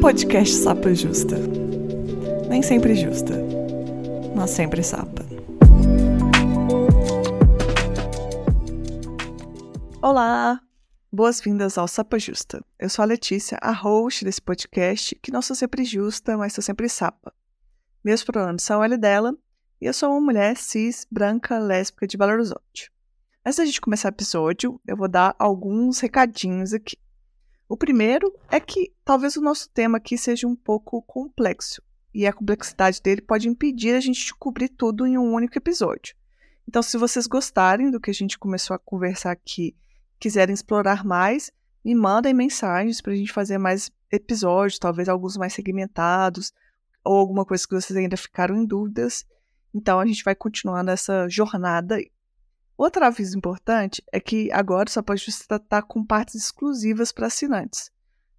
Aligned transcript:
Podcast 0.00 0.54
Sapa 0.54 0.94
Justa. 0.94 1.34
Nem 2.48 2.62
sempre 2.62 2.94
justa, 2.94 3.34
mas 4.34 4.50
sempre 4.50 4.80
sapa. 4.80 5.26
Olá! 10.00 10.60
Boas-vindas 11.12 11.76
ao 11.76 11.88
Sapa 11.88 12.16
Justa. 12.16 12.64
Eu 12.78 12.88
sou 12.88 13.02
a 13.02 13.06
Letícia, 13.06 13.58
a 13.60 13.72
host 13.72 14.24
desse 14.24 14.40
podcast, 14.40 15.16
que 15.16 15.32
não 15.32 15.42
sou 15.42 15.56
sempre 15.56 15.84
justa, 15.84 16.36
mas 16.36 16.52
sou 16.52 16.62
sempre 16.62 16.88
sapa. 16.88 17.34
Meus 18.04 18.22
pronomes 18.22 18.62
são 18.62 18.84
e 18.84 18.96
dela, 18.96 19.36
e 19.80 19.86
eu 19.86 19.92
sou 19.92 20.12
uma 20.12 20.20
mulher 20.20 20.56
cis, 20.56 21.08
branca, 21.10 21.58
lésbica 21.58 22.06
de 22.06 22.16
Belo 22.16 22.32
Horizonte. 22.32 22.92
Antes 23.44 23.56
da 23.56 23.64
gente 23.64 23.80
começar 23.80 24.08
o 24.08 24.14
episódio, 24.14 24.80
eu 24.86 24.96
vou 24.96 25.08
dar 25.08 25.34
alguns 25.40 25.98
recadinhos 25.98 26.72
aqui. 26.72 26.96
O 27.68 27.76
primeiro 27.76 28.34
é 28.50 28.58
que 28.58 28.94
talvez 29.04 29.36
o 29.36 29.42
nosso 29.42 29.68
tema 29.68 29.98
aqui 29.98 30.16
seja 30.16 30.48
um 30.48 30.56
pouco 30.56 31.02
complexo, 31.02 31.82
e 32.14 32.26
a 32.26 32.32
complexidade 32.32 33.02
dele 33.02 33.20
pode 33.20 33.46
impedir 33.46 33.94
a 33.94 34.00
gente 34.00 34.24
de 34.24 34.34
cobrir 34.34 34.70
tudo 34.70 35.06
em 35.06 35.18
um 35.18 35.34
único 35.34 35.58
episódio. 35.58 36.16
Então, 36.66 36.82
se 36.82 36.96
vocês 36.96 37.26
gostarem 37.26 37.90
do 37.90 38.00
que 38.00 38.10
a 38.10 38.14
gente 38.14 38.38
começou 38.38 38.74
a 38.74 38.78
conversar 38.78 39.32
aqui, 39.32 39.76
quiserem 40.18 40.54
explorar 40.54 41.04
mais, 41.04 41.52
me 41.84 41.94
mandem 41.94 42.32
mensagens 42.32 43.02
para 43.02 43.12
a 43.12 43.16
gente 43.16 43.32
fazer 43.32 43.58
mais 43.58 43.90
episódios, 44.10 44.78
talvez 44.78 45.06
alguns 45.06 45.36
mais 45.36 45.52
segmentados, 45.52 46.54
ou 47.04 47.16
alguma 47.16 47.44
coisa 47.44 47.68
que 47.68 47.74
vocês 47.74 47.96
ainda 47.98 48.16
ficaram 48.16 48.56
em 48.56 48.64
dúvidas. 48.64 49.26
Então, 49.74 50.00
a 50.00 50.06
gente 50.06 50.24
vai 50.24 50.34
continuar 50.34 50.82
nessa 50.82 51.28
jornada 51.28 51.96
aí. 51.96 52.10
Outro 52.78 53.04
aviso 53.04 53.36
importante 53.36 54.00
é 54.12 54.20
que 54.20 54.52
agora 54.52 54.88
o 54.88 54.92
Sapa 54.92 55.16
Justa 55.16 55.56
está 55.56 55.82
com 55.82 56.06
partes 56.06 56.36
exclusivas 56.36 57.10
para 57.10 57.26
assinantes. 57.26 57.90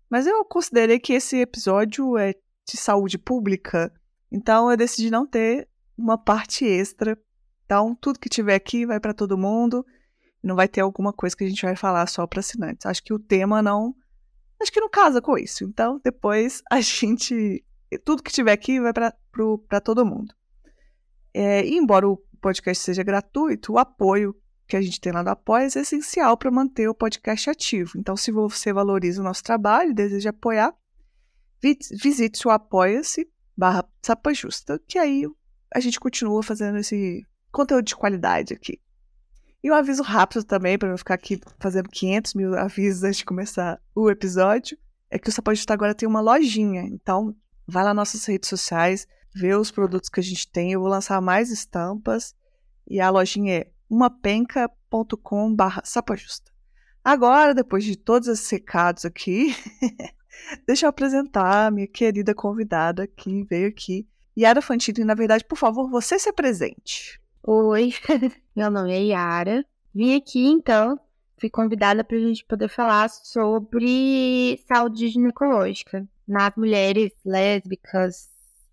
Mas 0.09 0.25
eu 0.25 0.45
considerei 0.45 0.97
que 0.97 1.11
esse 1.11 1.41
episódio 1.41 2.17
é 2.17 2.33
de 2.65 2.77
saúde 2.77 3.17
pública, 3.17 3.93
então 4.31 4.71
eu 4.71 4.77
decidi 4.77 5.11
não 5.11 5.27
ter 5.27 5.67
uma 5.97 6.17
parte 6.17 6.63
extra. 6.63 7.19
Então, 7.65 7.93
tudo 7.93 8.17
que 8.17 8.29
tiver 8.29 8.55
aqui 8.55 8.85
vai 8.85 8.97
para 8.97 9.13
todo 9.13 9.37
mundo. 9.37 9.85
Não 10.41 10.55
vai 10.55 10.69
ter 10.69 10.79
alguma 10.79 11.11
coisa 11.11 11.35
que 11.35 11.43
a 11.43 11.49
gente 11.49 11.65
vai 11.65 11.75
falar 11.75 12.07
só 12.07 12.25
para 12.25 12.39
assinantes. 12.39 12.85
Acho 12.85 13.03
que 13.03 13.13
o 13.13 13.19
tema 13.19 13.61
não. 13.61 13.93
Acho 14.61 14.71
que 14.71 14.79
não 14.79 14.89
casa 14.89 15.21
com 15.21 15.37
isso. 15.37 15.65
Então, 15.65 15.99
depois 16.01 16.63
a 16.71 16.79
gente. 16.79 17.63
Tudo 18.05 18.23
que 18.23 18.31
tiver 18.31 18.53
aqui 18.53 18.79
vai 18.79 18.93
para 18.93 19.81
todo 19.81 20.05
mundo. 20.05 20.33
É, 21.33 21.65
e 21.65 21.75
embora 21.75 22.07
o 22.07 22.17
podcast 22.39 22.83
seja 22.83 23.03
gratuito, 23.03 23.73
o 23.73 23.77
apoio 23.77 24.35
que 24.69 24.77
a 24.77 24.81
gente 24.81 25.01
tem 25.01 25.11
lá 25.11 25.23
do 25.23 25.29
Apoia 25.29 25.63
é 25.63 25.79
essencial 25.79 26.37
para 26.37 26.51
manter 26.51 26.87
o 26.87 26.93
podcast 26.93 27.49
ativo. 27.49 27.97
Então, 27.97 28.15
se 28.15 28.31
você 28.31 28.71
valoriza 28.71 29.19
o 29.19 29.23
nosso 29.23 29.43
trabalho 29.43 29.89
e 29.89 29.95
deseja 29.95 30.29
apoiar, 30.29 30.73
visite 31.59 32.47
o 32.47 32.51
apoia-se 32.51 33.27
barra 33.57 33.83
Justa, 34.31 34.79
que 34.87 34.99
aí 34.99 35.27
a 35.73 35.79
gente 35.79 35.99
continua 35.99 36.43
fazendo 36.43 36.77
esse 36.77 37.25
conteúdo 37.51 37.83
de 37.83 37.95
qualidade 37.95 38.53
aqui. 38.53 38.79
E 39.61 39.71
um 39.71 39.73
aviso 39.73 40.03
rápido 40.03 40.43
também, 40.43 40.77
para 40.77 40.87
não 40.87 40.97
ficar 40.97 41.15
aqui 41.15 41.41
fazendo 41.59 41.89
500 41.89 42.33
mil 42.35 42.55
avisos 42.55 43.03
antes 43.03 43.17
de 43.17 43.25
começar 43.25 43.81
o 43.93 44.09
episódio, 44.09 44.77
é 45.09 45.17
que 45.17 45.27
o 45.27 45.31
Sapa 45.31 45.53
Justa 45.53 45.73
agora 45.73 45.95
tem 45.95 46.07
uma 46.07 46.21
lojinha. 46.21 46.83
Então, 46.83 47.35
vai 47.67 47.83
lá 47.83 47.93
nas 47.93 48.13
nossas 48.13 48.25
redes 48.25 48.47
sociais, 48.47 49.07
ver 49.33 49.57
os 49.57 49.71
produtos 49.71 50.09
que 50.09 50.19
a 50.19 50.23
gente 50.23 50.49
tem. 50.49 50.71
Eu 50.71 50.81
vou 50.81 50.89
lançar 50.89 51.21
mais 51.21 51.49
estampas 51.49 52.35
e 52.87 52.99
a 52.99 53.09
lojinha 53.09 53.59
é 53.59 53.71
umapenca.com.br 53.89 55.79
sapajusta. 55.83 56.51
Agora, 57.03 57.55
depois 57.55 57.83
de 57.83 57.95
todos 57.95 58.27
esses 58.27 58.49
recados 58.49 59.05
aqui, 59.05 59.55
deixa 60.67 60.85
eu 60.85 60.89
apresentar 60.89 61.67
a 61.67 61.71
minha 61.71 61.87
querida 61.87 62.35
convidada 62.35 63.07
que 63.07 63.43
veio 63.43 63.69
aqui. 63.69 64.07
Yara 64.37 64.61
Fantini, 64.61 65.03
na 65.03 65.15
verdade, 65.15 65.43
por 65.45 65.57
favor, 65.57 65.89
você 65.89 66.19
se 66.19 66.29
apresente. 66.29 67.19
Oi, 67.43 67.93
meu 68.55 68.69
nome 68.69 68.93
é 68.93 69.03
Yara. 69.05 69.65
Vim 69.93 70.15
aqui, 70.15 70.45
então, 70.45 70.99
fui 71.39 71.49
convidada 71.49 72.03
para 72.03 72.17
a 72.17 72.19
gente 72.19 72.45
poder 72.45 72.69
falar 72.69 73.09
sobre 73.09 74.63
saúde 74.67 75.07
ginecológica 75.07 76.07
nas 76.27 76.55
mulheres 76.55 77.11
lésbicas, 77.25 78.29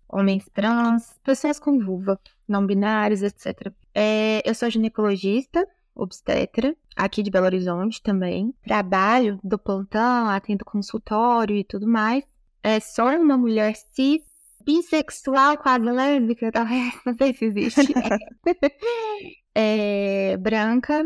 homens 0.09 0.45
trans, 0.53 1.19
pessoas 1.23 1.59
com 1.59 1.79
vulva, 1.79 2.19
não 2.47 2.65
binários, 2.65 3.21
etc. 3.21 3.71
É, 3.93 4.41
eu 4.45 4.55
sou 4.55 4.69
ginecologista, 4.69 5.67
obstetra, 5.93 6.75
aqui 6.95 7.21
de 7.21 7.31
Belo 7.31 7.45
Horizonte 7.45 8.01
também. 8.01 8.53
Trabalho 8.63 9.39
do 9.43 9.57
plantão, 9.57 10.29
atendo 10.29 10.63
consultório 10.63 11.55
e 11.55 11.63
tudo 11.63 11.87
mais. 11.87 12.23
É, 12.63 12.79
sou 12.79 13.07
uma 13.07 13.37
mulher 13.37 13.75
cis, 13.93 14.21
bissexual, 14.63 15.57
quase 15.57 15.85
lésbica, 15.85 16.51
talvez, 16.51 16.93
não 17.05 17.15
sei 17.15 17.33
se 17.33 17.45
existe. 17.45 17.93
é, 19.55 20.37
branca, 20.37 21.05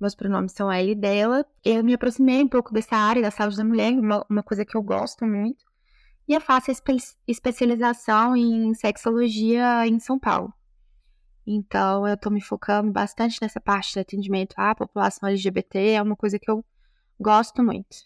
meus 0.00 0.14
pronomes 0.14 0.52
são 0.52 0.70
ela 0.70 0.88
e 0.88 0.94
dela. 0.94 1.44
Eu 1.64 1.84
me 1.84 1.94
aproximei 1.94 2.42
um 2.42 2.48
pouco 2.48 2.72
dessa 2.72 2.96
área 2.96 3.22
da 3.22 3.30
saúde 3.30 3.56
da 3.56 3.64
mulher, 3.64 3.92
uma, 3.92 4.24
uma 4.28 4.42
coisa 4.42 4.64
que 4.64 4.76
eu 4.76 4.82
gosto 4.82 5.26
muito 5.26 5.69
e 6.30 6.34
eu 6.34 6.40
faço 6.40 6.70
espe 6.70 6.96
especialização 7.26 8.36
em 8.36 8.72
sexologia 8.72 9.84
em 9.84 9.98
São 9.98 10.16
Paulo. 10.16 10.54
Então, 11.44 12.06
eu 12.06 12.14
estou 12.14 12.30
me 12.30 12.40
focando 12.40 12.92
bastante 12.92 13.36
nessa 13.42 13.60
parte 13.60 13.94
de 13.94 13.98
atendimento 13.98 14.54
à 14.56 14.72
população 14.72 15.28
LGBT, 15.28 15.94
é 15.94 16.00
uma 16.00 16.14
coisa 16.14 16.38
que 16.38 16.48
eu 16.48 16.64
gosto 17.18 17.64
muito. 17.64 17.96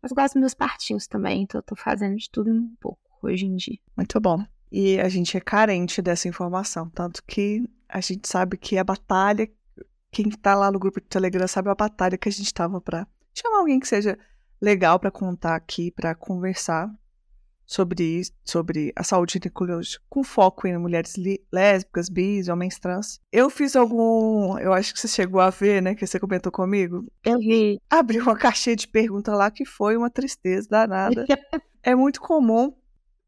Mas 0.00 0.12
gosto 0.12 0.34
dos 0.34 0.40
meus 0.40 0.54
partinhos 0.54 1.06
também, 1.06 1.42
então 1.42 1.58
eu 1.58 1.62
tô 1.62 1.76
fazendo 1.76 2.16
de 2.16 2.30
tudo 2.30 2.50
um 2.50 2.74
pouco 2.80 3.02
hoje 3.22 3.44
em 3.44 3.54
dia. 3.54 3.78
Muito 3.94 4.18
bom. 4.18 4.42
E 4.72 4.98
a 4.98 5.08
gente 5.10 5.36
é 5.36 5.40
carente 5.40 6.00
dessa 6.00 6.26
informação, 6.26 6.88
tanto 6.88 7.22
que 7.22 7.68
a 7.86 8.00
gente 8.00 8.26
sabe 8.26 8.56
que 8.56 8.78
a 8.78 8.84
batalha, 8.84 9.46
quem 10.10 10.28
está 10.28 10.54
lá 10.54 10.72
no 10.72 10.78
grupo 10.78 11.02
de 11.02 11.06
Telegram 11.06 11.46
sabe 11.46 11.68
a 11.68 11.74
batalha 11.74 12.16
que 12.16 12.30
a 12.30 12.32
gente 12.32 12.46
estava 12.46 12.80
para 12.80 13.06
chamar 13.34 13.58
alguém 13.58 13.78
que 13.78 13.88
seja 13.88 14.18
legal 14.58 14.98
para 14.98 15.10
contar 15.10 15.54
aqui, 15.54 15.90
para 15.90 16.14
conversar 16.14 16.90
sobre, 17.68 18.22
sobre 18.42 18.92
a 18.96 19.04
saúde 19.04 19.34
ginecológica 19.34 20.02
com 20.08 20.24
foco 20.24 20.66
em 20.66 20.78
mulheres 20.78 21.14
lésbicas, 21.52 22.08
bis, 22.08 22.48
homens 22.48 22.78
trans. 22.78 23.20
Eu 23.30 23.50
fiz 23.50 23.76
algum. 23.76 24.58
Eu 24.58 24.72
acho 24.72 24.94
que 24.94 24.98
você 24.98 25.06
chegou 25.06 25.38
a 25.38 25.50
ver, 25.50 25.82
né? 25.82 25.94
Que 25.94 26.06
você 26.06 26.18
comentou 26.18 26.50
comigo. 26.50 27.04
Eu 27.22 27.38
vi. 27.38 27.78
Abri 27.90 28.18
uma 28.20 28.34
caixinha 28.34 28.74
de 28.74 28.88
perguntas 28.88 29.36
lá 29.36 29.50
que 29.50 29.66
foi 29.66 29.98
uma 29.98 30.08
tristeza 30.08 30.66
danada. 30.70 31.26
é 31.82 31.94
muito 31.94 32.22
comum, 32.22 32.74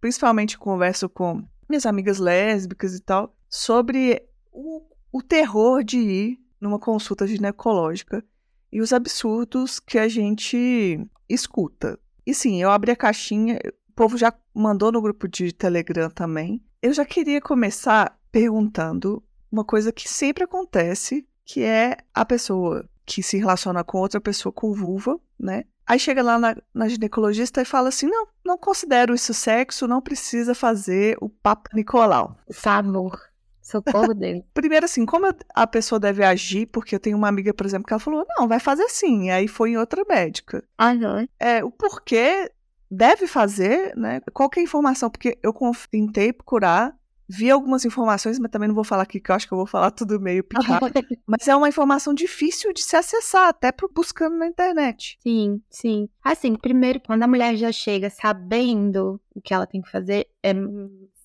principalmente 0.01 0.59
converso 0.59 1.07
com 1.07 1.45
minhas 1.69 1.84
amigas 1.84 2.19
lésbicas 2.19 2.95
e 2.95 3.01
tal, 3.01 3.37
sobre 3.47 4.27
o, 4.51 4.83
o 5.12 5.22
terror 5.22 5.84
de 5.84 5.99
ir 5.99 6.39
numa 6.59 6.78
consulta 6.78 7.27
ginecológica 7.27 8.25
e 8.72 8.81
os 8.81 8.93
absurdos 8.93 9.78
que 9.78 9.99
a 9.99 10.09
gente 10.09 10.99
escuta. 11.28 11.99
E 12.27 12.34
sim, 12.34 12.62
eu 12.62 12.71
abri 12.71 12.91
a 12.91 12.97
caixinha, 12.97 13.59
povo 14.00 14.16
já 14.16 14.33
mandou 14.55 14.91
no 14.91 15.03
grupo 15.03 15.28
de 15.28 15.53
Telegram 15.53 16.09
também. 16.09 16.65
Eu 16.81 16.91
já 16.91 17.05
queria 17.05 17.38
começar 17.38 18.19
perguntando 18.33 19.22
uma 19.53 19.62
coisa 19.62 19.93
que 19.93 20.09
sempre 20.09 20.43
acontece, 20.43 21.28
que 21.44 21.62
é 21.62 21.99
a 22.15 22.25
pessoa 22.25 22.89
que 23.05 23.22
se 23.22 23.37
relaciona 23.37 23.84
com 23.84 23.99
outra 23.99 24.19
pessoa 24.19 24.50
com 24.50 24.72
vulva, 24.72 25.21
né? 25.39 25.65
Aí 25.87 25.99
chega 25.99 26.22
lá 26.22 26.39
na, 26.39 26.56
na, 26.72 26.89
ginecologista 26.89 27.60
e 27.60 27.66
fala 27.66 27.91
assim: 27.91 28.06
não, 28.06 28.27
não 28.43 28.56
considero 28.56 29.15
isso 29.15 29.34
sexo, 29.34 29.87
não 29.87 30.00
precisa 30.00 30.55
fazer 30.55 31.19
o 31.21 31.28
Papa 31.28 31.69
Nicolau. 31.75 32.39
Favor. 32.50 33.21
Socorro 33.60 34.15
dele. 34.15 34.43
Primeiro, 34.55 34.87
assim, 34.87 35.05
como 35.05 35.27
a 35.55 35.66
pessoa 35.66 36.00
deve 36.00 36.25
agir, 36.25 36.65
porque 36.69 36.94
eu 36.94 37.00
tenho 37.00 37.19
uma 37.19 37.28
amiga, 37.28 37.53
por 37.53 37.66
exemplo, 37.66 37.87
que 37.87 37.93
ela 37.93 38.00
falou: 38.00 38.25
não, 38.31 38.49
vai 38.49 38.60
fazer 38.60 38.84
assim. 38.84 39.28
Aí 39.28 39.47
foi 39.47 39.72
em 39.72 39.77
outra 39.77 40.03
médica. 40.09 40.65
Ah, 40.78 40.95
não. 40.95 41.28
É, 41.39 41.63
o 41.63 41.71
porquê 41.71 42.51
deve 42.91 43.27
fazer, 43.27 43.95
né? 43.97 44.21
Qualquer 44.33 44.63
informação, 44.63 45.09
porque 45.09 45.39
eu 45.42 45.54
tentei 45.91 46.33
procurar, 46.33 46.97
vi 47.28 47.48
algumas 47.48 47.84
informações, 47.84 48.39
mas 48.41 48.51
também 48.51 48.66
não 48.66 48.75
vou 48.75 48.83
falar 48.83 49.04
aqui, 49.04 49.21
que 49.21 49.31
eu 49.31 49.37
acho 49.37 49.47
que 49.47 49.54
eu 49.54 49.59
vou 49.59 49.66
falar 49.66 49.92
tudo 49.92 50.21
meio 50.21 50.42
picado. 50.42 50.87
mas 51.25 51.47
é 51.47 51.54
uma 51.54 51.69
informação 51.69 52.13
difícil 52.13 52.72
de 52.72 52.83
se 52.83 52.97
acessar, 52.97 53.48
até 53.48 53.72
buscando 53.95 54.37
na 54.37 54.47
internet. 54.47 55.16
Sim, 55.22 55.63
sim. 55.71 56.09
Assim, 56.25 56.57
primeiro, 56.57 57.01
quando 57.01 57.22
a 57.22 57.28
mulher 57.28 57.54
já 57.54 57.71
chega 57.71 58.10
sabendo 58.10 59.21
o 59.34 59.41
que 59.41 59.54
ela 59.54 59.66
tem 59.66 59.81
que 59.81 59.91
fazer, 59.91 60.27
é 60.42 60.53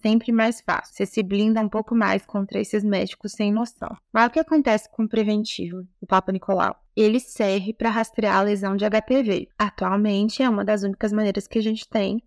sempre 0.06 0.32
mais 0.32 0.62
fácil. 0.62 0.94
Você 0.94 1.06
se 1.08 1.24
blinda 1.24 1.60
um 1.60 1.68
pouco 1.68 1.96
mais 1.96 2.24
contra 2.24 2.60
esses 2.60 2.84
médicos 2.84 3.32
sem 3.32 3.52
noção. 3.52 3.90
Mas 4.14 4.28
o 4.28 4.30
que 4.30 4.40
acontece 4.40 4.88
com 4.92 5.04
o 5.04 5.10
preventivo, 5.10 5.84
o 6.00 6.06
Papa 6.06 6.32
Nicolau? 6.32 6.76
Ele 6.96 7.20
serve 7.20 7.74
para 7.74 7.90
rastrear 7.90 8.38
a 8.38 8.44
lesão 8.44 8.76
de 8.76 8.86
HPV. 8.86 9.50
Atualmente 9.58 10.44
é 10.44 10.50
uma 10.50 10.64
das 10.64 10.84
únicas 10.84 11.12
maneiras 11.12 11.48
que 11.48 11.58
a 11.58 11.62
gente 11.62 11.90
tem 11.90 12.22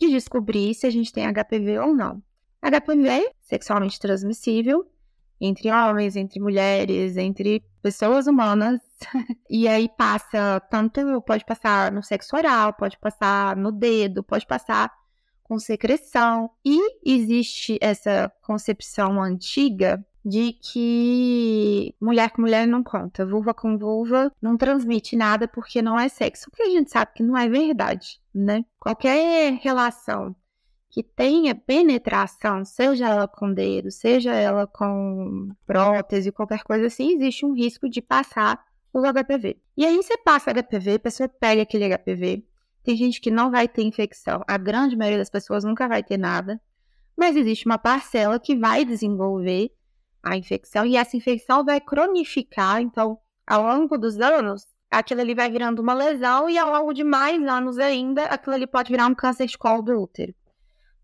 de 0.00 0.08
descobrir 0.08 0.74
se 0.74 0.86
a 0.86 0.90
gente 0.90 1.12
tem 1.12 1.26
HPV 1.30 1.80
ou 1.80 1.94
não. 1.94 2.22
HPV, 2.62 3.30
sexualmente 3.42 4.00
transmissível, 4.00 4.86
entre 5.38 5.70
homens, 5.70 6.16
entre 6.16 6.40
mulheres, 6.40 7.18
entre 7.18 7.62
pessoas 7.82 8.26
humanas. 8.26 8.80
e 9.50 9.68
aí 9.68 9.86
passa 9.98 10.60
tanto, 10.70 11.20
pode 11.26 11.44
passar 11.44 11.92
no 11.92 12.02
sexo 12.02 12.34
oral, 12.34 12.72
pode 12.72 12.98
passar 12.98 13.54
no 13.54 13.70
dedo, 13.70 14.22
pode 14.22 14.46
passar 14.46 14.90
com 15.48 15.58
secreção. 15.58 16.50
E 16.64 16.78
existe 17.04 17.78
essa 17.80 18.30
concepção 18.42 19.20
antiga 19.20 20.04
de 20.24 20.52
que 20.52 21.94
mulher 22.00 22.30
com 22.30 22.42
mulher 22.42 22.66
não 22.66 22.82
conta, 22.82 23.24
vulva 23.24 23.54
com 23.54 23.78
vulva 23.78 24.30
não 24.42 24.58
transmite 24.58 25.16
nada 25.16 25.48
porque 25.48 25.80
não 25.80 25.98
é 25.98 26.08
sexo, 26.08 26.50
porque 26.50 26.64
a 26.64 26.70
gente 26.70 26.90
sabe 26.90 27.12
que 27.14 27.22
não 27.22 27.36
é 27.36 27.48
verdade, 27.48 28.20
né? 28.34 28.64
Qualquer 28.78 29.54
relação 29.62 30.36
que 30.90 31.02
tenha 31.02 31.54
penetração, 31.54 32.64
seja 32.64 33.08
ela 33.08 33.28
com 33.28 33.52
dedo, 33.52 33.90
seja 33.90 34.34
ela 34.34 34.66
com 34.66 35.50
prótese, 35.66 36.32
qualquer 36.32 36.62
coisa 36.62 36.86
assim, 36.86 37.14
existe 37.14 37.46
um 37.46 37.54
risco 37.54 37.88
de 37.88 38.02
passar 38.02 38.62
o 38.92 39.00
HPV. 39.00 39.58
E 39.76 39.84
aí 39.84 39.96
você 39.96 40.16
passa 40.18 40.52
HPV, 40.52 40.94
a 40.94 40.98
pessoa 40.98 41.28
pega 41.28 41.62
aquele 41.62 41.88
HPV, 41.96 42.44
tem 42.82 42.96
gente 42.96 43.20
que 43.20 43.30
não 43.30 43.50
vai 43.50 43.68
ter 43.68 43.82
infecção, 43.82 44.42
a 44.46 44.56
grande 44.56 44.96
maioria 44.96 45.18
das 45.18 45.30
pessoas 45.30 45.64
nunca 45.64 45.88
vai 45.88 46.02
ter 46.02 46.16
nada, 46.16 46.60
mas 47.16 47.36
existe 47.36 47.66
uma 47.66 47.78
parcela 47.78 48.38
que 48.38 48.56
vai 48.56 48.84
desenvolver 48.84 49.70
a 50.22 50.36
infecção 50.36 50.84
e 50.86 50.96
essa 50.96 51.16
infecção 51.16 51.64
vai 51.64 51.80
cronificar, 51.80 52.80
então, 52.80 53.18
ao 53.46 53.62
longo 53.62 53.98
dos 53.98 54.20
anos, 54.20 54.66
aquilo 54.90 55.20
ali 55.20 55.34
vai 55.34 55.50
virando 55.50 55.80
uma 55.80 55.94
lesão 55.94 56.48
e 56.48 56.58
ao 56.58 56.70
longo 56.70 56.92
de 56.92 57.04
mais 57.04 57.42
anos 57.46 57.78
ainda, 57.78 58.24
aquilo 58.24 58.54
ali 58.54 58.66
pode 58.66 58.90
virar 58.90 59.06
um 59.06 59.14
câncer 59.14 59.46
de 59.46 59.58
colo 59.58 59.82
do 59.82 60.00
útero. 60.00 60.34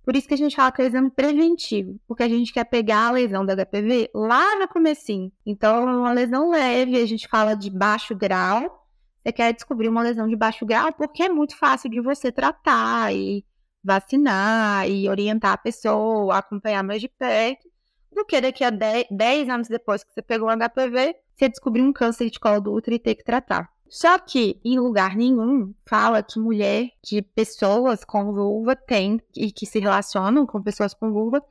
Por 0.04 0.14
isso 0.14 0.28
que 0.28 0.34
a 0.34 0.38
gente 0.38 0.54
fala 0.54 0.70
que 0.70 0.82
é 0.82 0.86
exame 0.86 1.10
preventivo, 1.10 1.98
porque 2.06 2.22
a 2.22 2.28
gente 2.28 2.52
quer 2.52 2.64
pegar 2.64 3.08
a 3.08 3.10
lesão 3.10 3.44
da 3.44 3.56
HPV 3.56 4.10
lá 4.14 4.58
no 4.58 4.68
comecinho. 4.68 5.32
Então, 5.46 5.84
uma 5.84 6.12
lesão 6.12 6.50
leve, 6.50 7.00
a 7.00 7.06
gente 7.06 7.26
fala 7.26 7.54
de 7.54 7.70
baixo 7.70 8.14
grau. 8.14 8.83
Você 9.24 9.32
quer 9.32 9.54
descobrir 9.54 9.88
uma 9.88 10.02
lesão 10.02 10.28
de 10.28 10.36
baixo 10.36 10.66
grau 10.66 10.92
porque 10.92 11.22
é 11.22 11.30
muito 11.30 11.56
fácil 11.56 11.88
de 11.88 11.98
você 11.98 12.30
tratar 12.30 13.14
e 13.14 13.42
vacinar 13.82 14.86
e 14.88 15.08
orientar 15.08 15.52
a 15.52 15.58
pessoa, 15.58 16.36
acompanhar 16.36 16.84
mais 16.84 17.00
de 17.00 17.08
perto, 17.08 17.66
do 18.12 18.22
que 18.26 18.38
daqui 18.38 18.62
a 18.62 18.68
10, 18.68 19.06
10 19.10 19.48
anos 19.48 19.68
depois 19.68 20.04
que 20.04 20.12
você 20.12 20.20
pegou 20.20 20.48
o 20.48 20.52
HPV, 20.52 21.16
você 21.34 21.48
descobrir 21.48 21.80
um 21.80 21.92
câncer 21.92 22.28
de 22.28 22.38
colo 22.38 22.60
do 22.60 22.72
útero 22.72 22.96
e 22.96 22.98
ter 22.98 23.14
que 23.14 23.24
tratar. 23.24 23.70
Só 23.88 24.18
que 24.18 24.60
em 24.62 24.78
lugar 24.78 25.16
nenhum 25.16 25.72
fala 25.86 26.22
que 26.22 26.38
mulher, 26.38 26.90
que 27.02 27.22
pessoas 27.22 28.04
com 28.04 28.30
vulva 28.30 28.76
tem 28.76 29.22
e 29.34 29.50
que 29.50 29.64
se 29.64 29.78
relacionam 29.78 30.46
com 30.46 30.62
pessoas 30.62 30.92
com 30.92 31.10
vulva 31.10 31.42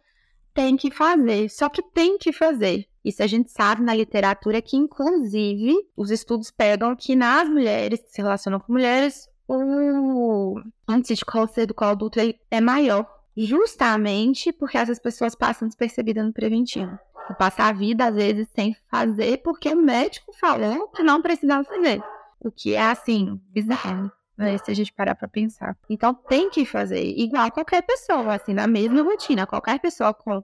tem 0.54 0.78
que 0.78 0.92
fazer. 0.92 1.50
Só 1.50 1.70
que 1.70 1.82
tem 1.82 2.20
que 2.20 2.32
fazer. 2.32 2.88
Isso 3.04 3.22
a 3.22 3.28
gente 3.28 3.52
sabe 3.52 3.82
na 3.82 3.94
literatura 3.94 4.62
que, 4.62 4.78
inclusive, 4.78 5.74
os 5.96 6.10
estudos 6.10 6.50
pegam 6.50 6.96
que 6.96 7.16
nas 7.16 7.50
mulheres 7.50 8.02
que 8.02 8.10
se 8.10 8.22
relacionam 8.22 8.60
com 8.60 8.72
mulheres, 8.72 9.30
o 9.48 10.62
índice 10.90 11.16
de 11.16 11.26
câncer 11.26 11.66
do 11.66 11.74
colo 11.74 11.96
do 11.96 12.06
útero 12.06 12.34
é 12.50 12.62
maior. 12.62 13.06
Justamente 13.36 14.52
porque 14.54 14.78
essas 14.78 15.00
pessoas 15.00 15.36
passam 15.36 15.68
despercebidas 15.68 16.24
no 16.24 16.32
preventivo. 16.32 16.98
Passar 17.38 17.70
a 17.70 17.74
vida, 17.74 18.06
às 18.06 18.16
vezes, 18.16 18.48
sem 18.56 18.76
fazer, 18.90 19.42
porque 19.44 19.70
o 19.70 19.82
médico 19.82 20.32
falou 20.34 20.88
que 20.90 21.02
não 21.02 21.22
precisava 21.22 21.64
fazer. 21.64 22.02
O 22.40 22.52
que 22.52 22.76
é, 22.76 22.82
assim, 22.82 23.40
bizarro. 23.50 24.12
Né, 24.36 24.58
se 24.58 24.72
a 24.72 24.74
gente 24.74 24.92
parar 24.92 25.14
pra 25.14 25.28
pensar. 25.28 25.78
Então 25.88 26.12
tem 26.12 26.50
que 26.50 26.66
fazer, 26.66 27.04
igual 27.04 27.52
qualquer 27.52 27.84
pessoa, 27.84 28.34
assim, 28.34 28.52
na 28.52 28.66
mesma 28.66 29.04
rotina. 29.04 29.46
Qualquer 29.46 29.80
pessoa 29.80 30.12
com 30.12 30.44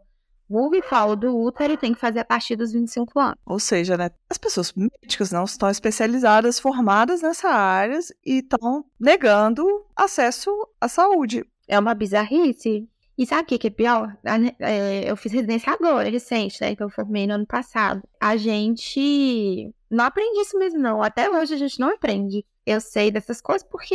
vulva 0.49 0.77
e 0.77 0.81
colo 0.81 1.15
do 1.15 1.37
útero 1.37 1.77
tem 1.77 1.93
que 1.93 1.99
fazer 1.99 2.19
a 2.19 2.25
partir 2.25 2.55
dos 2.55 2.71
25 2.71 3.19
anos. 3.19 3.37
Ou 3.45 3.59
seja, 3.59 3.95
né, 3.95 4.09
as 4.29 4.37
pessoas 4.37 4.73
médicas 4.73 5.31
não 5.31 5.43
estão 5.43 5.69
especializadas, 5.69 6.59
formadas 6.59 7.21
nessa 7.21 7.49
área 7.49 7.99
e 8.25 8.39
estão 8.39 8.83
negando 8.99 9.63
acesso 9.95 10.49
à 10.81 10.87
saúde. 10.87 11.45
É 11.67 11.77
uma 11.77 11.93
bizarrice. 11.93 12.89
E 13.17 13.25
sabe 13.25 13.43
o 13.43 13.45
que, 13.47 13.57
que 13.57 13.67
é 13.67 13.69
pior? 13.69 14.17
É, 14.59 15.11
eu 15.11 15.17
fiz 15.17 15.33
residência 15.33 15.73
agora, 15.73 16.09
recente, 16.09 16.57
né? 16.61 16.71
Então 16.71 16.87
eu 16.87 16.91
formei 16.91 17.27
no 17.27 17.33
ano 17.33 17.45
passado. 17.45 18.01
A 18.17 18.37
gente 18.37 19.73
não 19.91 20.05
aprendi 20.05 20.39
isso 20.39 20.57
mesmo, 20.57 20.79
não. 20.79 21.03
Até 21.03 21.29
hoje 21.29 21.53
a 21.53 21.57
gente 21.57 21.81
não 21.81 21.93
aprende. 21.93 22.45
Eu 22.65 22.79
sei 22.79 23.11
dessas 23.11 23.41
coisas 23.41 23.67
porque 23.67 23.93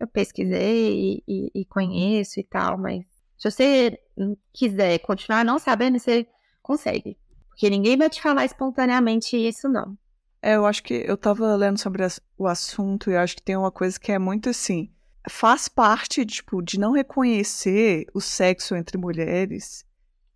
eu 0.00 0.08
pesquisei 0.08 1.22
e, 1.28 1.50
e, 1.54 1.60
e 1.60 1.64
conheço 1.66 2.40
e 2.40 2.42
tal, 2.42 2.76
mas 2.76 3.04
se 3.36 3.50
você 3.50 3.98
quiser 4.52 4.98
continuar 5.00 5.44
não 5.44 5.58
sabendo, 5.58 5.98
você 5.98 6.26
consegue. 6.62 7.16
Porque 7.48 7.70
ninguém 7.70 7.96
vai 7.96 8.10
te 8.10 8.20
falar 8.20 8.44
espontaneamente 8.44 9.36
isso, 9.36 9.68
não. 9.68 9.96
É, 10.42 10.56
eu 10.56 10.66
acho 10.66 10.82
que 10.82 10.92
eu 11.06 11.16
tava 11.16 11.54
lendo 11.56 11.78
sobre 11.78 12.04
o 12.36 12.46
assunto 12.46 13.10
e 13.10 13.16
acho 13.16 13.36
que 13.36 13.42
tem 13.42 13.56
uma 13.56 13.70
coisa 13.70 13.98
que 13.98 14.12
é 14.12 14.18
muito 14.18 14.50
assim. 14.50 14.90
Faz 15.28 15.68
parte, 15.68 16.26
tipo, 16.26 16.60
de 16.60 16.78
não 16.78 16.92
reconhecer 16.92 18.06
o 18.12 18.20
sexo 18.20 18.74
entre 18.76 18.98
mulheres, 18.98 19.86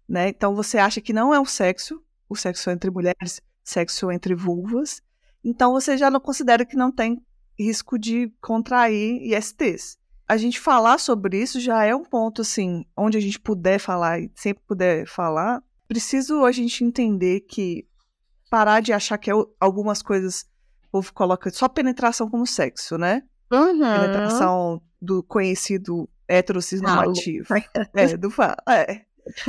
né? 0.09 0.29
Então 0.29 0.55
você 0.55 0.79
acha 0.79 1.01
que 1.01 1.13
não 1.13 1.35
é 1.35 1.39
um 1.39 1.45
sexo, 1.45 2.03
o 2.27 2.35
sexo 2.35 2.71
entre 2.71 2.91
mulheres, 2.91 3.43
sexo 3.63 4.11
entre 4.11 4.35
vulvas. 4.35 5.03
Então 5.45 5.73
você 5.73 5.99
já 5.99 6.11
não 6.11 6.21
considera 6.21 6.65
que 6.65 6.77
não 6.77 6.91
tem 6.91 7.23
risco 7.59 7.99
de 7.99 8.33
contrair 8.41 9.21
ISTs. 9.23 9.98
A 10.29 10.37
gente 10.37 10.61
falar 10.61 10.99
sobre 10.99 11.41
isso 11.41 11.59
já 11.59 11.85
é 11.85 11.95
um 11.95 12.05
ponto 12.05 12.43
assim, 12.43 12.85
onde 12.97 13.17
a 13.17 13.21
gente 13.21 13.41
puder 13.41 13.79
falar 13.79 14.21
e 14.21 14.31
sempre 14.35 14.63
puder 14.67 15.07
falar, 15.07 15.63
preciso 15.89 16.45
a 16.45 16.53
gente 16.53 16.85
entender 16.85 17.41
que 17.41 17.89
parar 18.51 18.81
de 18.81 18.93
achar 18.93 19.17
que 19.17 19.31
é 19.31 19.35
algumas 19.59 20.03
coisas 20.03 20.47
o 20.89 20.91
povo 20.91 21.13
coloca 21.13 21.51
só 21.51 21.69
penetração 21.69 22.29
como 22.29 22.47
sexo, 22.47 22.97
né? 22.97 23.23
Uhum. 23.51 23.79
Penetração 23.79 24.83
do 25.01 25.23
conhecido 25.23 26.09
heterocisnormativo. 26.27 27.47
é, 27.95 28.17
do 28.17 28.33
é. 28.69 29.05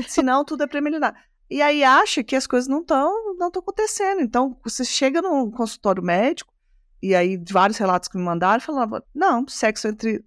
Senão 0.07 0.43
tudo 0.43 0.63
é 0.63 0.67
preliminar. 0.67 1.15
E 1.49 1.61
aí 1.61 1.83
acha 1.83 2.23
que 2.23 2.35
as 2.35 2.45
coisas 2.45 2.67
não 2.67 2.81
estão 2.81 3.35
não 3.35 3.47
acontecendo. 3.47 4.21
Então, 4.21 4.57
você 4.63 4.85
chega 4.85 5.21
num 5.21 5.49
consultório 5.49 6.03
médico, 6.03 6.53
e 7.01 7.15
aí 7.15 7.41
vários 7.49 7.77
relatos 7.77 8.09
que 8.09 8.17
me 8.17 8.23
mandaram 8.23 8.61
falavam, 8.61 9.01
não, 9.15 9.47
sexo 9.47 9.87
entre 9.87 10.23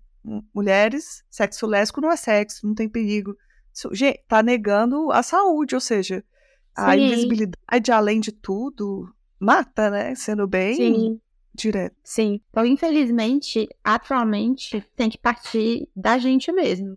mulheres, 0.54 1.24
sexo 1.30 1.66
lésbico 1.66 2.00
não 2.00 2.10
é 2.10 2.16
sexo, 2.16 2.66
não 2.66 2.74
tem 2.74 2.88
perigo. 2.88 3.36
Isso, 3.72 3.92
gente, 3.94 4.22
tá 4.28 4.42
negando 4.42 5.10
a 5.10 5.22
saúde, 5.22 5.74
ou 5.74 5.80
seja, 5.80 6.24
a 6.76 6.92
Sim. 6.92 7.06
invisibilidade, 7.06 7.92
além 7.92 8.20
de 8.20 8.32
tudo, 8.32 9.12
mata, 9.38 9.90
né? 9.90 10.14
Sendo 10.14 10.46
bem 10.46 10.74
Sim. 10.74 11.20
direto. 11.54 11.96
Sim. 12.04 12.40
Então, 12.50 12.64
infelizmente, 12.64 13.68
atualmente, 13.82 14.84
tem 14.94 15.10
que 15.10 15.18
partir 15.18 15.88
da 15.94 16.18
gente 16.18 16.52
mesmo. 16.52 16.96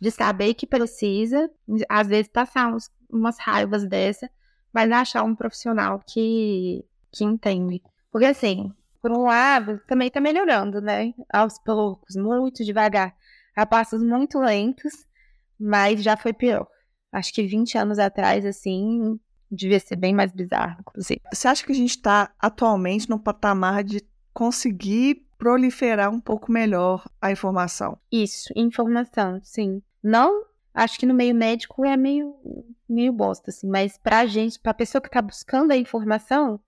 De 0.00 0.12
saber 0.12 0.54
que 0.54 0.66
precisa, 0.66 1.50
às 1.88 2.06
vezes, 2.06 2.28
passar 2.28 2.72
uns 2.72 2.90
umas 3.10 3.38
raivas 3.38 3.86
dessa, 3.86 4.30
mas 4.72 4.90
achar 4.92 5.24
um 5.24 5.34
profissional 5.34 6.00
que, 6.06 6.84
que 7.10 7.24
entende. 7.24 7.82
Porque 8.12 8.26
assim, 8.26 8.72
por 9.00 9.10
um 9.12 9.22
lado, 9.22 9.80
também 9.86 10.10
tá 10.10 10.20
melhorando, 10.20 10.80
né? 10.80 11.12
Aos 11.32 11.58
poucos, 11.58 12.16
muito 12.16 12.64
devagar, 12.64 13.14
a 13.54 13.66
passos 13.66 14.02
muito 14.02 14.38
lentos, 14.38 15.06
mas 15.58 16.02
já 16.02 16.16
foi 16.16 16.32
pior. 16.32 16.66
Acho 17.12 17.32
que 17.32 17.42
20 17.42 17.78
anos 17.78 17.98
atrás, 17.98 18.44
assim, 18.44 19.18
devia 19.50 19.80
ser 19.80 19.96
bem 19.96 20.14
mais 20.14 20.32
bizarro, 20.32 20.76
inclusive. 20.80 21.20
Você 21.32 21.48
acha 21.48 21.64
que 21.64 21.72
a 21.72 21.74
gente 21.74 21.90
está 21.90 22.30
atualmente 22.38 23.08
no 23.08 23.18
patamar 23.18 23.82
de 23.82 24.02
conseguir 24.32 25.26
proliferar 25.38 26.10
um 26.10 26.20
pouco 26.20 26.52
melhor 26.52 27.08
a 27.20 27.30
informação? 27.30 27.98
Isso, 28.12 28.52
informação, 28.54 29.40
sim. 29.42 29.82
Não 30.02 30.44
acho 30.74 30.98
que 30.98 31.06
no 31.06 31.14
meio 31.14 31.34
médico 31.34 31.84
é 31.84 31.96
meio, 31.96 32.34
meio 32.88 33.12
bosta, 33.12 33.50
assim, 33.50 33.68
mas 33.68 33.98
pra 33.98 34.26
gente, 34.26 34.58
pra 34.60 34.74
pessoa 34.74 35.02
que 35.02 35.10
tá 35.10 35.20
buscando 35.20 35.72
a 35.72 35.76
informação, 35.76 36.60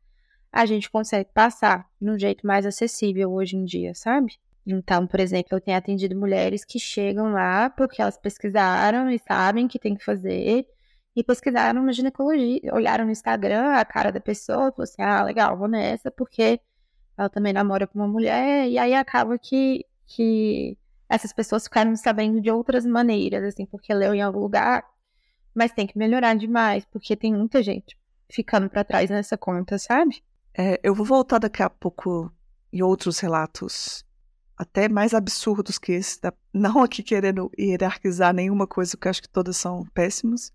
a 0.52 0.66
gente 0.66 0.90
consegue 0.90 1.30
passar 1.32 1.86
de 2.00 2.10
um 2.10 2.18
jeito 2.18 2.46
mais 2.46 2.66
acessível 2.66 3.32
hoje 3.32 3.56
em 3.56 3.64
dia, 3.64 3.94
sabe? 3.94 4.38
Então, 4.66 5.06
por 5.06 5.20
exemplo, 5.20 5.48
eu 5.52 5.60
tenho 5.60 5.76
atendido 5.76 6.16
mulheres 6.16 6.64
que 6.64 6.78
chegam 6.78 7.32
lá 7.32 7.70
porque 7.70 8.02
elas 8.02 8.18
pesquisaram 8.18 9.10
e 9.10 9.18
sabem 9.18 9.66
que 9.68 9.78
tem 9.78 9.94
que 9.96 10.04
fazer, 10.04 10.66
e 11.14 11.24
pesquisaram 11.24 11.82
na 11.82 11.92
ginecologia, 11.92 12.72
olharam 12.72 13.04
no 13.04 13.10
Instagram 13.10 13.72
a 13.74 13.84
cara 13.84 14.12
da 14.12 14.20
pessoa, 14.20 14.72
falaram 14.72 14.82
assim, 14.82 15.02
ah, 15.02 15.22
legal, 15.22 15.56
vou 15.56 15.68
nessa, 15.68 16.10
porque 16.10 16.60
ela 17.16 17.28
também 17.28 17.52
namora 17.52 17.86
com 17.86 17.98
uma 17.98 18.08
mulher, 18.08 18.68
e 18.68 18.78
aí 18.78 18.94
acaba 18.94 19.38
que, 19.38 19.84
que 20.06 20.78
essas 21.08 21.32
pessoas 21.32 21.64
ficaram 21.64 21.94
sabendo 21.96 22.40
de 22.40 22.50
outras 22.50 22.86
maneiras, 22.86 23.44
assim, 23.44 23.66
porque 23.66 23.92
leu 23.92 24.14
em 24.14 24.22
algum 24.22 24.40
lugar, 24.40 24.84
mas 25.54 25.72
tem 25.72 25.86
que 25.86 25.98
melhorar 25.98 26.34
demais, 26.34 26.84
porque 26.86 27.16
tem 27.16 27.34
muita 27.34 27.62
gente 27.62 27.98
ficando 28.30 28.70
para 28.70 28.84
trás 28.84 29.10
nessa 29.10 29.36
conta, 29.36 29.78
sabe? 29.78 30.22
É, 30.54 30.80
eu 30.82 30.94
vou 30.94 31.06
voltar 31.06 31.38
daqui 31.38 31.62
a 31.62 31.70
pouco 31.70 32.32
em 32.72 32.82
outros 32.82 33.18
relatos 33.18 34.04
até 34.56 34.90
mais 34.90 35.14
absurdos 35.14 35.78
que 35.78 35.92
esse, 35.92 36.18
não 36.52 36.82
aqui 36.82 37.02
querendo 37.02 37.50
hierarquizar 37.58 38.34
nenhuma 38.34 38.66
coisa, 38.66 38.96
porque 38.96 39.08
acho 39.08 39.22
que 39.22 39.28
todas 39.28 39.56
são 39.56 39.86
péssimas, 39.94 40.52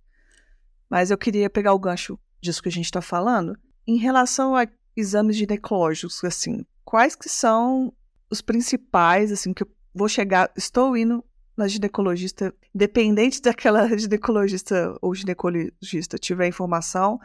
mas 0.89 1.09
eu 1.09 1.17
queria 1.17 1.49
pegar 1.49 1.73
o 1.73 1.79
gancho 1.79 2.19
disso 2.39 2.61
que 2.61 2.69
a 2.69 2.71
gente 2.71 2.85
está 2.85 3.01
falando. 3.01 3.57
Em 3.87 3.97
relação 3.97 4.55
a 4.55 4.67
exames 4.95 5.35
ginecológicos, 5.35 6.23
assim, 6.23 6.63
quais 6.83 7.15
que 7.15 7.27
são 7.27 7.91
os 8.29 8.41
principais, 8.41 9.31
assim, 9.31 9.53
que 9.53 9.63
eu 9.63 9.67
vou 9.93 10.07
chegar, 10.07 10.51
estou 10.55 10.95
indo 10.95 11.23
na 11.57 11.67
ginecologista, 11.67 12.53
dependente 12.73 13.41
daquela 13.41 13.87
ginecologista 13.97 14.95
ou 15.01 15.15
ginecologista 15.15 16.17
tiver 16.17 16.47
informação, 16.47 17.19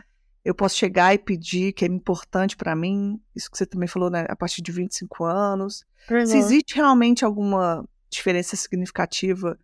eu 0.45 0.55
posso 0.55 0.77
chegar 0.77 1.15
e 1.15 1.19
pedir 1.19 1.73
que 1.73 1.85
é 1.85 1.89
importante 1.89 2.57
para 2.57 2.75
mim, 2.75 3.21
isso 3.35 3.51
que 3.51 3.59
você 3.59 3.67
também 3.67 3.89
falou, 3.89 4.11
né, 4.11 4.27
a 4.29 4.37
partir 4.37 4.63
de 4.63 4.73
25 4.73 5.25
anos. 5.25 5.85
Uhum. 6.11 6.27
Se 6.27 6.37
existe 6.37 6.77
realmente 6.77 7.25
alguma 7.25 7.87
diferença 8.09 8.57
significativa 8.57 9.59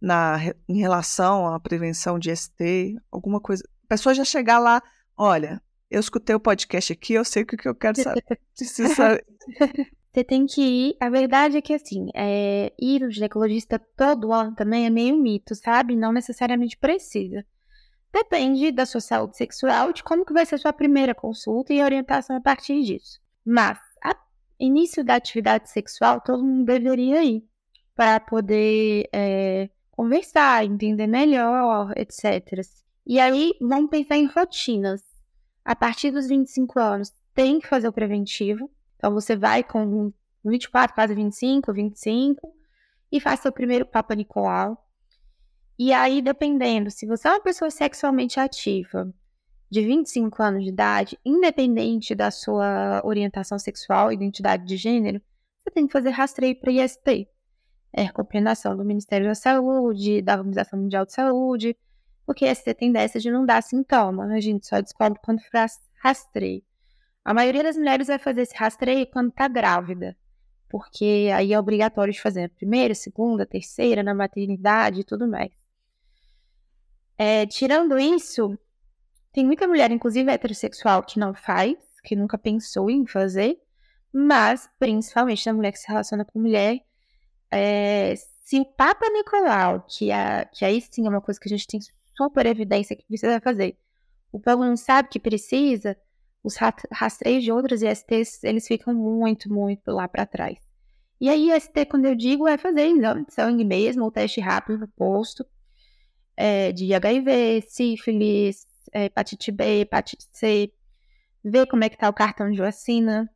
na, 0.00 0.38
em 0.68 0.78
relação 0.78 1.46
à 1.46 1.58
prevenção 1.58 2.18
de 2.18 2.34
ST, 2.34 2.96
alguma 3.10 3.40
coisa. 3.40 3.64
A 3.84 3.88
pessoa 3.88 4.14
já 4.14 4.24
chegar 4.24 4.58
lá, 4.58 4.82
olha, 5.16 5.62
eu 5.90 6.00
escutei 6.00 6.34
o 6.34 6.40
podcast 6.40 6.92
aqui, 6.92 7.14
eu 7.14 7.24
sei 7.24 7.42
o 7.42 7.46
que 7.46 7.68
eu 7.68 7.74
quero 7.74 8.02
saber. 8.02 8.24
Saber. 8.94 9.24
Você 10.12 10.22
tem 10.22 10.44
que 10.44 10.60
ir. 10.60 10.96
A 11.00 11.08
verdade 11.08 11.56
é 11.56 11.62
que, 11.62 11.72
assim, 11.72 12.08
é, 12.14 12.70
ir 12.78 13.00
no 13.00 13.10
ginecologista 13.10 13.78
todo 13.78 14.30
ano 14.30 14.54
também 14.54 14.84
é 14.84 14.90
meio 14.90 15.16
mito, 15.16 15.54
sabe? 15.54 15.96
Não 15.96 16.12
necessariamente 16.12 16.76
precisa. 16.76 17.44
Depende 18.12 18.70
da 18.70 18.84
sua 18.84 19.00
saúde 19.00 19.36
sexual, 19.36 19.92
de 19.92 20.02
como 20.04 20.24
que 20.24 20.34
vai 20.34 20.44
ser 20.44 20.56
a 20.56 20.58
sua 20.58 20.72
primeira 20.72 21.14
consulta 21.14 21.72
e 21.72 21.82
orientação 21.82 22.36
a 22.36 22.40
partir 22.40 22.82
disso. 22.82 23.18
Mas, 23.44 23.78
a 24.04 24.14
início 24.60 25.02
da 25.02 25.14
atividade 25.14 25.70
sexual, 25.70 26.20
todo 26.20 26.44
mundo 26.44 26.66
deveria 26.66 27.24
ir 27.24 27.42
para 27.94 28.20
poder 28.20 29.08
é, 29.12 29.70
conversar, 29.90 30.64
entender 30.64 31.06
melhor, 31.06 31.92
etc. 31.96 32.60
E 33.06 33.18
aí, 33.18 33.54
vamos 33.60 33.88
pensar 33.88 34.16
em 34.16 34.26
rotinas. 34.26 35.02
A 35.64 35.74
partir 35.74 36.10
dos 36.10 36.28
25 36.28 36.78
anos, 36.78 37.12
tem 37.34 37.60
que 37.60 37.68
fazer 37.68 37.88
o 37.88 37.92
preventivo. 37.92 38.70
Então, 38.96 39.12
você 39.14 39.34
vai 39.34 39.64
com 39.64 40.12
24, 40.44 40.94
quase 40.94 41.14
25, 41.14 41.72
25, 41.72 42.54
e 43.10 43.20
faz 43.20 43.40
seu 43.40 43.52
primeiro 43.52 43.86
Papa 43.86 44.14
Nicolau. 44.14 44.81
E 45.78 45.92
aí, 45.92 46.20
dependendo, 46.20 46.90
se 46.90 47.06
você 47.06 47.28
é 47.28 47.32
uma 47.32 47.40
pessoa 47.40 47.70
sexualmente 47.70 48.38
ativa, 48.38 49.12
de 49.70 49.80
25 49.86 50.42
anos 50.42 50.64
de 50.64 50.68
idade, 50.68 51.18
independente 51.24 52.14
da 52.14 52.30
sua 52.30 53.00
orientação 53.04 53.58
sexual, 53.58 54.12
identidade 54.12 54.66
de 54.66 54.76
gênero, 54.76 55.18
você 55.58 55.70
tem 55.70 55.86
que 55.86 55.92
fazer 55.92 56.10
rastreio 56.10 56.60
para 56.60 56.70
IST. 56.70 57.26
É 57.90 58.02
recomendação 58.02 58.76
do 58.76 58.84
Ministério 58.84 59.26
da 59.26 59.34
Saúde, 59.34 60.20
da 60.20 60.36
Organização 60.36 60.78
Mundial 60.78 61.06
de 61.06 61.14
Saúde, 61.14 61.76
porque 62.26 62.46
IST 62.46 62.74
tem 62.74 62.92
dessa 62.92 63.18
de 63.18 63.30
não 63.30 63.46
dar 63.46 63.62
sintoma, 63.62 64.26
a 64.26 64.40
gente 64.40 64.66
só 64.66 64.78
descobre 64.78 65.18
quando 65.24 65.40
faz 65.50 65.80
rastreio. 66.02 66.62
A 67.24 67.32
maioria 67.32 67.62
das 67.62 67.76
mulheres 67.76 68.08
vai 68.08 68.18
fazer 68.18 68.42
esse 68.42 68.54
rastreio 68.54 69.06
quando 69.06 69.30
está 69.30 69.48
grávida, 69.48 70.14
porque 70.68 71.30
aí 71.34 71.52
é 71.52 71.58
obrigatório 71.58 72.12
de 72.12 72.20
fazer 72.20 72.44
a 72.44 72.48
primeira, 72.50 72.94
segunda, 72.94 73.46
terceira, 73.46 74.02
na 74.02 74.14
maternidade 74.14 75.00
e 75.00 75.04
tudo 75.04 75.26
mais. 75.26 75.61
É, 77.24 77.46
tirando 77.46 78.00
isso, 78.00 78.58
tem 79.32 79.46
muita 79.46 79.68
mulher, 79.68 79.92
inclusive 79.92 80.28
heterossexual, 80.28 81.04
que 81.04 81.20
não 81.20 81.32
faz, 81.32 81.76
que 82.02 82.16
nunca 82.16 82.36
pensou 82.36 82.90
em 82.90 83.06
fazer, 83.06 83.60
mas 84.12 84.68
principalmente 84.76 85.48
a 85.48 85.54
mulher 85.54 85.70
que 85.70 85.78
se 85.78 85.86
relaciona 85.86 86.24
com 86.24 86.40
mulher, 86.40 86.80
é, 87.48 88.16
se 88.16 88.58
o 88.58 88.64
Papa 88.64 89.08
Nicolau, 89.08 89.86
que, 89.88 90.10
é, 90.10 90.46
que 90.46 90.64
aí 90.64 90.80
sim 90.80 91.06
é 91.06 91.08
uma 91.08 91.20
coisa 91.20 91.38
que 91.38 91.46
a 91.46 91.56
gente 91.56 91.68
tem 91.68 91.78
super 92.16 92.44
evidência 92.44 92.96
que 92.96 93.06
precisa 93.06 93.40
fazer, 93.40 93.78
o 94.32 94.40
povo 94.40 94.64
não 94.64 94.76
sabe 94.76 95.08
que 95.08 95.20
precisa, 95.20 95.96
os 96.42 96.56
rastreios 96.90 97.44
de 97.44 97.52
outras 97.52 97.82
ISTs, 97.82 98.42
eles 98.42 98.66
ficam 98.66 98.92
muito, 98.92 99.48
muito 99.48 99.92
lá 99.92 100.08
para 100.08 100.26
trás. 100.26 100.58
E 101.20 101.28
aí, 101.28 101.52
IST, 101.52 101.86
quando 101.88 102.06
eu 102.06 102.16
digo, 102.16 102.48
é 102.48 102.58
fazer 102.58 102.88
exame 102.88 103.24
de 103.24 103.32
sangue 103.32 103.64
mesmo, 103.64 104.02
ou 104.02 104.10
teste 104.10 104.40
rápido 104.40 104.80
no 104.80 104.88
posto, 104.88 105.46
é, 106.44 106.72
de 106.72 106.92
HIV, 106.92 107.62
sífilis, 107.68 108.66
é, 108.92 109.04
hepatite 109.04 109.52
B, 109.52 109.82
hepatite 109.82 110.26
C, 110.32 110.72
ver 111.44 111.68
como 111.68 111.84
é 111.84 111.88
que 111.88 111.96
tá 111.96 112.08
o 112.08 112.12
cartão 112.12 112.50
de 112.50 112.58
vacina, 112.58 113.30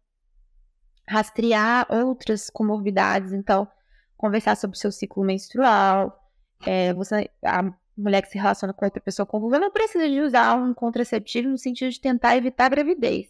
rastrear 1.08 1.86
outras 1.88 2.50
comorbidades, 2.50 3.32
então, 3.32 3.68
conversar 4.16 4.56
sobre 4.56 4.76
o 4.76 4.80
seu 4.80 4.90
ciclo 4.90 5.22
menstrual, 5.22 6.20
é, 6.66 6.92
você, 6.94 7.30
a 7.44 7.72
mulher 7.96 8.22
que 8.22 8.28
se 8.28 8.38
relaciona 8.38 8.74
com 8.74 8.84
outra 8.84 9.00
pessoa 9.00 9.24
convulsa 9.24 9.60
não 9.60 9.70
precisa 9.70 10.08
de 10.08 10.20
usar 10.20 10.56
um 10.56 10.74
contraceptivo 10.74 11.48
no 11.48 11.58
sentido 11.58 11.92
de 11.92 12.00
tentar 12.00 12.36
evitar 12.36 12.66
a 12.66 12.70
gravidez. 12.70 13.28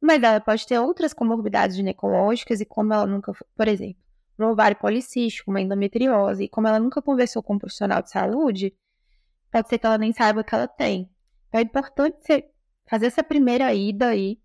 Mas 0.00 0.22
ela 0.22 0.38
pode 0.38 0.64
ter 0.64 0.78
outras 0.78 1.12
comorbidades 1.12 1.74
ginecológicas 1.74 2.60
e 2.60 2.64
como 2.64 2.94
ela 2.94 3.04
nunca, 3.04 3.32
por 3.56 3.66
exemplo, 3.66 4.00
um 4.44 4.50
ovário 4.50 4.76
policístico, 4.76 5.50
uma 5.50 5.60
endometriose, 5.60 6.44
e 6.44 6.48
como 6.48 6.68
ela 6.68 6.78
nunca 6.78 7.00
conversou 7.00 7.42
com 7.42 7.54
um 7.54 7.58
profissional 7.58 8.02
de 8.02 8.10
saúde, 8.10 8.74
pode 9.50 9.68
ser 9.68 9.78
que 9.78 9.86
ela 9.86 9.98
nem 9.98 10.12
saiba 10.12 10.44
que 10.44 10.54
ela 10.54 10.68
tem. 10.68 11.10
Então 11.48 11.60
é 11.60 11.64
importante 11.64 12.18
você 12.20 12.48
fazer 12.86 13.06
essa 13.06 13.24
primeira 13.24 13.72
ida 13.74 14.08
aí, 14.08 14.38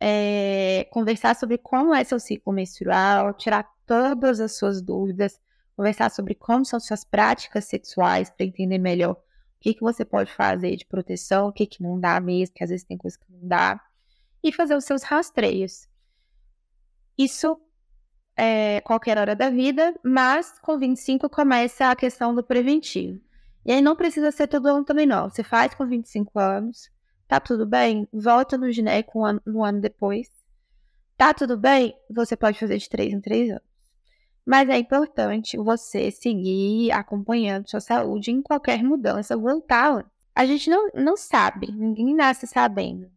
é, 0.00 0.88
conversar 0.90 1.36
sobre 1.36 1.58
como 1.58 1.94
é 1.94 2.02
seu 2.02 2.18
ciclo 2.18 2.52
menstrual, 2.52 3.34
tirar 3.34 3.68
todas 3.86 4.40
as 4.40 4.56
suas 4.56 4.80
dúvidas, 4.80 5.38
conversar 5.76 6.10
sobre 6.10 6.34
como 6.34 6.64
são 6.64 6.80
suas 6.80 7.04
práticas 7.04 7.66
sexuais 7.66 8.30
para 8.30 8.46
entender 8.46 8.78
melhor 8.78 9.12
o 9.12 9.16
que, 9.60 9.74
que 9.74 9.80
você 9.80 10.04
pode 10.04 10.32
fazer 10.32 10.76
de 10.76 10.86
proteção, 10.86 11.48
o 11.48 11.52
que, 11.52 11.66
que 11.66 11.82
não 11.82 12.00
dá 12.00 12.18
mesmo, 12.18 12.54
que 12.54 12.64
às 12.64 12.70
vezes 12.70 12.84
tem 12.84 12.96
coisa 12.96 13.18
que 13.18 13.30
não 13.30 13.46
dá, 13.46 13.80
e 14.42 14.50
fazer 14.52 14.74
os 14.74 14.84
seus 14.84 15.02
rastreios. 15.02 15.86
Isso 17.16 17.60
é 18.42 18.80
qualquer 18.80 19.18
hora 19.18 19.36
da 19.36 19.50
vida, 19.50 19.94
mas 20.02 20.58
com 20.60 20.78
25 20.78 21.28
começa 21.28 21.90
a 21.90 21.94
questão 21.94 22.34
do 22.34 22.42
preventivo. 22.42 23.20
E 23.66 23.70
aí 23.70 23.82
não 23.82 23.94
precisa 23.94 24.30
ser 24.30 24.46
todo 24.46 24.66
ano 24.66 24.82
também 24.82 25.04
não. 25.04 25.28
Você 25.28 25.42
faz 25.42 25.74
com 25.74 25.86
25 25.86 26.38
anos, 26.38 26.90
tá 27.28 27.38
tudo 27.38 27.66
bem? 27.66 28.08
Volta 28.10 28.56
no 28.56 28.72
gineco 28.72 29.20
um 29.20 29.24
ano, 29.26 29.42
um 29.46 29.62
ano 29.62 29.78
depois. 29.78 30.30
Tá 31.18 31.34
tudo 31.34 31.58
bem? 31.58 31.94
Você 32.10 32.34
pode 32.34 32.58
fazer 32.58 32.78
de 32.78 32.88
3 32.88 33.12
em 33.12 33.20
3 33.20 33.50
anos. 33.50 33.62
Mas 34.46 34.70
é 34.70 34.78
importante 34.78 35.58
você 35.58 36.10
seguir 36.10 36.90
acompanhando 36.92 37.68
sua 37.68 37.80
saúde 37.80 38.30
em 38.30 38.40
qualquer 38.40 38.82
mudança 38.82 39.36
voltar. 39.36 40.02
A 40.34 40.46
gente 40.46 40.70
não, 40.70 40.88
não 40.94 41.14
sabe, 41.14 41.70
ninguém 41.70 42.14
nasce 42.14 42.46
sabendo. 42.46 43.10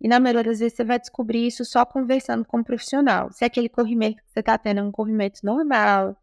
E 0.00 0.06
na 0.06 0.20
maioria 0.20 0.44
das 0.44 0.60
vezes 0.60 0.76
você 0.76 0.84
vai 0.84 0.98
descobrir 0.98 1.46
isso 1.46 1.64
só 1.64 1.84
conversando 1.84 2.44
com 2.44 2.58
um 2.58 2.64
profissional. 2.64 3.32
Se 3.32 3.44
aquele 3.44 3.68
corrimento 3.68 4.22
que 4.22 4.30
você 4.30 4.40
está 4.40 4.56
tendo 4.56 4.80
é 4.80 4.82
um 4.82 4.92
corrimento 4.92 5.40
normal, 5.44 6.16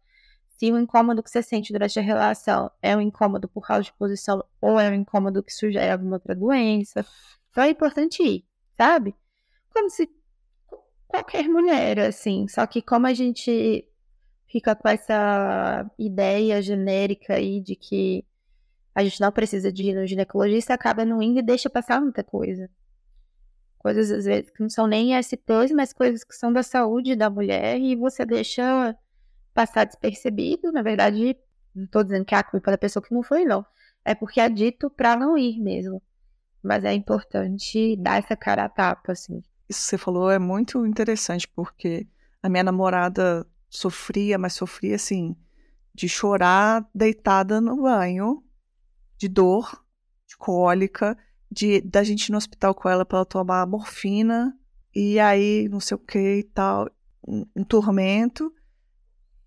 se 0.48 0.72
o 0.72 0.78
incômodo 0.78 1.22
que 1.22 1.30
você 1.30 1.42
sente 1.42 1.72
durante 1.72 1.98
a 1.98 2.02
relação 2.02 2.70
é 2.80 2.96
um 2.96 3.00
incômodo 3.00 3.46
por 3.48 3.66
causa 3.66 3.84
de 3.84 3.92
posição 3.92 4.42
ou 4.60 4.80
é 4.80 4.88
um 4.88 4.94
incômodo 4.94 5.42
que 5.42 5.52
sugere 5.52 5.90
alguma 5.90 6.16
outra 6.16 6.34
doença. 6.34 7.04
Então 7.50 7.64
é 7.64 7.70
importante 7.70 8.22
ir, 8.22 8.44
sabe? 8.76 9.14
Como 9.72 9.90
se 9.90 10.08
qualquer 11.06 11.48
mulher, 11.48 11.98
assim. 12.00 12.48
Só 12.48 12.66
que 12.66 12.80
como 12.80 13.06
a 13.06 13.12
gente 13.12 13.86
fica 14.46 14.74
com 14.74 14.88
essa 14.88 15.90
ideia 15.98 16.62
genérica 16.62 17.34
aí 17.34 17.60
de 17.60 17.76
que 17.76 18.24
a 18.94 19.04
gente 19.04 19.20
não 19.20 19.30
precisa 19.30 19.70
de 19.70 19.82
ir 19.90 19.94
no 19.94 20.06
ginecologista, 20.06 20.72
acaba 20.72 21.04
não 21.04 21.20
indo 21.20 21.40
e 21.40 21.42
deixa 21.42 21.68
passar 21.68 22.00
muita 22.00 22.24
coisa. 22.24 22.70
Coisas 23.86 24.10
às 24.10 24.24
vezes 24.24 24.50
que 24.50 24.60
não 24.60 24.68
são 24.68 24.88
nem 24.88 25.16
STs, 25.16 25.70
mas 25.72 25.92
coisas 25.92 26.24
que 26.24 26.34
são 26.34 26.52
da 26.52 26.64
saúde 26.64 27.14
da 27.14 27.30
mulher 27.30 27.78
e 27.78 27.94
você 27.94 28.26
deixa 28.26 28.96
passar 29.54 29.84
despercebido. 29.84 30.72
Na 30.72 30.82
verdade, 30.82 31.36
não 31.72 31.84
estou 31.84 32.02
dizendo 32.02 32.24
que 32.24 32.34
é 32.34 32.38
a 32.38 32.42
culpa 32.42 32.72
da 32.72 32.78
pessoa 32.78 33.00
que 33.00 33.14
não 33.14 33.22
foi, 33.22 33.44
não. 33.44 33.64
É 34.04 34.12
porque 34.12 34.40
é 34.40 34.48
dito 34.48 34.90
para 34.90 35.14
não 35.14 35.38
ir 35.38 35.60
mesmo. 35.60 36.02
Mas 36.60 36.84
é 36.84 36.92
importante 36.94 37.94
dar 37.94 38.18
essa 38.18 38.34
cara 38.34 38.64
a 38.64 38.68
tapa, 38.68 39.12
assim. 39.12 39.40
Isso 39.68 39.82
que 39.82 39.86
você 39.86 39.96
falou 39.96 40.32
é 40.32 40.38
muito 40.40 40.84
interessante, 40.84 41.46
porque 41.46 42.08
a 42.42 42.48
minha 42.48 42.64
namorada 42.64 43.46
sofria, 43.70 44.36
mas 44.36 44.54
sofria 44.54 44.96
assim, 44.96 45.36
de 45.94 46.08
chorar 46.08 46.84
deitada 46.92 47.60
no 47.60 47.82
banho, 47.82 48.42
de 49.16 49.28
dor, 49.28 49.80
de 50.26 50.36
cólica, 50.36 51.16
de 51.50 51.80
da 51.80 52.02
gente 52.02 52.26
ir 52.26 52.32
no 52.32 52.38
hospital 52.38 52.74
com 52.74 52.88
ela 52.88 53.04
para 53.04 53.18
ela 53.18 53.26
tomar 53.26 53.66
morfina, 53.66 54.56
e 54.94 55.18
aí 55.20 55.68
não 55.68 55.80
sei 55.80 55.94
o 55.94 55.98
que 55.98 56.38
e 56.38 56.42
tal, 56.42 56.88
um, 57.26 57.46
um 57.54 57.64
tormento. 57.64 58.52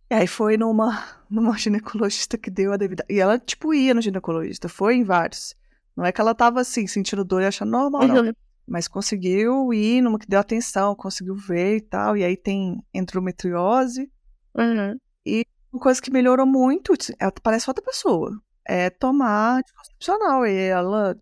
E 0.09 0.15
aí 0.15 0.27
foi 0.27 0.57
numa, 0.57 1.03
numa 1.29 1.57
ginecologista 1.57 2.37
que 2.37 2.49
deu 2.49 2.73
a 2.73 2.77
devida. 2.77 3.05
E 3.09 3.19
ela, 3.19 3.37
tipo, 3.37 3.73
ia 3.73 3.93
no 3.93 4.01
ginecologista, 4.01 4.67
foi 4.67 4.95
em 4.95 5.03
vários. 5.03 5.55
Não 5.95 6.05
é 6.05 6.11
que 6.11 6.21
ela 6.21 6.33
tava 6.33 6.61
assim, 6.61 6.87
sentindo 6.87 7.23
dor 7.23 7.41
e 7.41 7.45
achando 7.45 7.71
normal, 7.71 8.07
não. 8.07 8.25
Uhum. 8.25 8.33
Mas 8.67 8.87
conseguiu 8.87 9.73
ir 9.73 10.01
numa 10.01 10.19
que 10.19 10.27
deu 10.27 10.39
atenção, 10.39 10.95
conseguiu 10.95 11.35
ver 11.35 11.77
e 11.77 11.81
tal. 11.81 12.15
E 12.15 12.23
aí 12.23 12.37
tem 12.37 12.83
endometriose. 12.93 14.09
Uhum. 14.55 14.97
E 15.25 15.45
uma 15.73 15.81
coisa 15.81 16.01
que 16.01 16.11
melhorou 16.11 16.45
muito, 16.45 16.93
ela 17.19 17.33
parece 17.43 17.69
outra 17.69 17.83
pessoa. 17.83 18.39
É 18.63 18.89
tomar 18.89 19.57
anticoncepcional. 19.57 20.45
E 20.45 20.55
ela 20.55 21.19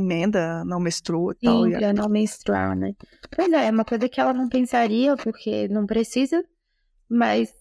emenda, 0.00 0.64
não 0.64 0.80
menstrua 0.80 1.32
e 1.32 1.44
tal. 1.44 1.64
Sim, 1.64 1.74
e 1.74 1.92
não 1.92 2.08
menstruar, 2.08 2.76
né? 2.76 2.94
Pois 3.34 3.52
é, 3.52 3.66
é 3.66 3.70
uma 3.70 3.84
coisa 3.84 4.08
que 4.08 4.20
ela 4.20 4.32
não 4.32 4.48
pensaria, 4.48 5.16
porque 5.16 5.68
não 5.68 5.86
precisa, 5.86 6.44
mas 7.08 7.54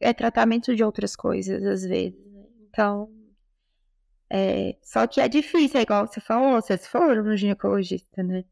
é 0.00 0.12
tratamento 0.12 0.74
de 0.74 0.84
outras 0.84 1.16
coisas, 1.16 1.64
às 1.64 1.82
vezes. 1.82 2.18
Né? 2.26 2.44
Então, 2.68 3.10
é, 4.30 4.76
só 4.82 5.06
que 5.06 5.20
é 5.20 5.28
difícil, 5.28 5.78
é 5.78 5.82
igual 5.82 6.06
você 6.06 6.20
falou, 6.20 6.60
vocês 6.60 6.86
foram 6.86 7.24
no 7.24 7.36
ginecologista, 7.36 8.22
né? 8.22 8.44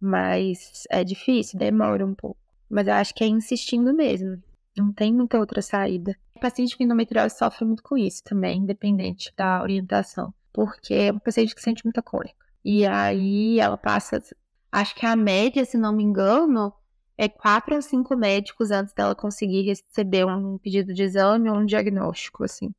Mas 0.00 0.84
é 0.90 1.04
difícil, 1.04 1.58
demora 1.58 2.04
um 2.04 2.14
pouco. 2.14 2.38
Mas 2.68 2.88
eu 2.88 2.94
acho 2.94 3.14
que 3.14 3.22
é 3.22 3.26
insistindo 3.28 3.94
mesmo. 3.94 4.42
Não 4.76 4.92
tem 4.92 5.12
muita 5.12 5.38
outra 5.38 5.62
saída. 5.62 6.16
O 6.34 6.40
paciente 6.40 6.76
com 6.76 6.82
endometriose 6.82 7.36
sofre 7.36 7.64
muito 7.64 7.82
com 7.82 7.96
isso 7.96 8.24
também, 8.24 8.58
independente 8.58 9.32
da 9.36 9.62
orientação. 9.62 10.34
Porque 10.52 10.94
é 10.94 11.12
um 11.12 11.18
paciente 11.18 11.54
que 11.54 11.62
sente 11.62 11.84
muita 11.84 12.02
cólica. 12.02 12.41
E 12.64 12.86
aí 12.86 13.58
ela 13.58 13.76
passa, 13.76 14.22
acho 14.70 14.94
que 14.94 15.04
a 15.04 15.16
média, 15.16 15.64
se 15.64 15.76
não 15.76 15.92
me 15.92 16.02
engano, 16.02 16.72
é 17.18 17.28
quatro 17.28 17.74
a 17.74 17.82
cinco 17.82 18.16
médicos 18.16 18.70
antes 18.70 18.94
dela 18.94 19.14
conseguir 19.14 19.62
receber 19.62 20.26
um 20.26 20.58
pedido 20.58 20.94
de 20.94 21.02
exame 21.02 21.50
ou 21.50 21.56
um 21.56 21.66
diagnóstico, 21.66 22.44
assim. 22.44 22.72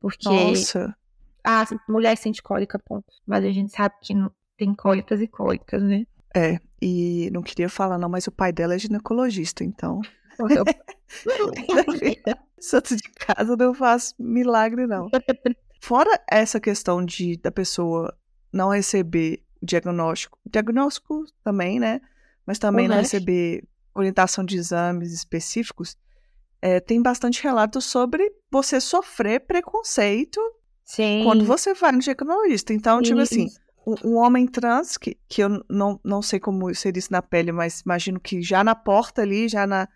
Porque. 0.00 0.28
Nossa. 0.28 0.94
Ah, 1.42 1.64
mulher 1.88 2.16
sente 2.16 2.42
cólica, 2.42 2.78
ponto. 2.78 3.12
Mas 3.26 3.44
a 3.44 3.50
gente 3.50 3.72
sabe 3.72 3.94
que 4.02 4.14
tem 4.56 4.74
cólicas 4.74 5.20
e 5.20 5.26
cólicas, 5.26 5.82
né? 5.82 6.06
É, 6.34 6.58
e 6.80 7.28
não 7.32 7.42
queria 7.42 7.68
falar 7.68 7.98
não, 7.98 8.08
mas 8.08 8.26
o 8.26 8.32
pai 8.32 8.52
dela 8.52 8.74
é 8.74 8.78
ginecologista, 8.78 9.62
então. 9.62 10.00
Santo 12.58 12.96
de 12.96 13.02
casa 13.02 13.56
não 13.56 13.74
faz 13.74 14.14
milagre, 14.18 14.86
não. 14.86 15.10
Fora 15.80 16.18
essa 16.30 16.58
questão 16.58 17.04
de 17.04 17.36
da 17.36 17.52
pessoa 17.52 18.16
não 18.54 18.70
receber 18.70 19.42
o 19.60 19.66
diagnóstico, 19.66 20.38
diagnóstico 20.46 21.24
também, 21.42 21.80
né? 21.80 22.00
Mas 22.46 22.58
também 22.58 22.86
uhum. 22.86 22.92
não 22.92 23.00
receber 23.00 23.64
orientação 23.94 24.44
de 24.44 24.56
exames 24.56 25.12
específicos, 25.12 25.96
é, 26.62 26.80
tem 26.80 27.02
bastante 27.02 27.42
relatos 27.42 27.84
sobre 27.84 28.32
você 28.50 28.80
sofrer 28.80 29.40
preconceito 29.40 30.40
Sim. 30.84 31.22
quando 31.24 31.44
você 31.44 31.74
vai 31.74 31.92
no 31.92 32.00
ginecologista. 32.00 32.72
Então, 32.72 33.02
tipo 33.02 33.20
assim, 33.20 33.48
um, 33.86 33.94
um, 34.04 34.16
homem 34.16 34.46
trans, 34.46 34.96
que, 34.96 35.16
que 35.28 35.42
eu 35.42 35.64
não, 35.68 36.00
não 36.04 36.22
sei 36.22 36.40
como 36.40 36.72
seria 36.74 36.98
isso 36.98 37.12
na 37.12 37.22
pele, 37.22 37.52
mas 37.52 37.80
imagino 37.80 38.20
que 38.20 38.40
já 38.40 38.64
na 38.64 38.74
porta 38.74 39.22
ali, 39.22 39.48
já 39.48 39.66
na, 39.66 39.88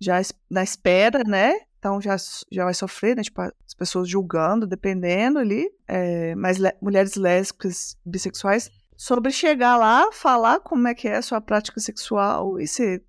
já 0.00 0.20
na 0.50 0.62
espera, 0.62 1.24
né? 1.24 1.54
Então 1.82 2.00
já, 2.00 2.14
já 2.48 2.62
vai 2.62 2.74
sofrer, 2.74 3.16
né? 3.16 3.24
Tipo, 3.24 3.42
as 3.42 3.74
pessoas 3.76 4.08
julgando, 4.08 4.68
dependendo 4.68 5.40
ali. 5.40 5.68
É, 5.88 6.32
mas 6.36 6.58
mulheres 6.80 7.16
lésbicas, 7.16 7.96
bissexuais, 8.06 8.70
sobre 8.96 9.32
chegar 9.32 9.76
lá, 9.76 10.12
falar 10.12 10.60
como 10.60 10.86
é 10.86 10.94
que 10.94 11.08
é 11.08 11.16
a 11.16 11.22
sua 11.22 11.40
prática 11.40 11.80
sexual 11.80 12.60
e 12.60 12.68
ser 12.68 13.02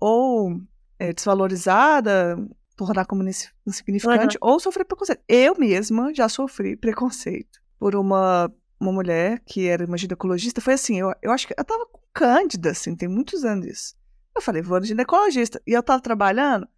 ou 0.00 0.60
é, 0.96 1.12
desvalorizada, 1.12 2.38
tornar 2.76 3.04
como 3.04 3.28
insignificante, 3.66 4.38
uhum. 4.40 4.48
ou 4.48 4.60
sofrer 4.60 4.84
preconceito. 4.84 5.22
Eu 5.28 5.56
mesma 5.58 6.14
já 6.14 6.28
sofri 6.28 6.76
preconceito 6.76 7.60
por 7.80 7.96
uma, 7.96 8.48
uma 8.78 8.92
mulher 8.92 9.42
que 9.44 9.66
era 9.66 9.84
uma 9.84 9.98
ginecologista. 9.98 10.60
Foi 10.60 10.74
assim, 10.74 11.00
eu, 11.00 11.12
eu 11.20 11.32
acho 11.32 11.48
que 11.48 11.54
eu 11.58 11.64
tava 11.64 11.84
com 11.86 12.00
cândida, 12.12 12.70
assim, 12.70 12.94
tem 12.94 13.08
muitos 13.08 13.44
anos 13.44 13.66
isso. 13.66 13.94
Eu 14.36 14.40
falei, 14.40 14.62
vou 14.62 14.78
no 14.78 14.86
ginecologista. 14.86 15.60
E 15.66 15.72
eu 15.72 15.82
tava 15.82 16.00
trabalhando, 16.00 16.68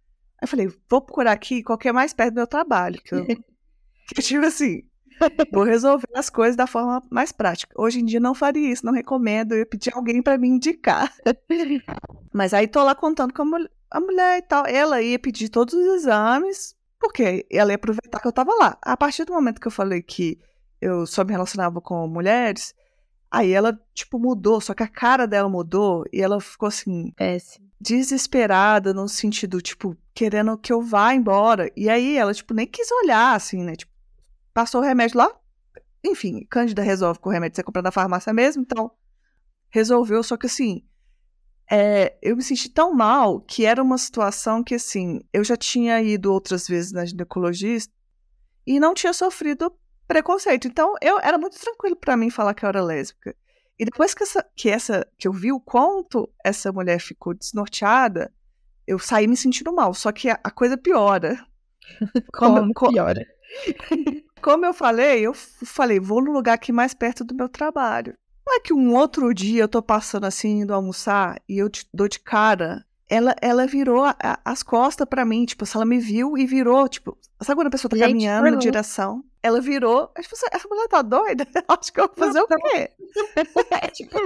eu 0.43 0.47
falei, 0.47 0.67
vou 0.89 1.01
procurar 1.01 1.31
aqui 1.31 1.63
qualquer 1.63 1.93
mais 1.93 2.13
perto 2.13 2.33
do 2.33 2.35
meu 2.35 2.47
trabalho. 2.47 3.01
Que 3.01 3.15
eu, 3.15 3.25
que 3.25 4.19
eu 4.19 4.21
tive 4.23 4.45
assim, 4.45 4.83
vou 5.51 5.63
resolver 5.63 6.07
as 6.13 6.29
coisas 6.29 6.55
da 6.55 6.67
forma 6.67 7.01
mais 7.09 7.31
prática. 7.31 7.73
Hoje 7.77 8.01
em 8.01 8.05
dia 8.05 8.19
não 8.19 8.35
faria 8.35 8.71
isso, 8.71 8.85
não 8.85 8.91
recomendo. 8.93 9.53
Eu 9.53 9.59
ia 9.59 9.65
pedir 9.65 9.95
alguém 9.95 10.21
para 10.21 10.37
me 10.37 10.49
indicar. 10.49 11.13
Mas 12.33 12.53
aí 12.53 12.67
tô 12.67 12.83
lá 12.83 12.93
contando 12.93 13.33
com 13.33 13.41
a 13.89 13.99
mulher 14.01 14.39
e 14.39 14.41
tal. 14.41 14.65
Ela 14.67 15.01
ia 15.01 15.17
pedir 15.17 15.47
todos 15.47 15.73
os 15.73 15.85
exames, 15.95 16.75
porque 16.99 17.45
ela 17.49 17.71
ia 17.71 17.75
aproveitar 17.75 18.19
que 18.19 18.27
eu 18.27 18.33
tava 18.33 18.53
lá. 18.55 18.77
A 18.81 18.97
partir 18.97 19.23
do 19.23 19.33
momento 19.33 19.61
que 19.61 19.67
eu 19.67 19.71
falei 19.71 20.01
que 20.01 20.37
eu 20.81 21.05
só 21.07 21.23
me 21.23 21.31
relacionava 21.31 21.79
com 21.79 22.05
mulheres, 22.05 22.75
aí 23.31 23.51
ela, 23.51 23.79
tipo, 23.93 24.19
mudou, 24.19 24.59
só 24.59 24.73
que 24.73 24.83
a 24.83 24.87
cara 24.89 25.25
dela 25.25 25.47
mudou 25.47 26.03
e 26.11 26.21
ela 26.21 26.41
ficou 26.41 26.67
assim. 26.67 27.13
Péssimo. 27.15 27.71
Desesperada, 27.83 28.93
no 28.93 29.09
sentido, 29.09 29.61
tipo, 29.61 29.97
querendo 30.13 30.57
que 30.57 30.71
eu 30.71 30.81
vá 30.81 31.13
embora. 31.13 31.69
E 31.75 31.89
aí 31.89 32.15
ela, 32.15 32.33
tipo, 32.33 32.53
nem 32.53 32.65
quis 32.65 32.89
olhar, 33.03 33.35
assim, 33.35 33.61
né? 33.61 33.75
Tipo, 33.75 33.91
passou 34.53 34.79
o 34.79 34.83
remédio 34.83 35.17
lá. 35.17 35.29
Enfim, 36.01 36.45
Cândida 36.49 36.81
resolve 36.81 37.19
com 37.19 37.29
o 37.29 37.31
remédio 37.31 37.57
você 37.57 37.63
compra 37.63 37.81
na 37.81 37.91
farmácia 37.91 38.31
mesmo, 38.33 38.61
então 38.61 38.91
resolveu, 39.69 40.21
só 40.21 40.37
que 40.37 40.45
assim, 40.45 40.83
é, 41.69 42.15
eu 42.21 42.35
me 42.35 42.43
senti 42.43 42.69
tão 42.69 42.93
mal 42.93 43.41
que 43.41 43.65
era 43.65 43.81
uma 43.81 43.97
situação 43.97 44.63
que, 44.63 44.75
assim, 44.75 45.21
eu 45.33 45.43
já 45.43 45.57
tinha 45.57 46.01
ido 46.01 46.31
outras 46.31 46.67
vezes 46.67 46.91
na 46.91 47.05
ginecologista 47.05 47.93
e 48.65 48.79
não 48.79 48.93
tinha 48.93 49.13
sofrido 49.13 49.73
preconceito. 50.07 50.67
Então, 50.67 50.93
eu 51.01 51.19
era 51.19 51.37
muito 51.37 51.59
tranquilo 51.59 51.95
para 51.95 52.15
mim 52.15 52.29
falar 52.29 52.53
que 52.53 52.63
eu 52.63 52.69
era 52.69 52.83
lésbica. 52.83 53.35
E 53.77 53.85
depois 53.85 54.13
que 54.13 54.23
essa, 54.23 54.45
que 54.55 54.69
essa 54.69 55.07
que 55.17 55.27
eu 55.27 55.33
vi 55.33 55.51
o 55.51 55.59
quanto 55.59 56.29
essa 56.43 56.71
mulher 56.71 56.99
ficou 56.99 57.33
desnorteada, 57.33 58.31
eu 58.85 58.99
saí 58.99 59.27
me 59.27 59.35
sentindo 59.35 59.73
mal. 59.73 59.93
Só 59.93 60.11
que 60.11 60.29
a, 60.29 60.39
a 60.43 60.51
coisa 60.51 60.77
piora. 60.77 61.37
Como, 62.33 62.73
Como 62.73 62.93
piora? 62.93 63.25
Como 64.41 64.65
eu 64.65 64.73
falei, 64.73 65.21
eu 65.21 65.33
falei, 65.33 65.99
vou 65.99 66.21
no 66.21 66.31
lugar 66.31 66.53
aqui 66.53 66.71
mais 66.71 66.93
perto 66.93 67.23
do 67.23 67.35
meu 67.35 67.47
trabalho. 67.47 68.13
Não 68.45 68.55
é 68.55 68.59
que 68.59 68.73
um 68.73 68.93
outro 68.93 69.33
dia 69.33 69.63
eu 69.63 69.69
tô 69.69 69.81
passando 69.81 70.25
assim, 70.25 70.59
indo 70.59 70.73
almoçar, 70.73 71.41
e 71.47 71.57
eu 71.57 71.69
te 71.69 71.87
dou 71.93 72.09
de 72.09 72.19
cara. 72.19 72.85
Ela, 73.09 73.35
ela 73.41 73.67
virou 73.67 74.03
a, 74.03 74.15
a, 74.21 74.39
as 74.45 74.63
costas 74.63 75.07
para 75.07 75.25
mim, 75.25 75.45
tipo, 75.45 75.65
se 75.65 75.75
ela 75.75 75.85
me 75.85 75.99
viu 75.99 76.37
e 76.37 76.45
virou, 76.45 76.87
tipo, 76.87 77.17
sabe 77.41 77.57
quando 77.57 77.67
a 77.67 77.71
pessoa 77.71 77.89
tá 77.89 77.97
Gente, 77.97 78.07
caminhando 78.07 78.51
na 78.51 78.57
direção? 78.57 79.23
Ela 79.41 79.59
virou, 79.59 80.07
tipo, 80.19 80.35
essa 80.51 80.67
mulher 80.69 80.87
tá 80.87 81.01
doida? 81.01 81.45
Acho 81.67 81.91
que 81.91 81.99
eu 81.99 82.07
vou 82.07 82.15
fazer 82.15 82.41
o 82.41 82.47
quê? 82.47 82.89
é 83.71 83.87
tipo 83.87 84.17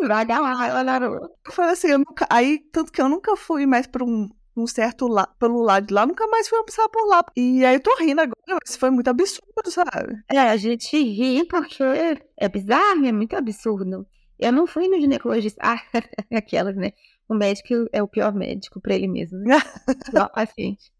Vai 0.00 0.26
lá, 0.26 0.66
ela 0.66 0.84
na 0.84 0.98
rua. 0.98 1.30
Eu 1.44 1.52
falei 1.52 1.72
assim, 1.72 1.88
eu 1.88 1.98
nunca, 1.98 2.26
aí, 2.30 2.58
tanto 2.72 2.90
que 2.90 3.00
eu 3.00 3.08
nunca 3.08 3.36
fui 3.36 3.66
mais 3.66 3.86
pra 3.86 4.02
um, 4.02 4.28
um 4.56 4.66
certo 4.66 5.06
la 5.06 5.26
pelo 5.26 5.60
lado 5.60 5.86
de 5.86 5.94
lá, 5.94 6.06
nunca 6.06 6.26
mais 6.26 6.48
fui 6.48 6.58
almoçar 6.58 6.88
por 6.88 7.06
lá. 7.06 7.22
E 7.36 7.64
aí 7.64 7.76
eu 7.76 7.82
tô 7.82 7.94
rindo 7.96 8.20
agora, 8.20 8.58
mas 8.66 8.76
foi 8.76 8.90
muito 8.90 9.08
absurdo, 9.08 9.70
sabe? 9.70 10.20
É, 10.28 10.38
a 10.38 10.56
gente 10.56 10.96
ri 10.96 11.44
porque 11.44 11.82
é 12.36 12.48
bizarro, 12.48 13.06
é 13.06 13.12
muito 13.12 13.36
absurdo. 13.36 14.06
Eu 14.38 14.52
não 14.52 14.66
fui 14.66 14.88
no 14.88 15.00
ginecologista. 15.00 15.60
Ah, 15.62 15.80
aquelas, 16.34 16.76
né? 16.76 16.92
O 17.28 17.34
médico 17.34 17.88
é 17.92 18.02
o 18.02 18.08
pior 18.08 18.32
médico 18.32 18.80
pra 18.80 18.94
ele 18.94 19.06
mesmo, 19.06 19.38
né? 19.38 19.56
pior 20.10 20.28
paciente. 20.30 20.90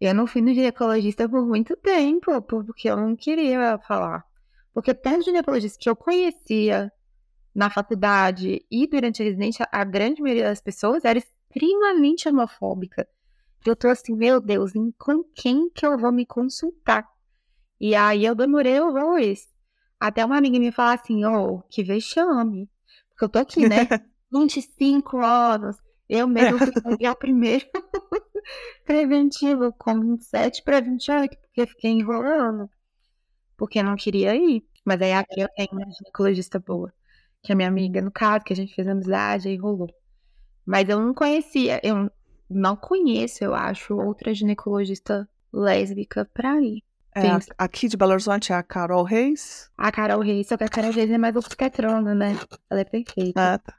Eu 0.00 0.14
não 0.14 0.26
fui 0.26 0.40
no 0.40 0.52
ginecologista 0.52 1.28
por 1.28 1.46
muito 1.46 1.76
tempo, 1.76 2.40
porque 2.42 2.88
eu 2.88 2.96
não 2.96 3.14
queria 3.14 3.78
falar. 3.86 4.24
Porque 4.72 4.90
até 4.90 5.16
os 5.16 5.24
ginecologistas 5.24 5.78
que 5.78 5.88
eu 5.88 5.94
conhecia 5.94 6.90
na 7.54 7.70
faculdade 7.70 8.64
e 8.70 8.86
durante 8.86 9.22
a 9.22 9.24
residência, 9.24 9.68
a 9.70 9.84
grande 9.84 10.20
maioria 10.20 10.44
das 10.44 10.60
pessoas 10.60 11.04
era 11.04 11.18
extremamente 11.18 12.28
homofóbica. 12.28 13.06
Eu 13.64 13.76
tô 13.76 13.88
assim, 13.88 14.14
meu 14.14 14.40
Deus, 14.40 14.72
com 14.98 15.22
quem 15.34 15.70
que 15.70 15.86
eu 15.86 15.96
vou 15.96 16.12
me 16.12 16.26
consultar? 16.26 17.08
E 17.80 17.94
aí 17.94 18.24
eu 18.24 18.34
demorei 18.34 18.80
horrores. 18.80 19.48
Até 19.98 20.24
uma 20.24 20.36
amiga 20.36 20.58
me 20.58 20.72
falar 20.72 20.94
assim, 20.94 21.24
oh, 21.24 21.62
que 21.70 21.82
vexame. 21.82 22.68
Porque 23.10 23.24
eu 23.24 23.28
tô 23.28 23.38
aqui, 23.38 23.68
né? 23.68 23.88
25 24.34 25.18
anos. 25.18 25.76
Eu 26.08 26.26
mesmo 26.26 26.58
fui 26.58 26.68
o 27.08 27.16
primeiro 27.16 27.64
preventivo 28.84 29.72
com 29.72 30.00
27 30.00 30.62
para 30.62 30.80
28, 30.80 31.36
porque 31.38 31.66
fiquei 31.66 31.92
enrolando. 31.92 32.68
Porque 33.56 33.82
não 33.82 33.96
queria 33.96 34.34
ir. 34.34 34.66
Mas 34.84 35.00
aí 35.00 35.12
eu 35.36 35.48
tenho 35.56 35.68
uma 35.72 35.90
ginecologista 35.90 36.58
boa, 36.58 36.92
que 37.42 37.52
é 37.52 37.54
minha 37.54 37.68
amiga, 37.68 38.02
no 38.02 38.10
caso, 38.10 38.44
que 38.44 38.52
a 38.52 38.56
gente 38.56 38.74
fez 38.74 38.86
amizade 38.86 39.48
e 39.48 39.56
rolou. 39.56 39.88
Mas 40.66 40.88
eu 40.88 41.00
não 41.00 41.14
conhecia, 41.14 41.80
eu 41.82 42.10
não 42.50 42.76
conheço, 42.76 43.42
eu 43.42 43.54
acho, 43.54 43.96
outra 43.96 44.34
ginecologista 44.34 45.26
lésbica 45.50 46.28
pra 46.34 46.60
ir. 46.60 46.82
É, 47.16 47.28
aqui 47.56 47.88
de 47.88 47.96
Belo 47.96 48.12
Horizonte 48.12 48.52
é 48.52 48.56
a 48.56 48.62
Carol 48.62 49.04
Reis. 49.04 49.70
A 49.78 49.92
Carol 49.92 50.20
Reis, 50.20 50.48
só 50.48 50.56
que 50.56 50.64
a 50.64 50.68
Carol 50.68 50.90
Reis 50.90 51.10
é 51.10 51.16
mais 51.16 51.36
obstetrona, 51.36 52.14
né? 52.14 52.36
Ela 52.68 52.80
é 52.80 52.84
perfeita. 52.84 53.54
Ah, 53.54 53.58
tá. 53.58 53.74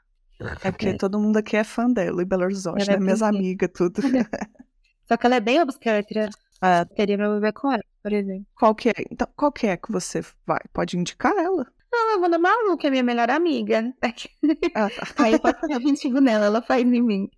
É 0.62 0.70
porque 0.70 0.88
é. 0.88 0.96
todo 0.96 1.18
mundo 1.18 1.38
aqui 1.38 1.56
é 1.56 1.64
fã 1.64 1.90
dela, 1.90 2.22
em 2.22 2.26
Belo 2.26 2.44
Horizonte, 2.44 2.82
ela 2.82 2.92
é 2.92 2.96
né? 2.96 2.96
É 2.96 3.04
Minhas 3.04 3.22
amigas, 3.22 3.70
tudo. 3.74 4.02
só 5.08 5.16
que 5.16 5.26
ela 5.26 5.36
é 5.36 5.40
bem 5.40 5.60
obstetra. 5.60 6.28
É. 6.62 6.84
Queria 6.94 7.16
me 7.16 7.40
ver 7.40 7.52
com 7.52 7.72
ela, 7.72 7.82
por 8.02 8.12
exemplo. 8.12 8.46
Qual 8.54 8.74
que 8.74 8.90
é? 8.90 8.94
Então, 9.10 9.28
qual 9.36 9.52
que 9.52 9.66
é 9.66 9.76
que 9.76 9.90
você 9.90 10.22
vai? 10.46 10.60
Pode 10.72 10.98
indicar 10.98 11.36
ela? 11.36 11.66
Não, 11.92 12.12
eu 12.12 12.20
vou 12.20 12.28
na 12.28 12.38
Malu, 12.38 12.76
que 12.76 12.86
é 12.86 12.90
minha 12.90 13.02
melhor 13.02 13.30
amiga. 13.30 13.92
Ah, 14.74 14.88
tá. 14.90 15.06
Aí 15.24 15.32
eu 15.32 15.40
posso 15.40 15.60
fazer 15.60 15.78
vestido 15.78 16.20
nela, 16.20 16.46
ela 16.46 16.62
faz 16.62 16.82
em 16.82 17.02
mim. 17.02 17.30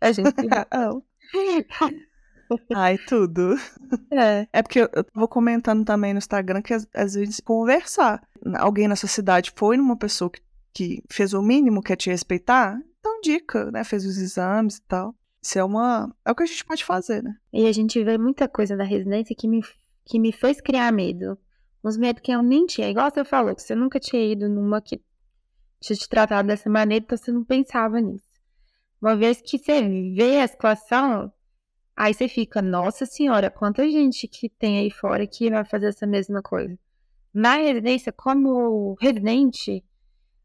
A 0.00 0.12
gente 0.12 0.34
Ai, 2.74 2.98
tudo. 2.98 3.56
É. 4.12 4.46
é 4.52 4.62
porque 4.62 4.80
eu, 4.80 4.88
eu 4.92 5.06
vou 5.14 5.26
comentando 5.26 5.84
também 5.84 6.12
no 6.12 6.18
Instagram 6.18 6.60
que 6.60 6.74
às, 6.74 6.86
às, 6.94 7.14
vezes 7.14 7.40
conversar. 7.40 8.22
Alguém 8.58 8.86
na 8.86 8.96
sua 8.96 9.08
cidade 9.08 9.52
foi 9.56 9.78
numa 9.78 9.96
pessoa 9.96 10.30
que, 10.30 10.42
que 10.74 11.02
fez 11.08 11.32
o 11.32 11.40
mínimo, 11.40 11.80
quer 11.80 11.96
te 11.96 12.10
respeitar, 12.10 12.76
então 12.98 13.20
dica, 13.22 13.70
né? 13.70 13.84
Fez 13.84 14.04
os 14.04 14.18
exames 14.18 14.78
e 14.78 14.82
tal. 14.82 15.14
Isso 15.40 15.58
é 15.58 15.64
uma. 15.64 16.14
É 16.24 16.32
o 16.32 16.34
que 16.34 16.42
a 16.42 16.46
gente 16.46 16.64
pode 16.64 16.84
fazer, 16.84 17.22
né? 17.22 17.36
E 17.52 17.66
a 17.66 17.72
gente 17.72 18.02
vê 18.02 18.18
muita 18.18 18.48
coisa 18.48 18.74
na 18.74 18.82
residência 18.82 19.36
que 19.36 19.46
me, 19.46 19.62
que 20.04 20.18
me 20.18 20.32
fez 20.32 20.60
criar 20.60 20.92
medo. 20.92 21.38
Uns 21.84 21.96
medos 21.96 22.22
que 22.22 22.32
eu 22.32 22.42
nem 22.42 22.66
tinha. 22.66 22.90
Igual 22.90 23.10
você 23.10 23.24
falou, 23.24 23.54
que 23.54 23.62
você 23.62 23.74
nunca 23.74 24.00
tinha 24.00 24.24
ido 24.24 24.48
numa 24.48 24.80
que 24.80 25.00
tinha 25.80 25.96
te 25.96 26.08
tratado 26.08 26.48
dessa 26.48 26.68
maneira, 26.68 27.04
então 27.04 27.16
você 27.16 27.30
não 27.30 27.44
pensava 27.44 28.00
nisso. 28.00 28.24
Uma 29.00 29.14
vez 29.14 29.42
que 29.42 29.58
você 29.58 29.82
vê 30.14 30.40
a 30.40 30.48
situação, 30.48 31.30
aí 31.94 32.14
você 32.14 32.26
fica, 32.26 32.62
nossa 32.62 33.04
senhora, 33.04 33.50
quanta 33.50 33.86
gente 33.88 34.26
que 34.26 34.48
tem 34.48 34.78
aí 34.78 34.90
fora 34.90 35.26
que 35.26 35.50
vai 35.50 35.62
fazer 35.62 35.88
essa 35.88 36.06
mesma 36.06 36.40
coisa. 36.40 36.78
Na 37.34 37.56
residência, 37.56 38.10
como 38.10 38.96
residente, 38.98 39.84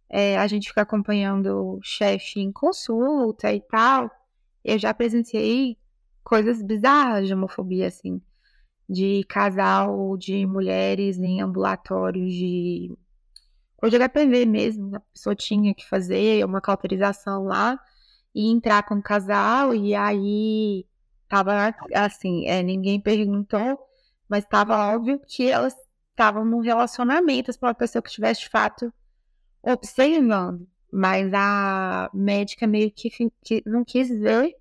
é, 0.09 0.37
a 0.37 0.47
gente 0.47 0.69
fica 0.69 0.81
acompanhando 0.81 1.77
o 1.77 1.79
chefe 1.83 2.39
em 2.39 2.51
consulta 2.51 3.53
e 3.53 3.61
tal. 3.61 4.09
Eu 4.63 4.79
já 4.79 4.93
presenciei 4.93 5.77
coisas 6.23 6.61
bizarras 6.63 7.27
de 7.27 7.33
homofobia, 7.33 7.87
assim, 7.87 8.21
de 8.89 9.23
casal 9.29 10.17
de 10.17 10.45
mulheres 10.45 11.17
em 11.19 11.41
ambulatórios 11.41 12.33
de. 12.33 12.91
Ou 13.81 13.89
de 13.89 13.97
HPV 13.97 14.45
mesmo, 14.45 14.95
a 14.95 14.99
pessoa 15.13 15.35
tinha 15.35 15.73
que 15.73 15.87
fazer 15.87 16.43
uma 16.45 16.59
cauterização 16.59 17.45
lá 17.45 17.79
e 18.35 18.51
entrar 18.51 18.83
com 18.83 18.95
o 18.95 19.01
casal, 19.01 19.73
e 19.73 19.95
aí 19.95 20.85
tava 21.29 21.73
assim, 21.95 22.45
é, 22.47 22.61
ninguém 22.61 22.99
perguntou, 22.99 23.79
mas 24.27 24.45
tava 24.45 24.93
óbvio 24.93 25.19
que 25.25 25.49
elas 25.49 25.75
estavam 26.11 26.43
num 26.43 26.59
relacionamento 26.59 27.57
para 27.57 27.69
uma 27.69 27.75
pessoa 27.75 28.01
que 28.01 28.09
estivesse 28.09 28.41
de 28.41 28.49
fato 28.49 28.93
observando. 29.63 30.67
Mas 30.91 31.31
a 31.33 32.09
médica 32.13 32.65
meio 32.65 32.91
que, 32.91 33.09
que 33.43 33.63
não 33.65 33.85
quis 33.85 34.09
ver, 34.09 34.55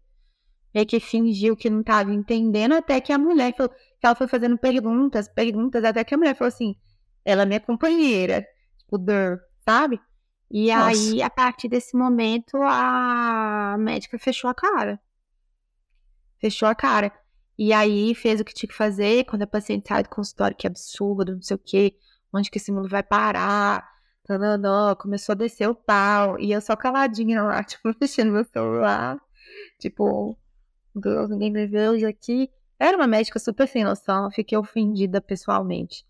meio 0.75 0.87
que 0.87 1.01
fingiu 1.01 1.57
que 1.57 1.71
não 1.71 1.81
estava 1.81 2.13
entendendo, 2.13 2.75
até 2.75 3.01
que 3.01 3.13
a 3.13 3.19
mulher 3.19 3.55
falou, 3.57 3.71
que 3.71 4.07
ela 4.07 4.15
foi 4.15 4.29
fazendo 4.29 4.59
perguntas, 4.59 5.27
perguntas, 5.29 5.85
até 5.85 6.05
que 6.05 6.15
a 6.15 6.19
mulher 6.19 6.37
falou 6.37 6.49
assim, 6.49 6.77
ela 7.25 7.43
é 7.43 7.47
minha 7.47 7.61
companheira, 7.61 8.47
tipo, 8.79 8.99
sabe? 9.65 10.01
E 10.51 10.73
Nossa. 10.75 10.89
aí, 10.89 11.23
a 11.23 11.31
partir 11.31 11.69
desse 11.69 11.97
momento, 11.97 12.57
a 12.63 13.77
médica 13.79 14.19
fechou 14.19 14.49
a 14.49 14.55
cara. 14.55 15.01
Fechou 16.41 16.69
a 16.69 16.75
cara. 16.75 17.13
E 17.59 17.73
aí 17.73 18.15
fez 18.15 18.41
o 18.41 18.45
que 18.45 18.55
tinha 18.55 18.69
que 18.69 18.77
fazer. 18.77 19.25
Quando 19.25 19.43
a 19.43 19.47
paciente 19.47 19.89
sai 19.89 20.03
do 20.03 20.09
consultório, 20.09 20.57
que 20.57 20.67
é 20.67 20.71
absurdo, 20.71 21.35
não 21.35 21.43
sei 21.43 21.57
o 21.57 21.59
quê, 21.59 21.97
onde 22.33 22.51
que 22.51 22.59
esse 22.59 22.73
mundo 22.73 22.89
vai 22.89 23.03
parar? 23.03 23.87
Tananã, 24.29 24.95
começou 24.95 25.33
a 25.33 25.37
descer 25.37 25.71
o 25.71 25.75
pau. 25.75 26.39
E 26.39 26.53
eu 26.53 26.61
só 26.61 26.77
caladinha 26.77 27.43
lá, 27.43 27.65
tipo, 27.65 27.91
mexendo 27.99 28.31
meu 28.31 28.45
celular. 28.45 29.19
Tipo, 29.81 30.39
Deus, 30.95 31.31
ninguém 31.31 31.51
me 31.51 31.67
viu 31.67 32.07
aqui. 32.07 32.51
Era 32.79 32.97
uma 32.97 33.07
médica 33.07 33.39
super 33.39 33.67
sem 33.67 33.83
noção, 33.83 34.31
fiquei 34.31 34.57
ofendida 34.57 35.19
pessoalmente. 35.19 36.07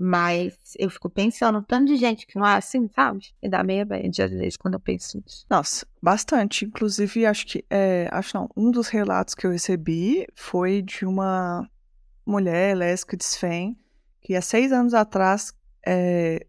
Mas 0.00 0.54
eu 0.78 0.88
fico 0.88 1.10
pensando, 1.10 1.60
tanto 1.60 1.86
de 1.86 1.96
gente 1.96 2.24
que 2.24 2.38
não 2.38 2.46
é 2.46 2.54
assim, 2.54 2.88
sabe? 2.94 3.34
E 3.42 3.48
dá 3.48 3.64
meia 3.64 3.84
bad 3.84 4.22
às 4.22 4.30
vezes 4.30 4.56
quando 4.56 4.74
eu 4.74 4.80
penso 4.80 5.18
nisso. 5.18 5.44
Nossa, 5.50 5.84
bastante. 6.00 6.64
Inclusive, 6.64 7.26
acho 7.26 7.44
que, 7.44 7.64
é, 7.68 8.08
acho 8.12 8.36
não, 8.36 8.48
um 8.56 8.70
dos 8.70 8.86
relatos 8.86 9.34
que 9.34 9.44
eu 9.44 9.50
recebi 9.50 10.24
foi 10.36 10.80
de 10.80 11.04
uma 11.04 11.68
mulher 12.24 12.76
lésbica 12.76 13.16
de 13.16 13.24
Sven, 13.24 13.76
que 14.22 14.36
há 14.36 14.40
seis 14.40 14.70
anos 14.70 14.94
atrás 14.94 15.52
é, 15.84 16.46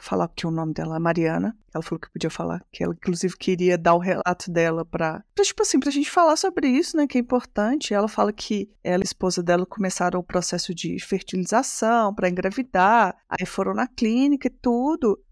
falar 0.00 0.28
que 0.28 0.46
o 0.46 0.50
nome 0.50 0.72
dela 0.72 0.96
é 0.96 0.98
Mariana. 0.98 1.56
Ela 1.74 1.82
falou 1.82 2.00
que 2.00 2.10
podia 2.10 2.30
falar, 2.30 2.64
que 2.72 2.82
ela 2.82 2.94
inclusive 2.94 3.36
queria 3.36 3.76
dar 3.76 3.94
o 3.94 3.98
relato 3.98 4.50
dela 4.50 4.84
pra, 4.84 5.22
pra, 5.34 5.44
tipo 5.44 5.62
assim, 5.62 5.78
pra 5.78 5.90
gente 5.90 6.10
falar 6.10 6.36
sobre 6.36 6.68
isso, 6.68 6.96
né, 6.96 7.06
que 7.06 7.18
é 7.18 7.20
importante. 7.20 7.92
Ela 7.92 8.08
fala 8.08 8.32
que 8.32 8.70
ela 8.82 9.02
e 9.02 9.04
a 9.04 9.04
esposa 9.04 9.42
dela 9.42 9.66
começaram 9.66 10.18
o 10.18 10.24
processo 10.24 10.74
de 10.74 10.98
fertilização 10.98 12.14
para 12.14 12.28
engravidar, 12.28 13.16
aí 13.28 13.46
foram 13.46 13.74
na 13.74 13.86
clínica 13.86 14.48
e 14.48 14.50
tudo. 14.50 15.22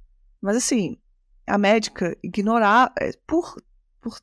Mas 0.41 0.57
assim, 0.57 0.99
a 1.47 1.57
médica 1.57 2.17
ignorar, 2.23 2.93
é, 2.99 3.13
por, 3.27 3.57
por 4.01 4.21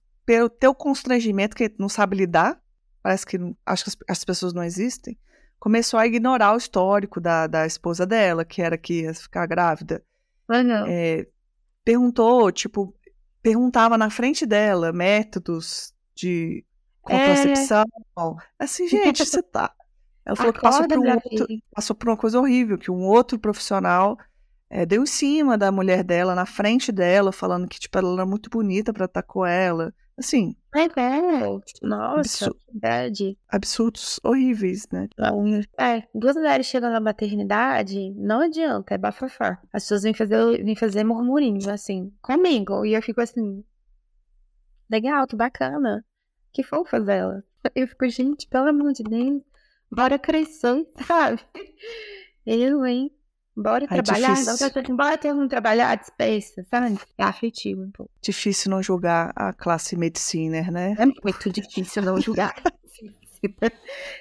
ter 0.50 0.68
o 0.68 0.76
constrangimento 0.76 1.56
que 1.56 1.74
não 1.78 1.90
sabe 1.90 2.16
lidar, 2.16 2.62
parece 3.02 3.26
que 3.26 3.38
acho 3.66 3.84
que 3.84 3.90
as, 3.90 3.98
as 4.08 4.24
pessoas 4.24 4.54
não 4.54 4.64
existem, 4.64 5.18
começou 5.60 6.00
a 6.00 6.08
ignorar 6.08 6.54
o 6.54 6.58
histórico 6.58 7.20
da, 7.20 7.48
da 7.48 7.66
esposa 7.66 8.06
dela, 8.06 8.44
que 8.44 8.62
era 8.62 8.78
que 8.78 9.04
ia 9.04 9.14
ficar 9.14 9.46
grávida. 9.46 10.04
É, 10.88 11.28
perguntou, 11.84 12.52
tipo, 12.52 12.94
perguntava 13.42 13.98
na 13.98 14.10
frente 14.10 14.46
dela 14.46 14.92
métodos 14.92 15.94
de 16.16 16.64
contracepção. 17.02 17.86
É. 18.60 18.64
Assim, 18.64 18.88
gente, 18.90 19.26
você 19.26 19.42
tá. 19.42 19.74
Ela 20.24 20.36
falou 20.36 20.54
que 20.54 20.62
passou 20.62 20.88
por, 20.88 21.00
um 21.00 21.12
outro, 21.12 21.48
passou 21.74 21.96
por 21.96 22.10
uma 22.10 22.18
coisa 22.18 22.40
horrível, 22.40 22.78
que 22.78 22.92
um 22.92 23.08
outro 23.08 23.40
profissional 23.40 24.18
é, 24.70 24.86
deu 24.86 25.04
em 25.04 25.08
cima 25.08 25.58
da 25.58 25.72
mulher 25.72 26.04
dela, 26.04 26.36
na 26.36 26.46
frente 26.46 26.92
dela, 26.92 27.32
falando 27.32 27.68
que 27.68 27.80
tipo, 27.80 27.98
ela 27.98 28.14
era 28.14 28.26
muito 28.26 28.50
bonita 28.50 28.94
para 28.94 29.06
estar 29.06 29.24
com 29.24 29.46
ela. 29.46 29.94
Assim. 30.18 30.56
É, 30.74 31.86
nossa, 31.86 32.50
verdade. 32.72 33.38
Absurdos 33.50 34.20
horríveis, 34.24 34.88
né? 34.92 35.10
É, 35.78 36.04
duas 36.16 36.36
mulheres 36.36 36.66
chegando 36.66 36.94
na 36.94 37.02
maternidade, 37.02 38.12
não 38.12 38.40
adianta, 38.40 38.94
é 38.94 38.98
bafafá. 38.98 39.60
As 39.74 39.84
pessoas 39.84 40.04
vêm 40.04 40.14
fazer, 40.14 40.64
vêm 40.64 40.76
fazer 40.76 41.04
murmurinhos, 41.04 41.68
assim, 41.68 42.14
comigo. 42.22 42.86
E 42.86 42.94
eu 42.94 43.02
fico 43.02 43.20
assim, 43.20 43.64
legal, 44.90 45.28
que 45.28 45.36
bacana. 45.36 46.06
Que 46.54 46.64
fofas 46.64 47.08
ela. 47.08 47.44
Eu 47.76 47.88
fico, 47.88 48.08
gente, 48.10 48.48
pelo 48.48 48.70
amor 48.70 48.94
de 48.94 49.04
Deus, 49.04 49.42
bora 49.92 50.18
crescer, 50.18 50.88
sabe? 51.06 51.42
Eu, 52.46 52.86
hein? 52.86 53.12
Bora 53.56 53.86
trabalhar, 53.86 54.34
difícil. 54.34 54.96
bora 54.96 55.18
ter 55.18 55.34
um 55.34 55.48
trabalhar, 55.48 55.96
dispensa, 55.96 56.66
sabe? 56.70 56.98
É 57.18 57.24
afetivo 57.24 57.84
um 57.84 57.92
pouco. 57.92 58.12
Difícil 58.22 58.72
não 58.72 58.82
julgar 58.82 59.34
a 59.36 59.52
classe 59.52 59.98
medicina, 59.98 60.62
né? 60.72 60.96
É 60.98 61.06
muito 61.06 61.52
difícil 61.52 62.02
não 62.02 62.20
julgar. 62.20 62.56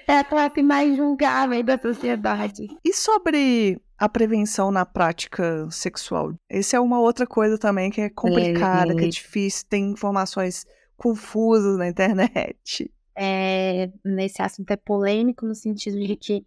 é 0.07 0.17
a 0.17 0.23
classe 0.23 0.61
mais 0.61 0.97
julgável 0.97 1.63
da 1.63 1.77
sociedade. 1.77 2.67
E 2.83 2.93
sobre 2.93 3.79
a 3.97 4.09
prevenção 4.09 4.71
na 4.71 4.85
prática 4.85 5.69
sexual? 5.69 6.33
Essa 6.49 6.77
é 6.77 6.79
uma 6.79 6.99
outra 6.99 7.25
coisa 7.25 7.57
também 7.57 7.89
que 7.89 8.01
é 8.01 8.09
complicada, 8.09 8.93
é, 8.93 8.95
que 8.95 9.05
é 9.05 9.09
difícil, 9.09 9.65
tem 9.69 9.91
informações 9.91 10.65
confusas 10.97 11.77
na 11.77 11.87
internet. 11.87 12.91
É, 13.15 13.91
nesse 14.03 14.41
assunto 14.41 14.71
é 14.71 14.75
polêmico 14.75 15.45
no 15.45 15.53
sentido 15.53 15.99
de 15.99 16.15
que 16.15 16.45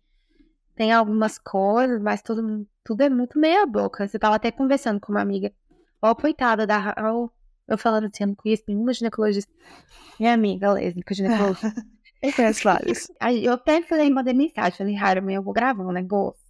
tem 0.74 0.92
algumas 0.92 1.38
coisas, 1.38 2.00
mas 2.00 2.22
tudo, 2.22 2.66
tudo 2.82 3.00
é 3.02 3.08
muito 3.08 3.38
meia 3.38 3.66
boca. 3.66 4.06
Você 4.06 4.18
tava 4.18 4.36
até 4.36 4.50
conversando 4.50 5.00
com 5.00 5.12
uma 5.12 5.20
amiga. 5.20 5.52
Ó, 6.02 6.10
oh, 6.10 6.16
coitada 6.16 6.66
da. 6.66 6.94
Oh, 7.12 7.30
eu 7.66 7.78
falando 7.78 8.04
assim, 8.04 8.24
eu 8.24 8.28
não 8.28 8.34
conheço 8.34 8.64
nenhuma 8.68 8.92
ginecologista. 8.92 9.52
Minha 10.18 10.34
amiga 10.34 10.72
lésbica 10.72 11.14
ginecologista. 11.14 11.84
eu 12.22 12.32
conheço 12.32 12.64
vários. 12.64 13.08
Eu 13.42 13.54
até 13.54 13.82
falei, 13.82 14.10
mandei 14.10 14.34
mensagem, 14.34 14.98
falei, 14.98 15.18
amanhã 15.18 15.36
eu 15.36 15.42
vou 15.42 15.54
gravar 15.54 15.84
um 15.84 15.92
negócio. 15.92 16.42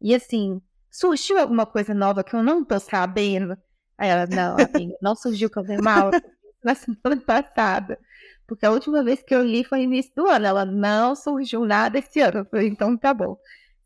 E 0.00 0.14
assim, 0.14 0.60
surgiu 0.90 1.38
alguma 1.38 1.66
coisa 1.66 1.94
nova 1.94 2.22
que 2.22 2.34
eu 2.34 2.42
não 2.42 2.64
tô 2.64 2.78
sabendo? 2.78 3.56
Aí 3.96 4.08
ela, 4.08 4.26
não, 4.26 4.56
amiga, 4.56 4.96
não 5.00 5.16
surgiu 5.16 5.48
que 5.48 5.58
eu 5.58 5.64
dei 5.64 5.78
mal 5.78 6.10
na 6.62 6.74
semana 6.74 7.20
passada. 7.24 7.98
Porque 8.46 8.66
a 8.66 8.70
última 8.70 9.02
vez 9.02 9.22
que 9.22 9.34
eu 9.34 9.42
li 9.42 9.64
foi 9.64 9.82
início 9.82 10.12
do 10.14 10.26
ano. 10.26 10.46
Ela 10.46 10.64
não 10.64 11.14
surgiu 11.14 11.64
nada 11.64 11.98
esse 11.98 12.20
ano. 12.20 12.40
Eu 12.40 12.44
falei, 12.44 12.68
então 12.68 12.96
tá 12.96 13.14
bom. 13.14 13.36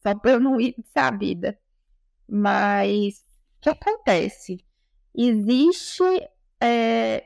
Só 0.02 0.14
pra 0.14 0.32
eu 0.32 0.40
não 0.40 0.60
ir 0.60 0.74
sabida. 0.92 1.58
Mas 2.28 3.18
o 3.58 3.60
que 3.60 3.70
acontece? 3.70 4.64
Existe. 5.14 6.02
É, 6.60 7.24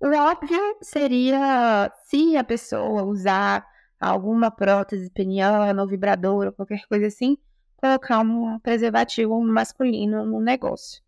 o 0.00 0.08
óbvio 0.08 0.76
seria 0.82 1.92
se 2.04 2.36
a 2.36 2.44
pessoa 2.44 3.02
usar 3.04 3.66
alguma 3.98 4.50
prótese 4.50 5.10
peniana 5.10 5.82
ou 5.82 5.88
vibrador 5.88 6.46
ou 6.46 6.52
qualquer 6.52 6.86
coisa 6.86 7.06
assim, 7.06 7.36
colocar 7.76 8.20
um 8.20 8.58
preservativo 8.60 9.40
masculino 9.40 10.24
no 10.24 10.40
negócio. 10.40 11.02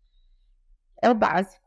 É 1.01 1.09
o 1.09 1.15
básico. 1.15 1.61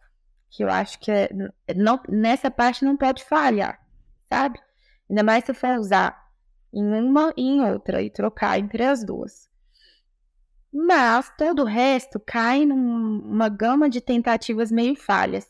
Que 0.50 0.62
eu 0.62 0.68
acho 0.68 0.98
que 1.00 1.10
é, 1.10 1.30
não, 1.74 2.00
nessa 2.08 2.50
parte 2.50 2.84
não 2.84 2.96
pode 2.96 3.24
falhar 3.24 3.83
sabe? 4.28 4.60
Ainda 5.08 5.22
mais 5.22 5.44
se 5.44 5.54
for 5.54 5.78
usar 5.78 6.24
em 6.72 6.84
uma 6.84 7.32
e 7.36 7.42
em 7.42 7.60
outra 7.60 8.02
e 8.02 8.10
trocar 8.10 8.58
entre 8.58 8.84
as 8.84 9.04
duas. 9.04 9.48
Mas 10.72 11.32
todo 11.38 11.62
o 11.62 11.66
resto 11.66 12.18
cai 12.18 12.66
numa 12.66 13.48
gama 13.48 13.88
de 13.88 14.00
tentativas 14.00 14.72
meio 14.72 14.96
falhas. 14.96 15.46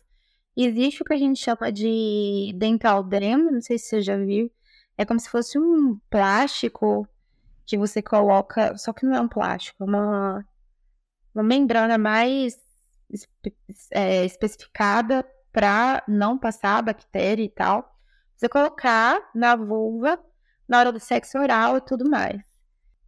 Existe 0.57 1.03
o 1.03 1.05
que 1.05 1.15
a 1.15 1.19
gente 1.19 1.41
chama 1.41 1.73
de 1.73 2.53
dental 2.57 3.03
dam, 3.03 3.51
não 3.51 3.61
sei 3.63 3.79
se 3.79 3.87
você 3.87 4.03
já 4.03 4.17
viu. 4.17 4.51
É 4.99 5.05
como 5.05 5.19
se 5.19 5.29
fosse 5.29 5.59
um 5.59 5.99
plástico 6.11 7.09
que 7.67 7.79
você 7.79 8.03
coloca, 8.03 8.77
só 8.77 8.93
que 8.93 9.07
não 9.07 9.15
é 9.15 9.21
um 9.21 9.29
plástico, 9.29 9.83
é 9.83 9.87
uma, 9.87 10.47
uma 11.35 11.43
membrana 11.43 11.97
mais 11.97 12.57
é, 13.91 14.25
especificada 14.27 15.27
para 15.51 16.05
não 16.07 16.39
passar 16.39 16.83
bactéria 16.83 17.43
e 17.43 17.49
tal 17.49 17.94
Você 18.37 18.49
colocar 18.49 19.31
na 19.35 19.57
vulva 19.57 20.19
na 20.69 20.79
hora 20.79 20.93
do 20.93 21.01
sexo 21.01 21.39
oral 21.39 21.77
e 21.77 21.81
tudo 21.81 22.09
mais. 22.09 22.43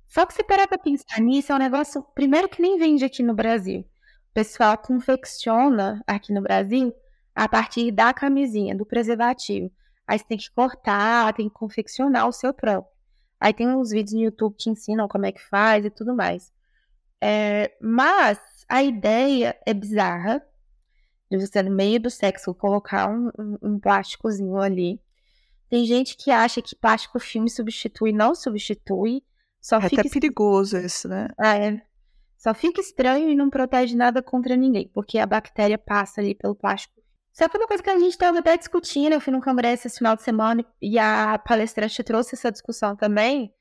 Só 0.06 0.24
que 0.24 0.34
se 0.34 0.44
parar 0.44 0.68
pra 0.68 0.78
pensar 0.78 1.20
nisso, 1.20 1.52
é 1.52 1.54
um 1.54 1.58
negócio, 1.58 2.02
primeiro 2.14 2.48
que 2.48 2.62
nem 2.62 2.78
vende 2.78 3.04
aqui 3.04 3.22
no 3.22 3.34
Brasil. 3.34 3.80
O 3.80 4.34
pessoal 4.34 4.78
confecciona 4.78 6.02
aqui 6.06 6.32
no 6.32 6.42
Brasil 6.42 6.94
a 7.34 7.48
partir 7.48 7.90
da 7.90 8.14
camisinha, 8.14 8.74
do 8.74 8.86
preservativo. 8.86 9.70
Aí 10.06 10.18
você 10.18 10.24
tem 10.24 10.38
que 10.38 10.50
cortar, 10.50 11.34
tem 11.34 11.48
que 11.48 11.54
confeccionar 11.54 12.28
o 12.28 12.32
seu 12.32 12.54
próprio. 12.54 12.90
Aí 13.40 13.52
tem 13.52 13.68
uns 13.68 13.90
vídeos 13.90 14.14
no 14.14 14.20
YouTube 14.20 14.56
que 14.56 14.70
ensinam 14.70 15.08
como 15.08 15.26
é 15.26 15.32
que 15.32 15.42
faz 15.42 15.84
e 15.84 15.90
tudo 15.90 16.14
mais. 16.14 16.52
É, 17.20 17.72
mas 17.80 18.38
a 18.68 18.82
ideia 18.82 19.56
é 19.66 19.74
bizarra 19.74 20.42
de 21.30 21.38
você, 21.38 21.62
no 21.62 21.70
meio 21.70 22.00
do 22.00 22.10
sexo, 22.10 22.54
colocar 22.54 23.10
um, 23.10 23.30
um, 23.38 23.58
um 23.62 23.80
plásticozinho 23.80 24.56
ali. 24.58 25.00
Tem 25.68 25.84
gente 25.84 26.16
que 26.16 26.30
acha 26.30 26.62
que 26.62 26.76
plástico 26.76 27.18
filme 27.18 27.50
substitui, 27.50 28.12
não 28.12 28.34
substitui. 28.34 29.22
Só 29.60 29.78
é 29.78 29.88
fica 29.88 30.02
até 30.02 30.10
perigoso 30.10 30.78
isso, 30.78 31.08
né? 31.08 31.28
Ah, 31.36 31.56
é. 31.56 31.82
Só 32.36 32.54
fica 32.54 32.80
estranho 32.80 33.28
e 33.28 33.34
não 33.34 33.50
protege 33.50 33.96
nada 33.96 34.22
contra 34.22 34.54
ninguém, 34.54 34.88
porque 34.94 35.18
a 35.18 35.26
bactéria 35.26 35.78
passa 35.78 36.20
ali 36.20 36.34
pelo 36.34 36.54
plástico. 36.54 36.94
Isso 37.32 37.50
foi 37.50 37.60
uma 37.60 37.66
coisa 37.66 37.82
que 37.82 37.90
a 37.90 37.98
gente 37.98 38.12
estava 38.12 38.38
até 38.38 38.56
discutindo. 38.56 39.12
Eu 39.12 39.20
fui 39.20 39.32
num 39.32 39.40
congresso 39.40 39.86
esse 39.86 39.98
final 39.98 40.16
de 40.16 40.22
semana 40.22 40.64
e 40.80 40.98
a 40.98 41.38
palestrante 41.38 42.02
trouxe 42.02 42.34
essa 42.34 42.50
discussão 42.52 42.96
também, 42.96 43.52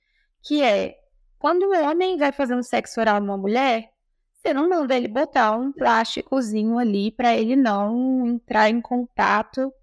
que 0.43 0.61
é 0.61 0.95
quando 1.37 1.63
o 1.63 1.83
homem 1.83 2.17
vai 2.17 2.31
fazer 2.31 2.55
um 2.55 2.63
sexo 2.63 2.99
oral 2.99 3.19
numa 3.19 3.37
mulher, 3.37 3.91
você 4.33 4.53
não 4.53 4.69
manda 4.69 4.95
ele 4.95 5.07
botar 5.07 5.57
um 5.57 5.71
plásticozinho 5.71 6.77
ali 6.77 7.11
para 7.11 7.35
ele 7.35 7.55
não 7.55 8.25
entrar 8.27 8.69
em 8.69 8.79
contato 8.79 9.73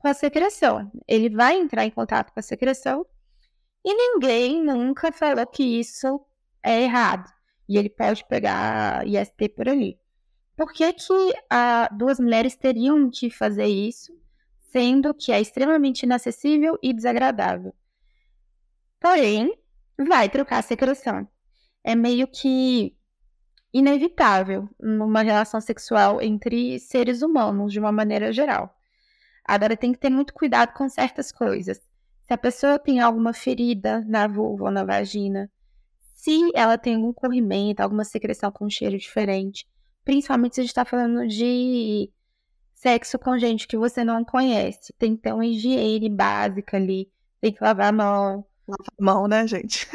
com 0.00 0.08
a 0.08 0.14
secreção. 0.14 0.90
Ele 1.06 1.28
vai 1.28 1.58
entrar 1.58 1.84
em 1.84 1.90
contato 1.90 2.32
com 2.32 2.40
a 2.40 2.42
secreção 2.42 3.06
e 3.84 3.94
ninguém 3.94 4.62
nunca 4.62 5.12
falou 5.12 5.46
que 5.46 5.62
isso 5.62 6.20
é 6.62 6.82
errado. 6.82 7.30
E 7.68 7.78
ele 7.78 7.90
pode 7.90 8.24
pegar 8.26 9.06
IST 9.06 9.50
por 9.50 9.68
ali. 9.68 9.98
Por 10.56 10.72
que, 10.72 10.92
que 10.92 11.34
ah, 11.48 11.88
duas 11.92 12.18
mulheres 12.18 12.56
teriam 12.56 13.08
que 13.10 13.30
fazer 13.30 13.66
isso, 13.66 14.12
sendo 14.70 15.14
que 15.14 15.32
é 15.32 15.40
extremamente 15.40 16.02
inacessível 16.02 16.78
e 16.82 16.92
desagradável? 16.92 17.74
Porém, 19.00 19.56
vai 19.98 20.28
trocar 20.28 20.58
a 20.58 20.62
secreção. 20.62 21.26
É 21.82 21.94
meio 21.94 22.26
que 22.26 22.94
inevitável 23.72 24.68
numa 24.78 25.22
relação 25.22 25.60
sexual 25.60 26.20
entre 26.20 26.78
seres 26.78 27.22
humanos, 27.22 27.72
de 27.72 27.78
uma 27.78 27.92
maneira 27.92 28.32
geral. 28.32 28.79
Agora, 29.44 29.76
tem 29.76 29.92
que 29.92 29.98
ter 29.98 30.10
muito 30.10 30.32
cuidado 30.32 30.72
com 30.74 30.88
certas 30.88 31.32
coisas. 31.32 31.78
Se 32.22 32.32
a 32.32 32.38
pessoa 32.38 32.78
tem 32.78 33.00
alguma 33.00 33.32
ferida 33.32 34.04
na 34.06 34.26
vulva 34.26 34.64
ou 34.66 34.70
na 34.70 34.84
vagina, 34.84 35.50
se 36.14 36.50
ela 36.54 36.76
tem 36.76 36.96
algum 36.96 37.12
corrimento, 37.12 37.80
alguma 37.80 38.04
secreção 38.04 38.52
com 38.52 38.68
cheiro 38.68 38.96
diferente, 38.98 39.66
principalmente 40.04 40.54
se 40.54 40.60
a 40.60 40.64
gente 40.64 40.70
está 40.70 40.84
falando 40.84 41.26
de 41.26 42.10
sexo 42.74 43.18
com 43.18 43.38
gente 43.38 43.66
que 43.66 43.76
você 43.76 44.04
não 44.04 44.24
conhece, 44.24 44.92
tem 44.98 45.16
que 45.16 45.22
ter 45.22 45.32
uma 45.32 45.46
higiene 45.46 46.08
básica 46.08 46.76
ali, 46.76 47.10
tem 47.40 47.52
que 47.52 47.62
lavar 47.62 47.88
a 47.88 47.92
mão. 47.92 48.46
Lavar 48.68 48.94
a 48.98 49.02
mão, 49.02 49.28
né, 49.28 49.46
gente? 49.46 49.88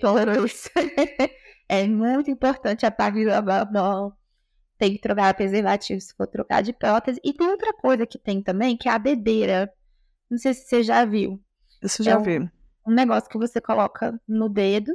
Tolerância. 0.00 0.70
é 1.68 1.86
muito 1.86 2.30
importante 2.30 2.86
a 2.86 2.90
parte 2.90 3.18
de 3.18 3.24
lavar 3.24 3.66
a 3.66 3.70
mão. 3.70 4.12
Tem 4.82 4.94
que 4.94 4.98
trocar 4.98 5.32
preservativo 5.34 6.00
se 6.00 6.12
for 6.12 6.26
trocar 6.26 6.60
de 6.60 6.72
prótese. 6.72 7.20
E 7.22 7.32
tem 7.32 7.48
outra 7.48 7.72
coisa 7.72 8.04
que 8.04 8.18
tem 8.18 8.42
também, 8.42 8.76
que 8.76 8.88
é 8.88 8.90
a 8.90 8.98
dedeira. 8.98 9.72
Não 10.28 10.36
sei 10.36 10.52
se 10.52 10.66
você 10.66 10.82
já 10.82 11.04
viu. 11.04 11.40
Isso 11.80 12.02
já 12.02 12.14
é 12.14 12.18
um, 12.18 12.22
vi. 12.24 12.50
Um 12.84 12.92
negócio 12.92 13.30
que 13.30 13.38
você 13.38 13.60
coloca 13.60 14.20
no 14.26 14.48
dedo. 14.48 14.92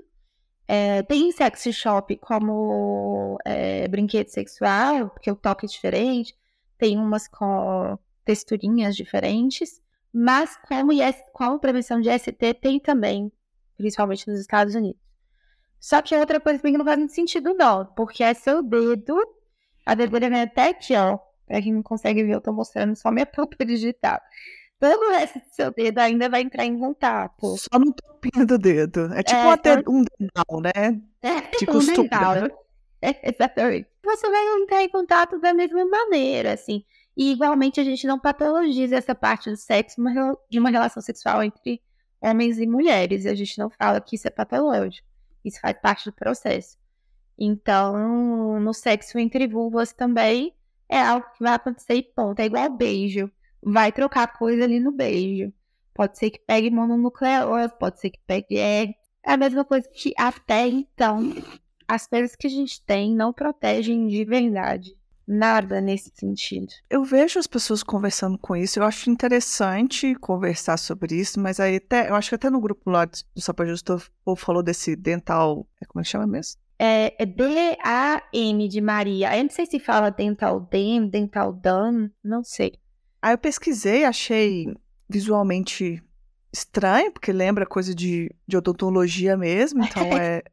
É, 0.68 1.04
tem 1.04 1.30
em 1.30 1.32
sex 1.32 1.64
shop 1.74 2.18
como 2.18 3.38
é, 3.46 3.88
brinquedo 3.88 4.28
sexual, 4.28 5.10
porque 5.10 5.32
o 5.32 5.38
toque 5.38 5.66
é 5.66 5.70
diferente. 5.70 6.36
Tem 6.78 6.98
umas 6.98 7.30
com 7.30 7.98
texturinhas 8.26 8.94
diferentes. 8.94 9.82
Mas 10.14 10.58
como, 10.68 10.92
IS, 10.92 11.16
como 11.32 11.62
prevenção 11.62 12.02
de 12.02 12.10
ST 12.10 12.56
tem 12.56 12.78
também, 12.78 13.32
principalmente 13.78 14.30
nos 14.30 14.42
Estados 14.42 14.76
Unidos. 14.76 15.00
Só 15.80 16.02
que 16.02 16.14
outra 16.14 16.42
coisa 16.42 16.60
que 16.60 16.78
não 16.78 16.84
faz 16.84 16.98
muito 16.98 17.14
sentido, 17.14 17.54
não, 17.54 17.86
porque 17.86 18.22
é 18.22 18.34
seu 18.34 18.62
dedo, 18.62 19.37
a 19.88 19.96
dedeira 19.96 20.30
vem 20.30 20.42
até 20.42 20.70
aqui, 20.70 20.96
ó. 20.96 21.18
Pra 21.46 21.62
quem 21.62 21.74
não 21.74 21.82
consegue 21.82 22.24
ver, 22.24 22.34
eu 22.34 22.42
tô 22.42 22.52
mostrando 22.52 22.96
só 22.96 23.10
minha 23.10 23.26
ponta 23.26 23.66
digital 23.66 24.20
todo 24.80 25.08
o 25.08 25.12
resto 25.12 25.40
do 25.40 25.46
seu 25.50 25.72
dedo 25.72 26.00
ainda 26.00 26.30
vai 26.30 26.42
entrar 26.42 26.66
em 26.66 26.78
contato. 26.78 27.58
Só 27.58 27.80
no 27.80 27.94
topinho 27.94 28.46
do 28.46 28.58
dedo. 28.58 29.12
É 29.14 29.24
tipo 29.24 29.40
é, 29.40 29.52
até 29.52 29.84
um 29.88 30.04
dedal, 30.04 30.62
né? 30.62 31.02
É, 31.22 31.42
De 31.58 31.66
costume. 31.66 32.00
Um 32.00 32.04
dedal. 32.04 32.68
É, 33.02 33.30
exatamente. 33.30 33.88
Você 34.04 34.30
vai 34.30 34.62
entrar 34.62 34.84
em 34.84 34.90
contato 34.90 35.40
da 35.40 35.54
mesma 35.54 35.86
maneira, 35.86 36.54
assim. 36.54 36.84
E 37.16 37.32
igualmente 37.32 37.80
a 37.80 37.84
gente 37.84 38.06
não 38.06 38.20
patologiza 38.20 38.96
essa 38.96 39.16
parte 39.16 39.50
do 39.50 39.58
sexo 39.58 40.02
de 40.50 40.60
uma 40.60 40.70
relação 40.70 41.02
sexual 41.02 41.44
entre 41.44 41.82
homens 42.22 42.60
e 42.60 42.68
mulheres. 42.68 43.26
A 43.26 43.34
gente 43.34 43.58
não 43.58 43.70
fala 43.70 44.00
que 44.00 44.16
isso 44.16 44.28
é 44.28 44.32
patológico. 44.32 45.08
Isso 45.44 45.60
faz 45.60 45.78
parte 45.80 46.06
do 46.06 46.14
processo. 46.14 46.78
Então, 47.38 48.60
no 48.60 48.74
sexo 48.74 49.20
entre 49.20 49.48
vulvas 49.48 49.94
também 49.94 50.54
é 50.90 51.00
algo 51.00 51.28
que 51.34 51.44
vai 51.44 51.54
acontecer 51.54 51.96
e 51.96 52.04
ponto. 52.04 52.40
É 52.40 52.46
igual 52.46 52.70
beijo 52.70 53.32
vai 53.62 53.92
trocar 53.92 54.28
coisa 54.28 54.64
ali 54.64 54.80
no 54.80 54.92
beijo. 54.92 55.52
Pode 55.94 56.18
ser 56.18 56.30
que 56.30 56.40
pegue 56.40 56.70
mononucleose, 56.70 57.74
pode 57.80 58.00
ser 58.00 58.12
que 58.12 58.20
pegue. 58.26 58.58
É 58.58 58.94
a 59.24 59.38
mesma 59.38 59.66
coisa 59.66 59.88
que 59.90 60.14
até 60.18 60.68
então 60.68 61.34
as 61.88 62.08
coisas 62.08 62.36
que 62.36 62.48
a 62.48 62.50
gente 62.50 62.82
tem 62.84 63.16
não 63.16 63.34
protegem 63.34 64.08
de 64.08 64.24
verdade. 64.24 64.96
Nada 65.30 65.82
nesse 65.82 66.10
sentido. 66.16 66.72
Eu 66.90 67.04
vejo 67.04 67.38
as 67.38 67.48
pessoas 67.48 67.84
conversando 67.84 68.38
com 68.38 68.56
isso, 68.56 68.80
eu 68.80 68.84
acho 68.86 69.10
interessante 69.10 70.16
conversar 70.16 70.78
sobre 70.78 71.16
isso, 71.16 71.38
mas 71.38 71.60
aí 71.60 71.76
até, 71.76 72.10
eu 72.10 72.16
acho 72.16 72.30
que 72.30 72.36
até 72.36 72.50
no 72.50 72.62
grupo 72.62 72.90
lá 72.90 73.04
do 73.04 73.42
Sapa 73.42 73.66
Justo, 73.66 73.96
o 73.96 74.02
povo 74.24 74.40
falou 74.40 74.64
desse 74.64 74.96
dental, 74.96 75.68
é, 75.82 75.86
como 75.86 76.00
é 76.00 76.04
que 76.04 76.10
chama 76.10 76.26
mesmo? 76.26 76.62
É, 76.80 77.16
é 77.22 77.26
D-A-M 77.26 78.68
de 78.68 78.82
Maria. 78.82 79.36
Eu 79.38 79.44
não 79.44 79.50
sei 79.50 79.66
se 79.66 79.80
fala 79.80 80.10
dental 80.10 80.60
dem, 80.60 81.08
dental 81.08 81.52
dam, 81.52 82.10
não 82.24 82.44
sei. 82.44 82.74
Aí 83.22 83.34
eu 83.34 83.38
pesquisei, 83.38 84.04
achei 84.04 84.74
visualmente 85.10 86.04
estranho, 86.54 87.12
porque 87.12 87.32
lembra 87.32 87.66
coisa 87.66 87.94
de, 87.94 88.34
de 88.48 88.58
odontologia 88.58 89.36
mesmo, 89.36 89.84
então 89.84 90.04
é. 90.18 90.44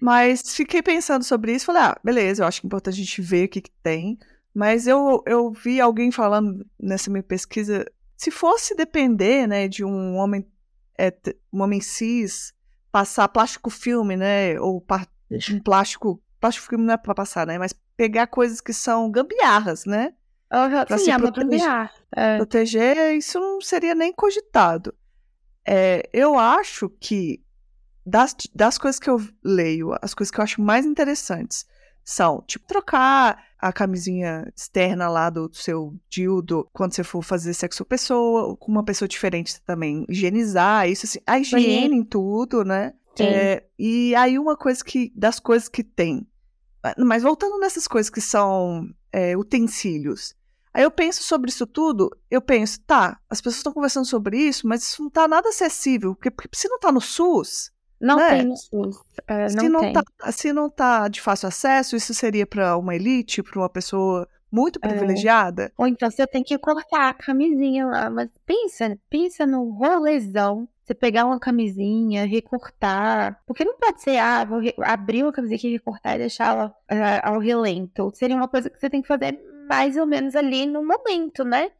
Mas 0.00 0.54
fiquei 0.54 0.82
pensando 0.82 1.24
sobre 1.24 1.54
isso 1.54 1.66
falei, 1.66 1.82
ah, 1.82 2.00
beleza, 2.02 2.42
eu 2.42 2.46
acho 2.46 2.60
que 2.60 2.66
é 2.66 2.68
importante 2.68 2.94
a 2.94 3.04
gente 3.04 3.22
ver 3.22 3.46
o 3.46 3.48
que, 3.48 3.60
que 3.60 3.70
tem. 3.82 4.18
Mas 4.54 4.86
eu, 4.86 5.22
eu 5.26 5.50
vi 5.50 5.80
alguém 5.80 6.10
falando 6.10 6.64
nessa 6.78 7.10
minha 7.10 7.22
pesquisa, 7.22 7.84
se 8.16 8.30
fosse 8.30 8.74
depender, 8.74 9.46
né, 9.46 9.66
de 9.66 9.84
um 9.84 10.16
homem, 10.16 10.46
é, 10.98 11.12
um 11.52 11.62
homem 11.62 11.80
cis 11.80 12.52
passar 12.92 13.26
plástico 13.28 13.68
filme, 13.70 14.16
né, 14.16 14.58
ou 14.60 14.80
um 15.30 15.60
plástico, 15.60 16.22
plástico 16.40 16.68
filme 16.68 16.84
não 16.84 16.94
é 16.94 16.96
para 16.96 17.14
passar, 17.14 17.46
né, 17.46 17.58
mas 17.58 17.74
pegar 17.96 18.26
coisas 18.26 18.60
que 18.60 18.72
são 18.72 19.10
gambiarras, 19.10 19.84
né, 19.84 20.12
para 20.48 20.98
se 20.98 21.10
proteger, 21.16 21.90
é. 22.14 22.36
proteger, 22.36 23.16
isso 23.16 23.40
não 23.40 23.60
seria 23.60 23.94
nem 23.94 24.12
cogitado. 24.12 24.94
É, 25.66 26.08
eu 26.12 26.38
acho 26.38 26.88
que 26.88 27.42
das, 28.04 28.36
das 28.54 28.78
coisas 28.78 29.00
que 29.00 29.08
eu 29.08 29.20
leio, 29.42 29.94
as 30.02 30.14
coisas 30.14 30.30
que 30.30 30.38
eu 30.38 30.44
acho 30.44 30.60
mais 30.60 30.84
interessantes 30.84 31.64
são, 32.04 32.42
tipo, 32.46 32.66
trocar 32.66 33.42
a 33.58 33.72
camisinha 33.72 34.52
externa 34.54 35.08
lá 35.08 35.30
do 35.30 35.50
seu 35.54 35.96
dildo 36.08 36.68
quando 36.72 36.92
você 36.92 37.02
for 37.02 37.22
fazer 37.22 37.54
sexo 37.54 37.82
com 37.82 37.88
pessoa, 37.88 38.56
com 38.58 38.70
uma 38.70 38.84
pessoa 38.84 39.08
diferente 39.08 39.58
também, 39.62 40.04
higienizar 40.06 40.88
isso, 40.88 41.06
assim, 41.06 41.18
a 41.26 41.38
higiene 41.38 41.96
em 41.96 42.04
tudo, 42.04 42.62
né? 42.62 42.92
É, 43.22 43.64
e 43.78 44.14
aí 44.14 44.38
uma 44.38 44.56
coisa 44.56 44.84
que, 44.84 45.12
das 45.14 45.38
coisas 45.38 45.68
que 45.68 45.82
tem, 45.82 46.26
mas 46.98 47.22
voltando 47.22 47.58
nessas 47.58 47.86
coisas 47.86 48.10
que 48.10 48.20
são 48.20 48.88
é, 49.12 49.36
utensílios, 49.36 50.34
Aí 50.74 50.82
eu 50.82 50.90
penso 50.90 51.22
sobre 51.22 51.50
isso 51.50 51.68
tudo, 51.68 52.10
eu 52.28 52.42
penso, 52.42 52.80
tá, 52.80 53.20
as 53.30 53.40
pessoas 53.40 53.58
estão 53.58 53.72
conversando 53.72 54.04
sobre 54.04 54.36
isso, 54.36 54.66
mas 54.66 54.82
isso 54.82 55.04
não 55.04 55.08
tá 55.08 55.28
nada 55.28 55.48
acessível, 55.48 56.16
porque, 56.16 56.32
porque 56.32 56.48
se 56.52 56.68
não 56.68 56.80
tá 56.80 56.90
no 56.90 57.00
SUS. 57.00 57.70
Não 58.00 58.16
né? 58.16 58.30
tem 58.30 58.44
no 58.44 58.56
SUS. 58.56 58.96
Não 59.28 59.48
se, 59.48 59.68
não 59.68 59.80
tem. 59.80 59.92
Tá, 59.92 60.32
se 60.32 60.52
não 60.52 60.68
tá 60.68 61.06
de 61.06 61.20
fácil 61.20 61.46
acesso, 61.46 61.94
isso 61.94 62.12
seria 62.12 62.44
para 62.44 62.76
uma 62.76 62.96
elite, 62.96 63.40
para 63.40 63.60
uma 63.60 63.68
pessoa 63.68 64.28
muito 64.50 64.80
é. 64.82 64.88
privilegiada. 64.88 65.66
É. 65.66 65.72
Ou 65.78 65.86
então 65.86 66.10
você 66.10 66.26
tem 66.26 66.42
que 66.42 66.58
cortar 66.58 67.10
a 67.10 67.14
camisinha 67.14 67.86
lá, 67.86 68.10
mas 68.10 68.30
pensa, 68.44 68.98
pensa 69.08 69.46
no 69.46 69.70
rolezão. 69.70 70.68
Você 70.84 70.94
pegar 70.94 71.24
uma 71.24 71.40
camisinha, 71.40 72.26
recortar. 72.26 73.40
Porque 73.46 73.64
não 73.64 73.76
pode 73.78 74.02
ser, 74.02 74.18
ah, 74.18 74.44
vou 74.44 74.60
abrir 74.82 75.22
uma 75.22 75.32
camisinha 75.32 75.56
aqui, 75.56 75.72
recortar 75.72 76.16
e 76.16 76.18
deixar 76.18 76.48
ela 76.48 76.76
uh, 76.92 77.28
ao 77.28 77.38
relento. 77.38 78.12
Seria 78.14 78.36
uma 78.36 78.48
coisa 78.48 78.68
que 78.68 78.78
você 78.78 78.90
tem 78.90 79.00
que 79.00 79.08
fazer 79.08 79.40
mais 79.68 79.96
ou 79.96 80.04
menos 80.04 80.36
ali 80.36 80.66
no 80.66 80.84
momento, 80.84 81.42
né? 81.42 81.70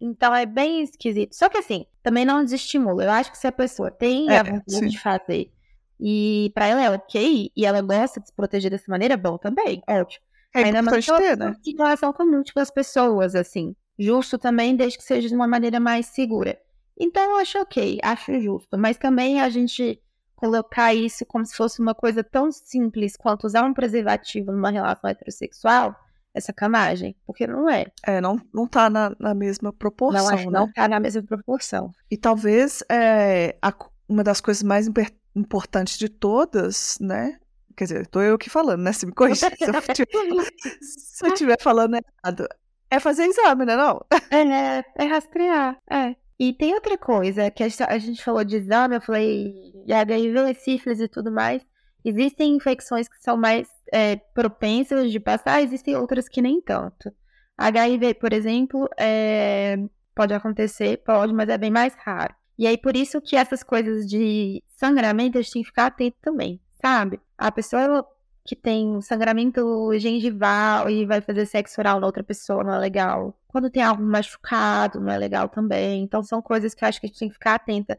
Então 0.00 0.32
é 0.34 0.46
bem 0.46 0.82
esquisito. 0.82 1.34
Só 1.34 1.48
que 1.48 1.58
assim, 1.58 1.84
também 2.02 2.24
não 2.24 2.44
desestimula. 2.44 3.04
Eu 3.04 3.10
acho 3.10 3.32
que 3.32 3.38
se 3.38 3.46
a 3.46 3.52
pessoa 3.52 3.90
tem 3.90 4.30
É, 4.30 4.38
a 4.38 4.42
vontade 4.44 4.72
sim. 4.72 4.86
de 4.86 5.00
fazer 5.00 5.50
e 5.98 6.50
pra 6.54 6.66
ela 6.66 6.82
é 6.82 6.90
ok, 6.90 7.50
e 7.56 7.64
ela 7.66 7.80
gosta 7.80 8.20
de 8.20 8.26
se 8.26 8.32
proteger 8.32 8.70
dessa 8.70 8.90
maneira, 8.90 9.16
bom 9.16 9.38
também, 9.38 9.82
ótimo. 9.88 10.24
É 10.54 10.64
Ainda 10.64 10.82
mais 10.82 11.08
ela 11.08 11.18
ter, 11.18 11.36
né? 11.36 11.56
relação 11.76 12.12
com 12.12 12.24
múltiplas 12.24 12.70
pessoas, 12.70 13.34
assim. 13.34 13.74
Justo 13.98 14.38
também, 14.38 14.76
desde 14.76 14.98
que 14.98 15.04
seja 15.04 15.28
de 15.28 15.34
uma 15.34 15.48
maneira 15.48 15.80
mais 15.80 16.06
segura. 16.06 16.58
Então 16.98 17.22
eu 17.22 17.36
acho 17.36 17.58
ok, 17.58 17.98
acho 18.02 18.40
justo. 18.40 18.78
Mas 18.78 18.96
também 18.96 19.40
a 19.40 19.48
gente 19.48 20.00
colocar 20.36 20.92
isso 20.94 21.24
como 21.26 21.44
se 21.46 21.56
fosse 21.56 21.80
uma 21.80 21.94
coisa 21.94 22.22
tão 22.22 22.50
simples 22.52 23.16
quanto 23.16 23.46
usar 23.46 23.64
um 23.64 23.72
preservativo 23.74 24.52
numa 24.52 24.70
relação 24.70 25.08
heterossexual 25.10 25.94
é 26.34 26.40
sacanagem. 26.40 27.16
Porque 27.26 27.46
não 27.46 27.68
é. 27.70 27.86
É, 28.04 28.20
não, 28.20 28.40
não 28.52 28.66
tá 28.66 28.90
na, 28.90 29.14
na 29.18 29.34
mesma 29.34 29.72
proporção, 29.72 30.22
não, 30.24 30.34
acho 30.34 30.44
que 30.44 30.50
né? 30.50 30.58
não 30.58 30.72
tá 30.72 30.88
na 30.88 31.00
mesma 31.00 31.22
proporção. 31.22 31.90
E 32.10 32.16
talvez 32.16 32.82
é, 32.90 33.56
a- 33.62 33.72
uma 34.08 34.22
das 34.24 34.40
coisas 34.40 34.62
mais 34.62 34.88
importantes 35.34 35.96
de 35.98 36.08
todas, 36.08 36.98
né? 37.00 37.38
Quer 37.76 37.84
dizer, 37.84 38.06
tô 38.06 38.20
eu 38.20 38.34
aqui 38.36 38.48
falando, 38.48 38.82
né? 38.82 38.92
Se 38.92 39.04
me 39.06 39.12
corrigir 39.12 39.50
se 39.56 39.64
eu 39.64 39.80
estiver 39.80 40.36
se 40.80 41.26
eu 41.26 41.32
estiver 41.32 41.60
falando 41.60 41.96
errado. 41.96 42.46
É 42.90 43.00
fazer 43.00 43.24
exame, 43.24 43.64
né? 43.64 43.76
Não? 43.76 44.00
É, 44.30 44.84
é 44.96 45.04
rastrear, 45.06 45.76
é. 45.90 46.14
E 46.38 46.52
tem 46.52 46.74
outra 46.74 46.98
coisa, 46.98 47.50
que 47.50 47.62
a 47.62 47.68
gente- 47.98 48.22
falou 48.22 48.44
de 48.44 48.56
exame, 48.56 48.96
eu 48.96 49.00
falei 49.00 49.72
HIV, 49.88 50.54
sífilis 50.54 51.00
e 51.00 51.08
tudo 51.08 51.30
mais. 51.30 51.64
Existem 52.04 52.54
infecções 52.56 53.08
que 53.08 53.22
são 53.22 53.36
mais 53.36 53.68
é, 53.92 54.16
propensas 54.34 55.10
de 55.12 55.20
passar, 55.20 55.62
existem 55.62 55.94
outras 55.96 56.28
que 56.28 56.42
nem 56.42 56.60
tanto. 56.60 57.12
HIV, 57.56 58.14
por 58.14 58.32
exemplo, 58.32 58.88
é, 58.98 59.76
pode 60.14 60.34
acontecer, 60.34 60.98
pode, 60.98 61.32
mas 61.32 61.48
é 61.48 61.56
bem 61.56 61.70
mais 61.70 61.94
raro. 61.94 62.34
E 62.58 62.66
aí, 62.66 62.76
por 62.76 62.96
isso 62.96 63.20
que 63.20 63.36
essas 63.36 63.62
coisas 63.62 64.06
de 64.08 64.62
sangramento, 64.76 65.38
a 65.38 65.42
gente 65.42 65.52
tem 65.52 65.62
que 65.62 65.68
ficar 65.68 65.86
atento 65.86 66.16
também, 66.20 66.60
sabe? 66.80 67.20
A 67.38 67.50
pessoa 67.50 68.06
que 68.44 68.54
tem 68.54 69.00
sangramento 69.00 69.90
gengival 69.98 70.90
e 70.90 71.06
vai 71.06 71.20
fazer 71.22 71.46
sexo 71.46 71.80
oral 71.80 71.98
na 71.98 72.06
outra 72.06 72.22
pessoa 72.22 72.62
não 72.62 72.74
é 72.74 72.78
legal. 72.78 73.34
Quando 73.48 73.70
tem 73.70 73.82
algo 73.82 74.02
machucado, 74.02 75.00
não 75.00 75.10
é 75.10 75.16
legal 75.16 75.48
também. 75.48 76.02
Então, 76.02 76.22
são 76.22 76.42
coisas 76.42 76.74
que 76.74 76.84
eu 76.84 76.88
acho 76.88 77.00
que 77.00 77.06
a 77.06 77.08
gente 77.08 77.18
tem 77.18 77.28
que 77.28 77.34
ficar 77.34 77.54
atenta 77.54 77.98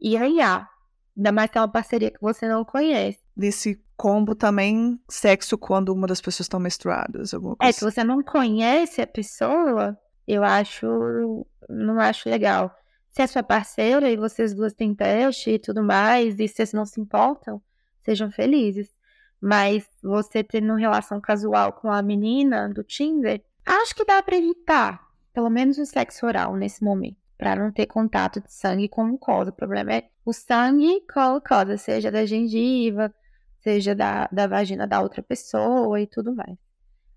e 0.00 0.14
olhar. 0.16 0.68
Ainda 1.16 1.32
mais 1.32 1.50
que 1.50 1.56
é 1.56 1.60
uma 1.60 1.68
parceria 1.68 2.10
que 2.10 2.20
você 2.20 2.46
não 2.46 2.64
conhece. 2.64 3.18
Nesse 3.34 3.80
combo 3.96 4.34
também, 4.34 5.00
sexo 5.08 5.56
quando 5.56 5.88
uma 5.88 6.06
das 6.06 6.20
pessoas 6.20 6.40
estão 6.40 6.60
menstruadas. 6.60 7.32
Alguma 7.32 7.54
É, 7.54 7.56
coisa 7.64 7.78
se 7.78 7.84
você 7.84 8.04
não 8.04 8.22
conhece 8.22 9.00
a 9.00 9.06
pessoa, 9.06 9.98
eu 10.26 10.44
acho. 10.44 11.46
Não 11.68 11.98
acho 11.98 12.28
legal. 12.28 12.74
Se 13.10 13.22
é 13.22 13.26
sua 13.26 13.42
parceira 13.42 14.10
e 14.10 14.16
vocês 14.16 14.52
duas 14.54 14.74
têm 14.74 14.94
teste 14.94 15.50
e 15.50 15.58
tudo 15.58 15.82
mais, 15.82 16.38
e 16.38 16.46
vocês 16.46 16.72
não 16.74 16.84
se 16.84 17.00
importam, 17.00 17.60
sejam 18.04 18.30
felizes. 18.30 18.97
Mas 19.40 19.86
você 20.02 20.42
tendo 20.42 20.74
relação 20.74 21.20
casual 21.20 21.72
com 21.72 21.90
a 21.90 22.02
menina 22.02 22.68
do 22.68 22.82
Tinder, 22.82 23.42
acho 23.64 23.94
que 23.94 24.04
dá 24.04 24.22
pra 24.22 24.36
evitar. 24.36 25.06
Pelo 25.32 25.48
menos 25.48 25.78
o 25.78 25.86
sexo 25.86 26.26
oral 26.26 26.56
nesse 26.56 26.82
momento. 26.82 27.16
Pra 27.36 27.54
não 27.54 27.70
ter 27.70 27.86
contato 27.86 28.40
de 28.40 28.52
sangue 28.52 28.88
com 28.88 29.04
mucosa. 29.04 29.50
O 29.50 29.54
problema 29.54 29.94
é 29.94 30.08
o 30.24 30.32
sangue 30.32 31.02
com 31.12 31.20
a 31.20 31.34
mucosa, 31.34 31.76
seja 31.76 32.10
da 32.10 32.26
gengiva, 32.26 33.14
seja 33.60 33.94
da, 33.94 34.28
da 34.32 34.46
vagina 34.46 34.86
da 34.86 35.00
outra 35.00 35.22
pessoa 35.22 36.00
e 36.00 36.06
tudo 36.06 36.34
mais. 36.34 36.56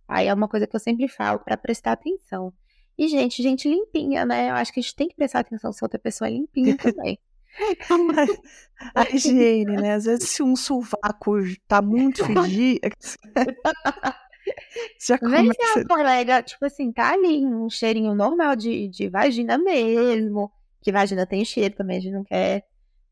Aí 0.08 0.28
é 0.28 0.34
uma 0.34 0.48
coisa 0.48 0.68
que 0.68 0.76
eu 0.76 0.80
sempre 0.80 1.08
falo 1.08 1.40
pra 1.40 1.58
prestar 1.58 1.94
atenção. 1.94 2.54
E, 2.98 3.08
gente, 3.08 3.42
gente 3.42 3.68
limpinha, 3.68 4.26
né? 4.26 4.50
Eu 4.50 4.56
acho 4.56 4.72
que 4.72 4.80
a 4.80 4.84
gente 4.84 4.96
tem 4.96 5.08
que 5.08 5.16
prestar 5.16 5.40
atenção 5.40 5.72
se 5.72 5.84
outra 5.84 5.98
pessoa 5.98 6.28
é 6.28 6.32
limpinha 6.32 6.78
também. 6.78 7.18
A 8.96 9.04
higiene, 9.04 9.78
né? 9.78 9.94
Às 9.94 10.06
vezes, 10.06 10.30
se 10.30 10.42
um 10.42 10.56
sovaco 10.56 11.38
tá 11.68 11.82
muito 11.82 12.26
fedido, 12.26 12.80
já 15.00 15.18
Vê 15.22 15.54
se 15.54 15.80
a 15.80 15.86
colega, 15.88 16.42
tipo 16.42 16.66
assim, 16.66 16.92
tá 16.92 17.14
ali 17.14 17.46
um 17.46 17.70
cheirinho 17.70 18.16
normal 18.16 18.56
de, 18.56 18.88
de 18.88 19.08
vagina 19.10 19.58
mesmo. 19.58 20.52
Que 20.82 20.92
vagina 20.92 21.28
tem 21.28 21.46
cheiro 21.46 21.76
também, 21.76 21.98
a 21.98 22.02
gente 22.02 22.14
não 22.14 22.24
quer 22.24 22.66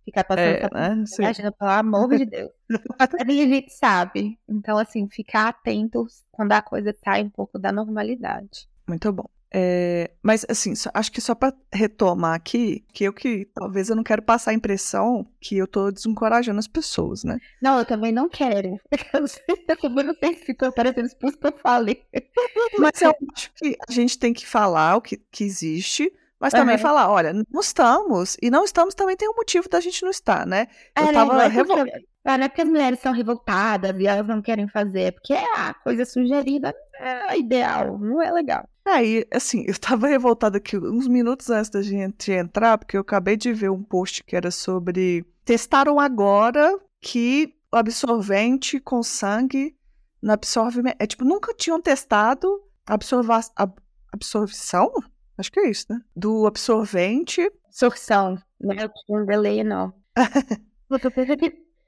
ficar 0.04 0.24
passando 0.24 0.48
É, 0.48 0.66
essa 0.66 1.22
né? 1.22 1.28
Vagina, 1.28 1.52
pelo 1.52 1.70
amor 1.70 2.18
de 2.18 2.26
Deus. 2.26 2.50
A 3.20 3.32
gente 3.32 3.72
sabe. 3.72 4.40
Então, 4.48 4.78
assim, 4.78 5.08
ficar 5.08 5.50
atento 5.50 6.06
quando 6.32 6.52
a 6.54 6.62
coisa 6.62 6.96
sai 7.04 7.22
um 7.22 7.30
pouco 7.30 7.60
da 7.60 7.72
normalidade. 7.72 8.68
Muito 8.88 9.12
bom. 9.12 9.30
É, 9.52 10.12
mas 10.22 10.46
assim, 10.50 10.76
só- 10.76 10.92
acho 10.94 11.12
que 11.12 11.20
só 11.22 11.34
para 11.34 11.54
retomar 11.74 12.36
aqui, 12.36 12.86
que 12.94 13.04
eu 13.04 13.14
que 13.14 13.46
talvez 13.54 13.90
eu 13.90 13.96
não 13.96 14.04
quero 14.04 14.22
passar 14.22 14.52
a 14.52 14.54
impressão 14.54 15.26
que 15.40 15.58
eu 15.58 15.68
tô 15.68 15.90
desencorajando 15.92 16.60
as 16.60 16.68
pessoas, 16.68 17.24
né? 17.24 17.40
Não, 17.62 17.80
eu 17.80 17.86
também 17.86 18.12
não 18.12 18.30
quero. 18.30 18.80
Eu 19.14 19.20
eu 19.20 20.04
não 20.06 20.16
sei 20.16 20.36
se 20.36 20.46
ficou 20.46 20.72
parecendo 20.72 21.08
expulso 21.08 21.38
que 21.38 21.48
eu 21.48 21.58
falei. 21.58 22.06
Mas 22.78 23.02
eu 23.02 23.14
acho 23.36 23.52
que 23.54 23.78
a 23.88 23.92
gente 23.92 24.18
tem 24.18 24.34
que 24.34 24.46
falar 24.46 24.96
o 24.96 25.02
que, 25.02 25.18
que 25.32 25.44
existe, 25.44 26.12
mas 26.40 26.54
também 26.54 26.76
Aham. 26.76 26.78
falar, 26.78 27.10
olha, 27.12 27.34
não 27.34 27.62
estamos, 27.62 28.38
e 28.42 28.50
não 28.50 28.64
estamos 28.64 28.96
também 28.96 29.18
tem 29.18 29.30
um 29.30 29.36
motivo 29.36 29.68
da 29.70 29.80
gente 29.82 30.02
não 30.04 30.10
estar, 30.10 30.46
né? 30.46 30.68
Eu 30.98 31.08
É, 31.08 31.12
tava 31.12 31.34
não, 31.34 31.42
é 31.42 31.48
revol- 31.48 31.78
porque, 31.78 31.92
ah, 32.26 32.38
não 32.38 32.46
é 32.46 32.50
porque 32.50 32.62
as 32.62 32.70
mulheres 32.70 33.00
são 33.00 33.14
revoltadas 33.14 33.98
e 34.00 34.08
elas 34.08 34.28
não 34.28 34.42
querem 34.42 34.68
fazer, 34.68 35.02
é 35.04 35.12
porque 35.12 35.34
a 35.34 35.74
coisa 35.74 36.06
sugerida 36.06 36.74
é 37.00 37.38
ideal, 37.38 37.98
não 38.00 38.22
é 38.22 38.32
legal. 38.32 38.68
Aí, 38.92 39.26
assim, 39.32 39.64
eu 39.68 39.78
tava 39.78 40.08
revoltada 40.08 40.58
aqui 40.58 40.78
uns 40.78 41.08
minutos 41.08 41.50
antes 41.50 41.70
da 41.70 41.82
gente 41.82 42.32
entrar, 42.32 42.78
porque 42.78 42.98
eu 42.98 43.02
acabei 43.02 43.38
de 43.38 43.54
ver 43.54 43.70
um 43.70 43.84
post 43.84 44.24
que 44.24 44.36
era 44.36 44.52
sobre. 44.52 45.26
Testaram 45.46 46.00
agora 46.00 46.78
que 47.02 47.54
o 47.72 47.78
absorvente 47.78 48.80
com 48.80 49.02
sangue 49.04 49.76
não 50.22 50.34
absorve. 50.34 50.82
É 50.98 51.06
tipo, 51.08 51.24
nunca 51.24 51.54
tinham 51.54 51.82
testado 51.82 52.48
absorva... 52.86 53.40
ab- 53.56 53.80
absorção? 54.12 54.92
Acho 55.38 55.52
que 55.52 55.60
é 55.60 55.70
isso, 55.70 55.86
né? 55.90 56.02
Do 56.16 56.46
absorvente. 56.48 57.50
Sorção, 57.72 58.38
não 58.60 58.74
é 58.76 58.90
um 59.10 59.26
delay, 59.26 59.64
não. 59.64 59.94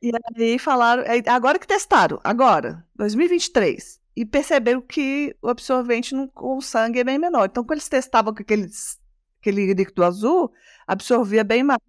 E 0.01 0.11
aí 0.35 0.57
falaram. 0.57 1.03
aí, 1.05 1.21
Agora 1.27 1.59
que 1.59 1.67
testaram, 1.67 2.19
agora, 2.23 2.83
2023. 2.95 4.00
E 4.15 4.25
perceberam 4.25 4.81
que 4.81 5.35
o 5.41 5.47
absorvente 5.49 6.13
no- 6.13 6.27
com 6.29 6.57
o 6.57 6.61
sangue 6.61 6.99
é 6.99 7.03
bem 7.03 7.17
menor. 7.17 7.45
Então, 7.45 7.63
quando 7.63 7.77
eles 7.79 7.87
testavam 7.89 8.33
com 8.33 8.41
aqueles, 8.41 8.99
aquele 9.39 9.73
líquido 9.73 10.03
azul, 10.03 10.51
absorvia 10.85 11.43
bem 11.43 11.63
mais. 11.63 11.79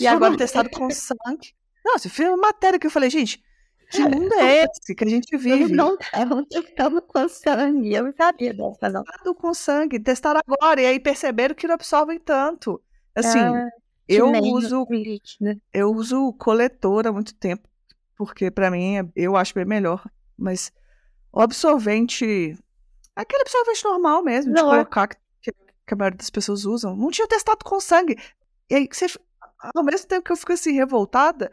E 0.00 0.06
agora 0.06 0.36
testado 0.36 0.70
com 0.70 0.90
sangue. 0.90 1.54
Nossa, 1.84 2.06
eu 2.08 2.10
fiz 2.10 2.26
uma 2.26 2.36
matéria 2.38 2.78
que 2.78 2.86
eu 2.86 2.90
falei, 2.90 3.08
gente, 3.10 3.42
que 3.90 4.00
mundo 4.00 4.32
é 4.34 4.64
esse 4.64 4.94
que 4.94 5.04
a 5.04 5.08
gente 5.08 5.36
vive? 5.36 5.72
não 5.72 5.94
estavam 5.94 6.44
testando 6.44 7.00
com 7.02 7.28
sangue, 7.28 7.94
eu 7.94 8.02
não 8.04 8.12
sabia 8.16 8.52
dessa, 8.52 8.88
não. 8.88 9.04
Testado 9.04 9.34
com 9.34 9.54
sangue, 9.54 10.00
testaram 10.00 10.40
agora, 10.44 10.80
e 10.82 10.86
aí 10.86 10.98
perceberam 10.98 11.54
que 11.54 11.66
não 11.68 11.74
absorvem 11.74 12.18
tanto. 12.18 12.82
Assim, 13.14 13.38
Ah, 13.38 13.68
eu 14.08 14.26
uso 14.42 14.86
líquido. 14.90 15.60
eu 15.72 15.92
uso 15.92 16.32
coletor 16.32 17.06
há 17.06 17.12
muito 17.12 17.32
tempo, 17.34 17.68
porque 18.16 18.50
pra 18.50 18.70
mim 18.70 18.96
é- 18.96 19.08
eu 19.14 19.36
acho 19.36 19.54
bem 19.54 19.64
melhor. 19.64 20.04
Mas 20.36 20.72
o 21.36 21.40
absorvente, 21.42 22.56
aquele 23.14 23.42
absorvente 23.42 23.84
normal 23.84 24.22
mesmo, 24.22 24.54
de 24.54 24.60
Não 24.60 24.72
é. 24.72 24.76
colocar 24.78 25.08
que, 25.08 25.52
que 25.52 25.92
a 25.92 25.96
maioria 25.96 26.16
das 26.16 26.30
pessoas 26.30 26.64
usam, 26.64 26.96
não 26.96 27.10
tinha 27.10 27.28
testado 27.28 27.62
com 27.62 27.78
sangue. 27.78 28.16
E 28.70 28.74
aí 28.74 28.88
você, 28.90 29.06
ao 29.74 29.84
mesmo 29.84 30.06
tempo 30.08 30.24
que 30.24 30.32
eu 30.32 30.36
fico 30.36 30.52
assim 30.52 30.72
revoltada, 30.72 31.52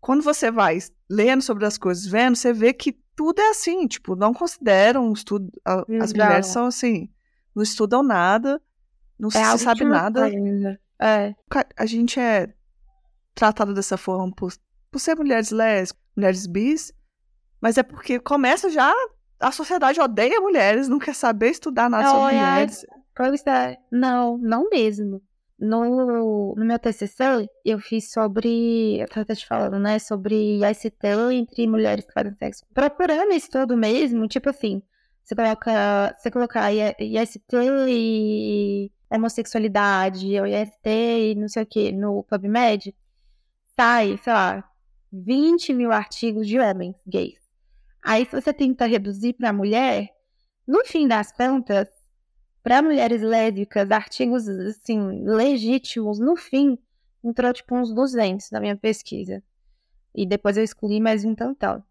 quando 0.00 0.22
você 0.22 0.50
vai 0.50 0.78
lendo 1.08 1.40
sobre 1.42 1.64
as 1.64 1.78
coisas, 1.78 2.04
vendo, 2.04 2.34
você 2.34 2.52
vê 2.52 2.72
que 2.72 2.92
tudo 3.14 3.40
é 3.40 3.50
assim, 3.50 3.86
tipo, 3.86 4.16
não 4.16 4.34
consideram 4.34 5.08
um 5.08 5.12
estudo, 5.12 5.50
a- 5.64 5.84
as 6.02 6.12
mulheres 6.12 6.46
são 6.46 6.66
assim, 6.66 7.08
não 7.54 7.62
estudam 7.62 8.02
nada, 8.02 8.60
não 9.18 9.28
É 9.28 9.56
se 9.56 9.64
sabe 9.64 9.84
nada. 9.84 10.28
É. 10.98 11.34
a 11.76 11.86
gente 11.86 12.18
é 12.18 12.52
tratado 13.34 13.72
dessa 13.72 13.96
forma 13.96 14.32
por, 14.34 14.52
por 14.90 14.98
ser 14.98 15.14
mulheres 15.16 15.50
lésbicas, 15.50 16.02
mulheres 16.16 16.46
bis, 16.46 16.92
mas 17.62 17.78
é 17.78 17.82
porque 17.82 18.18
começa 18.18 18.68
já 18.68 18.92
a 19.38 19.52
sociedade 19.52 20.00
odeia 20.00 20.40
mulheres, 20.40 20.88
não 20.88 20.98
quer 20.98 21.14
saber 21.14 21.50
estudar 21.50 21.88
nada 21.88 22.08
sobre 22.08 22.20
Olha, 22.20 22.36
mulheres. 22.36 22.86
Pois 23.14 23.46
é. 23.46 23.78
Não, 23.90 24.36
não 24.38 24.68
mesmo. 24.68 25.22
No, 25.58 26.54
no 26.56 26.64
meu 26.64 26.76
TCC, 26.78 27.48
eu 27.64 27.78
fiz 27.78 28.10
sobre, 28.10 29.00
eu 29.00 29.06
tava 29.08 29.32
te 29.32 29.46
falando, 29.46 29.78
né, 29.78 30.00
sobre 30.00 30.58
IST 30.58 31.06
entre 31.32 31.68
mulheres 31.68 32.04
que 32.04 32.12
fazem 32.12 32.34
sexo. 32.34 32.64
Procurando 32.74 33.32
isso 33.32 33.48
tudo 33.48 33.76
mesmo, 33.76 34.26
tipo 34.26 34.50
assim, 34.50 34.82
você 35.22 35.36
coloca, 35.36 36.16
você 36.18 36.30
colocar 36.32 36.72
I- 36.72 36.96
IST 36.98 37.40
e 37.88 38.90
homossexualidade, 39.08 40.40
ou 40.40 40.46
IST 40.48 40.88
e 40.88 41.34
não 41.36 41.46
sei 41.48 41.62
o 41.62 41.66
que, 41.66 41.92
no 41.92 42.24
PubMed, 42.24 42.92
sai, 43.76 44.18
sei 44.24 44.32
lá, 44.32 44.64
20 45.12 45.74
mil 45.74 45.92
artigos 45.92 46.46
de 46.48 46.58
homens 46.58 46.96
gays. 47.06 47.41
Aí, 48.02 48.26
se 48.26 48.32
você 48.32 48.52
tenta 48.52 48.86
reduzir 48.86 49.34
pra 49.34 49.52
mulher, 49.52 50.10
no 50.66 50.84
fim 50.84 51.06
das 51.06 51.30
contas, 51.30 51.88
para 52.62 52.82
mulheres 52.82 53.22
lésbicas, 53.22 53.90
artigos 53.90 54.48
assim 54.48 55.24
legítimos, 55.24 56.18
no 56.18 56.36
fim, 56.36 56.78
entrou 57.22 57.52
tipo 57.52 57.74
uns 57.74 57.92
200 57.92 58.50
na 58.50 58.60
minha 58.60 58.76
pesquisa. 58.76 59.42
E 60.14 60.26
depois 60.26 60.56
eu 60.56 60.64
excluí 60.64 61.00
mais 61.00 61.24
um 61.24 61.34
tantão. 61.34 61.82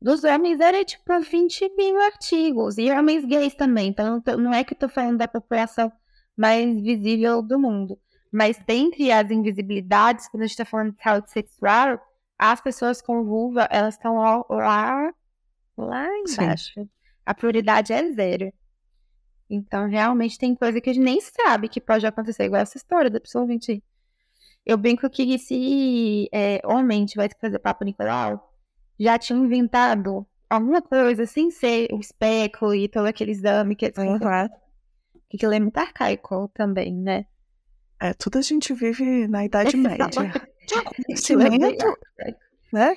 Dos 0.00 0.22
homens 0.22 0.60
era 0.60 0.84
tipo 0.84 1.18
20 1.18 1.74
mil 1.76 2.00
artigos. 2.00 2.78
E 2.78 2.90
homens 2.90 3.24
gays 3.24 3.54
também. 3.54 3.88
Então 3.88 4.22
não 4.38 4.52
é 4.52 4.62
que 4.62 4.74
eu 4.74 4.78
tô 4.78 4.88
falando 4.88 5.18
da 5.18 5.26
população 5.26 5.90
mais 6.36 6.74
visível 6.80 7.42
do 7.42 7.58
mundo. 7.58 7.98
Mas 8.30 8.58
dentre 8.66 9.10
as 9.10 9.30
invisibilidades, 9.30 10.28
quando 10.28 10.42
a 10.42 10.46
gente 10.46 10.52
está 10.52 10.64
falando 10.64 10.94
de 10.94 11.02
saúde 11.02 11.30
sexual, 11.30 11.98
as 12.38 12.60
pessoas 12.60 13.00
com 13.00 13.24
vulva, 13.24 13.68
elas 13.70 13.94
estão 13.94 14.16
lá, 14.50 15.12
lá 15.76 16.06
embaixo. 16.18 16.72
Sim. 16.74 16.88
A 17.24 17.34
prioridade 17.34 17.92
é 17.92 18.12
zero. 18.12 18.52
Então, 19.48 19.88
realmente, 19.88 20.38
tem 20.38 20.54
coisa 20.54 20.80
que 20.80 20.90
a 20.90 20.92
gente 20.92 21.04
nem 21.04 21.20
sabe 21.20 21.68
que 21.68 21.80
pode 21.80 22.06
acontecer, 22.06 22.44
igual 22.44 22.62
essa 22.62 22.76
história 22.76 23.10
da 23.10 23.20
pessoa 23.20 23.46
20. 23.46 23.82
Eu 24.64 24.78
brinco 24.78 25.08
que 25.10 25.38
se 25.38 26.28
é, 26.32 26.60
homem 26.64 27.04
tivesse 27.04 27.34
que 27.34 27.40
fazer 27.40 27.58
papo 27.58 27.84
Nicolau, 27.84 28.52
já 28.98 29.18
tinha 29.18 29.38
inventado 29.38 30.26
alguma 30.48 30.80
coisa 30.80 31.26
sem 31.26 31.50
ser 31.50 31.88
o 31.92 32.00
especo 32.00 32.74
e 32.74 32.88
todo 32.88 33.06
aquele 33.06 33.32
exame 33.32 33.76
que 33.76 33.86
uhum. 33.86 34.18
que 35.28 35.36
aquilo 35.36 35.52
é 35.52 35.60
muito 35.60 35.76
arcaico 35.76 36.50
também, 36.54 36.94
né? 36.94 37.26
É, 38.00 38.12
tudo 38.14 38.38
a 38.38 38.42
gente 38.42 38.72
vive 38.72 39.28
na 39.28 39.44
Idade 39.44 39.76
Média. 39.76 40.06
De 40.66 40.82
conhecimento, 41.04 41.98
né? 42.72 42.96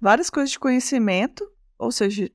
Várias 0.00 0.30
coisas 0.30 0.50
de 0.50 0.58
conhecimento, 0.58 1.48
ou 1.82 1.90
seja, 1.90 2.30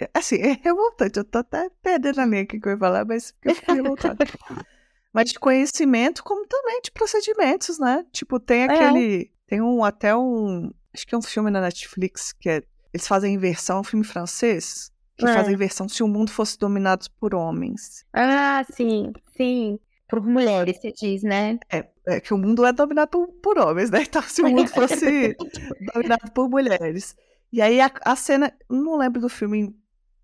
é, 0.00 0.08
assim, 0.14 0.36
é 0.36 0.58
revoltante. 0.62 1.18
Eu 1.18 1.24
tô 1.24 1.38
até 1.38 1.68
perdendo 1.82 2.20
a 2.20 2.24
linha 2.24 2.42
aqui 2.42 2.60
que 2.60 2.68
eu 2.68 2.72
ia 2.72 2.78
falar, 2.78 3.04
mas 3.04 3.34
eu 3.44 3.54
fiquei 3.54 3.74
revoltada. 3.74 4.24
mas 5.12 5.30
de 5.30 5.38
conhecimento, 5.38 6.22
como 6.22 6.46
também 6.46 6.80
de 6.82 6.90
procedimentos, 6.92 7.78
né? 7.78 8.04
Tipo, 8.12 8.38
tem 8.38 8.62
é. 8.62 8.64
aquele. 8.64 9.22
É. 9.22 9.26
Tem 9.48 9.60
um 9.60 9.84
até 9.84 10.16
um. 10.16 10.70
Acho 10.94 11.06
que 11.06 11.14
é 11.14 11.18
um 11.18 11.22
filme 11.22 11.50
na 11.50 11.60
Netflix 11.60 12.32
que 12.32 12.48
é. 12.48 12.62
Eles 12.94 13.08
fazem 13.08 13.34
inversão, 13.34 13.80
um 13.80 13.84
filme 13.84 14.04
francês, 14.04 14.92
que 15.16 15.26
é. 15.26 15.32
fazem 15.32 15.54
inversão 15.54 15.88
se 15.88 16.02
o 16.02 16.08
mundo 16.08 16.30
fosse 16.30 16.58
dominado 16.58 17.06
por 17.18 17.34
homens. 17.34 18.04
Ah, 18.12 18.64
sim, 18.70 19.12
sim. 19.34 19.78
Por 20.06 20.20
mulheres, 20.20 20.78
você 20.78 20.92
diz, 20.92 21.22
né? 21.22 21.58
É, 21.70 21.86
é 22.06 22.20
que 22.20 22.34
o 22.34 22.38
mundo 22.38 22.66
é 22.66 22.72
dominado 22.72 23.08
por, 23.10 23.28
por 23.28 23.58
homens, 23.58 23.90
né? 23.90 24.02
Então, 24.02 24.20
se 24.20 24.42
o 24.42 24.48
mundo 24.48 24.68
fosse 24.68 25.34
dominado 25.94 26.30
por 26.32 26.50
mulheres. 26.50 27.16
E 27.52 27.60
aí 27.60 27.80
a, 27.80 27.90
a 28.04 28.16
cena, 28.16 28.52
não 28.68 28.96
lembro 28.96 29.20
do 29.20 29.28
filme 29.28 29.74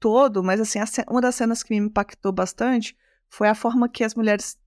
todo, 0.01 0.43
mas 0.43 0.61
assim, 0.61 0.79
uma 1.09 1.21
das 1.21 1.35
cenas 1.35 1.63
que 1.63 1.71
me 1.71 1.87
impactou 1.87 2.33
bastante 2.33 2.97
foi 3.29 3.49
a 3.49 3.55
forma 3.55 3.89
que 3.89 4.03
as 4.03 4.15
mulheres 4.15 4.59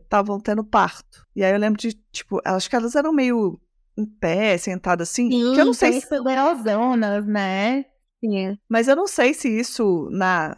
estavam 0.00 0.36
é, 0.36 0.40
tendo 0.42 0.62
parto. 0.62 1.26
E 1.34 1.42
aí 1.42 1.52
eu 1.52 1.58
lembro 1.58 1.80
de, 1.80 1.94
tipo, 2.12 2.40
acho 2.44 2.68
que 2.68 2.76
elas 2.76 2.94
eram 2.94 3.12
meio 3.12 3.60
em 3.96 4.06
pé, 4.06 4.56
sentadas 4.56 5.10
assim. 5.10 5.30
Sim, 5.30 5.54
que 5.54 5.60
eu 5.60 5.64
não 5.64 5.74
sei 5.74 6.00
se... 6.00 6.08
poderosas, 6.08 7.26
né? 7.26 7.84
Sim. 8.22 8.56
Mas 8.68 8.86
eu 8.86 8.94
não 8.94 9.08
sei 9.08 9.34
se 9.34 9.48
isso 9.48 10.08
na, 10.12 10.56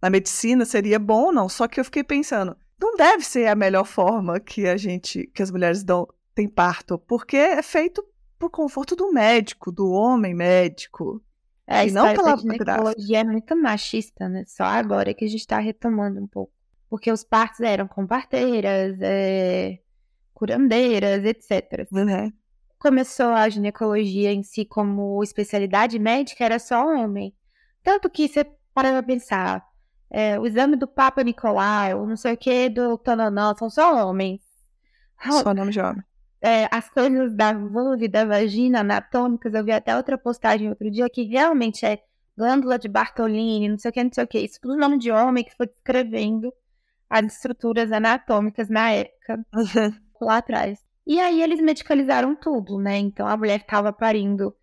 na 0.00 0.10
medicina 0.10 0.64
seria 0.64 0.98
bom 0.98 1.26
ou 1.26 1.32
não. 1.32 1.48
Só 1.48 1.66
que 1.66 1.80
eu 1.80 1.84
fiquei 1.84 2.04
pensando, 2.04 2.56
não 2.80 2.94
deve 2.96 3.24
ser 3.24 3.48
a 3.48 3.54
melhor 3.54 3.84
forma 3.84 4.38
que 4.38 4.66
a 4.66 4.76
gente, 4.76 5.26
que 5.34 5.42
as 5.42 5.50
mulheres 5.50 5.82
dão, 5.82 6.06
têm 6.34 6.48
parto, 6.48 6.98
porque 6.98 7.36
é 7.36 7.62
feito 7.62 8.04
por 8.46 8.50
conforto 8.50 8.94
do 8.94 9.12
médico, 9.12 9.72
do 9.72 9.90
homem 9.90 10.34
médico. 10.34 11.22
É, 11.66 11.86
e 11.86 11.90
não 11.90 12.14
pela 12.14 12.36
ginecologia 12.36 13.18
é 13.18 13.24
muito 13.24 13.56
machista, 13.56 14.28
né? 14.28 14.44
Só 14.46 14.64
agora 14.64 15.12
que 15.12 15.24
a 15.24 15.28
gente 15.28 15.40
está 15.40 15.58
retomando 15.58 16.20
um 16.20 16.26
pouco. 16.26 16.52
Porque 16.88 17.10
os 17.10 17.24
partos 17.24 17.60
eram 17.60 17.88
com 17.88 18.06
parteiras, 18.06 18.96
é, 19.00 19.80
curandeiras, 20.32 21.24
etc. 21.24 21.88
Uhum. 21.90 22.32
Começou 22.78 23.30
a 23.30 23.48
ginecologia 23.48 24.32
em 24.32 24.44
si 24.44 24.64
como 24.64 25.20
especialidade 25.24 25.98
médica, 25.98 26.44
era 26.44 26.60
só 26.60 26.86
homem. 26.86 27.34
Tanto 27.82 28.08
que 28.08 28.28
você 28.28 28.44
para 28.72 28.92
pra 28.92 29.02
pensar, 29.02 29.66
é, 30.08 30.38
o 30.38 30.46
exame 30.46 30.76
do 30.76 30.86
Papa 30.86 31.24
Nicolau, 31.24 32.06
não 32.06 32.16
sei 32.16 32.34
o 32.34 32.36
que, 32.36 32.68
do 32.68 32.96
Tananã, 32.96 33.54
são 33.58 33.68
só 33.68 34.06
homens. 34.06 34.40
Só 35.42 35.52
nome 35.52 35.72
de 35.72 35.80
homem 35.80 36.04
é, 36.46 36.68
as 36.70 36.88
coisas 36.88 37.34
da 37.34 37.52
vulva 37.52 38.04
e 38.04 38.06
da 38.06 38.24
vagina 38.24 38.78
anatômicas, 38.78 39.52
eu 39.52 39.64
vi 39.64 39.72
até 39.72 39.96
outra 39.96 40.16
postagem 40.16 40.68
outro 40.68 40.88
dia 40.88 41.10
que 41.10 41.24
realmente 41.24 41.84
é 41.84 42.00
glândula 42.38 42.78
de 42.78 42.86
Bartolini, 42.86 43.68
não 43.68 43.76
sei 43.78 43.90
o 43.90 43.92
que, 43.92 44.04
não 44.04 44.12
sei 44.12 44.22
o 44.22 44.28
que. 44.28 44.38
Isso 44.38 44.60
tudo 44.60 44.76
nome 44.76 44.96
de 44.96 45.10
homem 45.10 45.42
que 45.42 45.56
foi 45.56 45.66
descrevendo 45.66 46.54
as 47.10 47.24
estruturas 47.34 47.90
anatômicas 47.90 48.68
na 48.68 48.92
época, 48.92 49.44
lá 50.20 50.36
atrás. 50.36 50.78
E 51.04 51.18
aí 51.18 51.42
eles 51.42 51.60
medicalizaram 51.60 52.36
tudo, 52.36 52.78
né? 52.78 52.96
Então 52.98 53.26
a 53.26 53.36
mulher 53.36 53.60
estava 53.62 53.92
parindo 53.92 54.54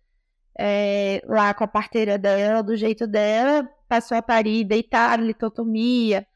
é, 0.58 1.22
lá 1.26 1.52
com 1.52 1.64
a 1.64 1.68
parteira 1.68 2.16
dela, 2.16 2.62
do 2.62 2.74
jeito 2.76 3.06
dela, 3.06 3.68
passou 3.86 4.16
a 4.16 4.22
parir 4.22 4.64
deitada, 4.64 5.22
litotomia, 5.22 6.26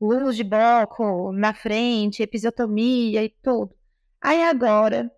luz 0.00 0.34
de 0.34 0.42
bloco 0.42 1.30
na 1.30 1.54
frente, 1.54 2.24
episiotomia 2.24 3.22
e 3.22 3.28
tudo. 3.28 3.75
Aí 4.26 4.42
agora 4.42 5.08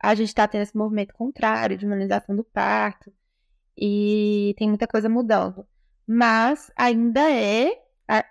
a 0.00 0.16
gente 0.16 0.26
está 0.30 0.48
tendo 0.48 0.62
esse 0.62 0.76
movimento 0.76 1.14
contrário 1.14 1.78
de 1.78 1.86
humanização 1.86 2.34
do 2.34 2.42
parto 2.42 3.12
e 3.76 4.52
tem 4.58 4.68
muita 4.68 4.84
coisa 4.84 5.08
mudando. 5.08 5.64
Mas 6.04 6.68
ainda 6.74 7.20
é. 7.30 7.80
A, 8.08 8.24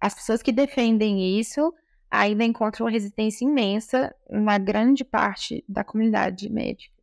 as 0.00 0.14
pessoas 0.14 0.42
que 0.42 0.50
defendem 0.50 1.38
isso 1.38 1.74
ainda 2.10 2.42
encontram 2.42 2.86
uma 2.86 2.90
resistência 2.90 3.44
imensa 3.44 4.16
uma 4.26 4.56
grande 4.56 5.04
parte 5.04 5.62
da 5.68 5.84
comunidade 5.84 6.50
médica. 6.50 6.96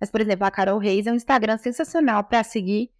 Mas, 0.00 0.10
por 0.10 0.20
exemplo, 0.20 0.46
a 0.46 0.50
Carol 0.50 0.78
Reis 0.80 1.06
é 1.06 1.12
um 1.12 1.14
Instagram 1.14 1.56
sensacional 1.56 2.24
para 2.24 2.42
seguir, 2.42 2.90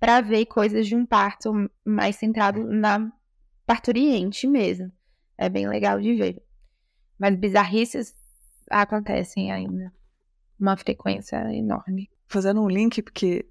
para 0.00 0.20
ver 0.20 0.46
coisas 0.46 0.88
de 0.88 0.96
um 0.96 1.06
parto 1.06 1.52
mais 1.84 2.16
centrado 2.16 2.64
na 2.64 3.08
parturiente 3.64 4.48
mesmo. 4.48 4.90
É 5.38 5.48
bem 5.48 5.68
legal 5.68 6.00
de 6.00 6.12
ver. 6.12 6.45
Mas 7.18 7.36
bizarrices 7.36 8.14
acontecem 8.70 9.52
ainda. 9.52 9.92
Uma 10.58 10.76
frequência 10.76 11.36
enorme. 11.54 12.08
Fazendo 12.28 12.62
um 12.62 12.68
link, 12.68 13.02
porque 13.02 13.46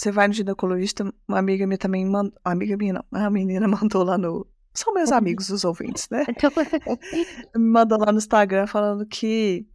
você 0.00 0.10
vai 0.10 0.26
no 0.26 0.34
ginecologista, 0.34 1.04
uma 1.28 1.38
amiga 1.38 1.66
minha 1.66 1.78
também 1.78 2.06
mandou. 2.06 2.32
Amiga 2.44 2.76
minha 2.76 2.94
não, 2.94 3.04
a 3.12 3.30
menina 3.30 3.68
mandou 3.68 4.02
lá 4.02 4.16
no. 4.16 4.46
São 4.72 4.94
meus 4.94 5.10
amigos, 5.10 5.50
os 5.50 5.64
ouvintes, 5.64 6.08
né? 6.10 6.24
Então, 6.30 6.50
Me 7.56 7.70
mandou 7.70 7.98
lá 7.98 8.12
no 8.12 8.18
Instagram 8.18 8.66
falando 8.66 9.04
que 9.06 9.66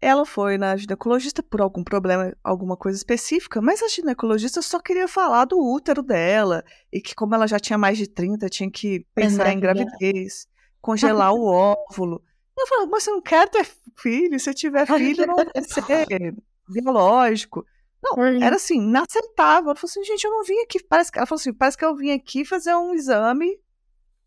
ela 0.00 0.26
foi 0.26 0.58
na 0.58 0.76
ginecologista 0.76 1.42
por 1.42 1.60
algum 1.60 1.84
problema, 1.84 2.34
alguma 2.42 2.76
coisa 2.76 2.96
específica, 2.96 3.60
mas 3.60 3.82
a 3.82 3.88
ginecologista 3.88 4.60
só 4.62 4.80
queria 4.80 5.06
falar 5.06 5.44
do 5.44 5.58
útero 5.58 6.02
dela 6.02 6.64
e 6.92 7.00
que, 7.00 7.14
como 7.14 7.34
ela 7.34 7.46
já 7.46 7.58
tinha 7.58 7.78
mais 7.78 7.96
de 7.96 8.06
30, 8.06 8.48
tinha 8.48 8.70
que 8.70 9.06
pensar 9.14 9.52
em 9.52 9.60
gravidez, 9.60 10.46
congelar 10.80 11.32
o 11.32 11.44
óvulo. 11.44 12.22
Eu 12.56 12.66
falo, 12.66 12.86
mas 12.86 13.02
você 13.02 13.10
não 13.10 13.20
quer 13.20 13.48
ter 13.48 13.66
filho? 13.96 14.38
Se 14.40 14.54
tiver 14.54 14.86
filho, 14.86 15.26
não 15.26 15.36
vai 15.36 15.46
ser 15.62 16.34
biológico. 16.68 17.64
Não, 18.02 18.24
era 18.42 18.56
assim, 18.56 18.76
inaceitável. 18.76 19.70
Ela 19.70 19.76
falou 19.76 19.90
assim, 19.90 20.04
gente, 20.04 20.24
eu 20.24 20.30
não 20.30 20.44
vim 20.44 20.58
aqui. 20.60 20.82
Parece 20.82 21.10
que, 21.10 21.18
ela 21.18 21.26
falou 21.26 21.40
assim, 21.40 21.52
parece 21.52 21.76
que 21.76 21.84
eu 21.84 21.94
vim 21.96 22.10
aqui 22.10 22.44
fazer 22.44 22.74
um 22.74 22.94
exame 22.94 23.58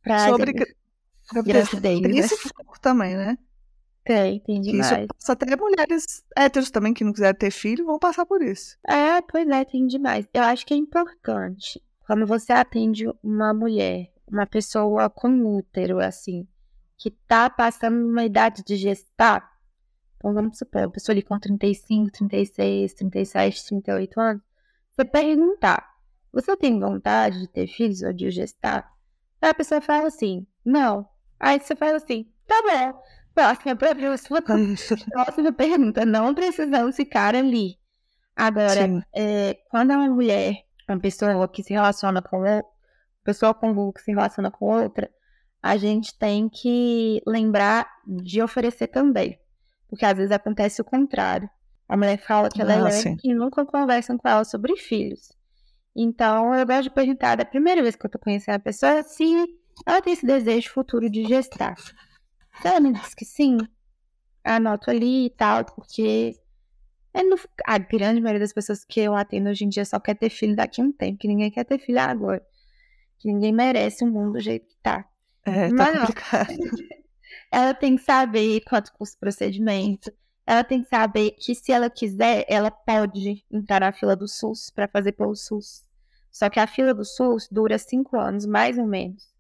pra 0.02 0.28
sobre 0.28 0.54
gravidez. 1.34 2.02
Tem 2.02 2.18
esse 2.18 2.36
foco 2.38 2.80
também, 2.80 3.16
né? 3.16 3.38
Tem, 4.04 4.40
tem 4.40 4.62
demais. 4.62 4.92
Isso 4.92 5.08
passa 5.08 5.34
até 5.34 5.56
mulheres 5.56 6.24
héteros 6.36 6.72
também 6.72 6.94
que 6.94 7.04
não 7.04 7.14
quiserem 7.14 7.38
ter 7.38 7.52
filho 7.52 7.86
vão 7.86 8.00
passar 8.00 8.26
por 8.26 8.42
isso. 8.42 8.78
É, 8.88 9.22
pois 9.22 9.48
é, 9.48 9.64
tem 9.64 9.86
demais. 9.86 10.28
Eu 10.34 10.44
acho 10.44 10.66
que 10.66 10.74
é 10.74 10.78
importante 10.78 11.82
quando 12.08 12.26
você 12.26 12.52
atende 12.52 13.06
uma 13.22 13.54
mulher, 13.54 14.12
uma 14.28 14.48
pessoa 14.48 15.10
com 15.12 15.58
útero, 15.58 16.00
assim, 16.00 16.48
que 17.00 17.10
tá 17.10 17.50
passando 17.50 17.96
numa 17.98 18.26
idade 18.26 18.62
de 18.64 18.76
gestar, 18.76 19.50
então 20.18 20.34
vamos 20.34 20.58
supor, 20.58 20.84
a 20.84 20.90
pessoa 20.90 21.14
ali 21.14 21.24
com 21.24 21.40
35, 21.40 22.12
36, 22.12 22.94
37, 22.94 23.66
38 23.68 24.20
anos, 24.20 24.44
você 24.92 25.06
perguntar, 25.06 25.90
você 26.32 26.58
tem 26.58 26.78
vontade 26.78 27.40
de 27.40 27.48
ter 27.48 27.68
filhos 27.68 28.04
ou 28.04 28.12
de 28.12 28.30
gestar? 28.30 28.92
Aí 29.42 29.50
a 29.50 29.54
pessoa 29.54 29.80
fala 29.80 30.08
assim, 30.08 30.46
não. 30.64 31.08
Aí 31.40 31.58
você 31.58 31.74
fala 31.74 31.96
assim, 31.96 32.30
tá 32.46 32.62
bom. 32.62 33.02
Próxima 33.34 33.76
pergunta, 33.78 34.18
próxima 35.10 35.54
pergunta, 35.54 36.06
não 36.06 36.36
precisamos 36.36 36.98
ficar 36.98 37.34
ali. 37.34 37.80
Agora, 38.36 39.06
é, 39.16 39.54
quando 39.70 39.92
é 39.92 39.98
uma 39.98 40.10
mulher, 40.10 40.66
uma 40.88 41.00
pessoa 41.00 41.48
que 41.48 41.64
se 41.64 41.72
relaciona 41.72 42.22
com 42.22 42.40
outra, 42.40 42.66
pessoa 43.24 43.54
com 43.54 43.94
que 43.94 44.02
se 44.02 44.12
relaciona 44.12 44.52
com 44.52 44.66
outra, 44.66 45.10
a 45.62 45.78
gente 45.78 46.18
tem 46.18 46.48
que 46.48 47.22
lembrar 47.26 47.88
de 48.06 48.42
oferecer 48.42 48.88
também. 48.88 49.40
Porque 49.88 50.06
às 50.06 50.16
vezes 50.16 50.32
acontece 50.32 50.82
o 50.82 50.86
contrário. 50.86 51.50
A 51.88 51.98
mulher 51.98 52.18
fala 52.18 52.50
que 52.50 52.62
ela 52.62 52.74
é 52.74 52.76
ah, 52.76 52.80
é 52.80 52.84
lésbica 52.84 53.22
e 53.24 53.34
nunca 53.34 53.66
conversam 53.66 54.18
com 54.18 54.28
ela 54.28 54.44
sobre 54.44 54.78
filhos. 54.78 55.32
Então, 55.96 56.54
eu 56.54 56.66
gosto 56.66 56.84
de 56.84 56.90
perguntar, 56.92 57.36
da 57.36 57.44
primeira 57.44 57.82
vez 57.82 57.96
que 57.96 58.06
eu 58.06 58.10
tô 58.10 58.20
conhecendo 58.20 58.56
a 58.56 58.60
pessoa, 58.60 59.02
se 59.04 59.34
ela 59.86 60.02
tem 60.02 60.14
esse 60.14 60.26
desejo 60.26 60.70
futuro 60.70 61.10
de 61.10 61.26
gestar. 61.26 61.76
Se 61.78 62.68
ela 62.68 62.80
me 62.80 62.94
diz 62.94 63.14
que 63.16 63.26
sim, 63.26 63.58
anoto 64.44 64.90
ali 64.92 65.26
e 65.26 65.30
tal, 65.32 65.66
porque 65.66 66.36
é 67.14 67.24
no, 67.24 67.38
a 67.66 67.78
grande 67.78 68.22
maioria 68.22 68.40
das 68.40 68.54
pessoas 68.54 68.86
que 68.86 69.00
eu 69.00 69.16
atendo 69.16 69.50
hoje 69.50 69.66
em 69.66 69.70
dia 69.70 69.84
só 69.84 70.00
quer 70.00 70.16
ter 70.16 70.30
filho 70.30 70.56
daqui 70.56 70.80
a 70.80 70.84
um 70.84 70.92
tempo, 70.92 71.18
que 71.18 71.28
ninguém 71.28 71.50
quer 71.50 71.64
ter 71.66 71.80
filho 71.80 72.00
agora. 72.00 72.46
Que 73.18 73.28
ninguém 73.28 73.52
merece 73.52 74.04
um 74.06 74.12
mundo 74.12 74.34
do 74.34 74.40
jeito 74.40 74.68
que 74.68 74.78
tá. 74.82 75.06
É, 75.46 75.70
tá 75.70 75.74
Mas, 75.74 76.00
complicado. 76.00 76.48
ela 77.52 77.74
tem 77.74 77.96
que 77.96 78.04
saber 78.04 78.62
quanto 78.62 78.94
custa 78.94 79.16
o 79.18 79.20
procedimento. 79.20 80.12
Ela 80.46 80.64
tem 80.64 80.82
que 80.82 80.90
saber 80.90 81.32
que 81.32 81.54
se 81.54 81.72
ela 81.72 81.90
quiser, 81.90 82.46
ela 82.48 82.72
pode 82.72 83.46
entrar 83.52 83.82
na 83.82 83.92
fila 83.92 84.16
do 84.16 84.28
SUS 84.28 84.72
para 84.72 84.88
fazer 84.88 85.12
pelo 85.12 85.36
SUS. 85.36 85.84
Só 86.32 86.50
que 86.50 86.60
a 86.60 86.68
fila 86.68 86.94
do 86.94 87.06
SUS 87.06 87.48
dura 87.52 87.78
cinco 87.78 88.18
anos, 88.18 88.46
mais 88.46 88.78
ou 88.78 88.86
menos. 88.86 89.32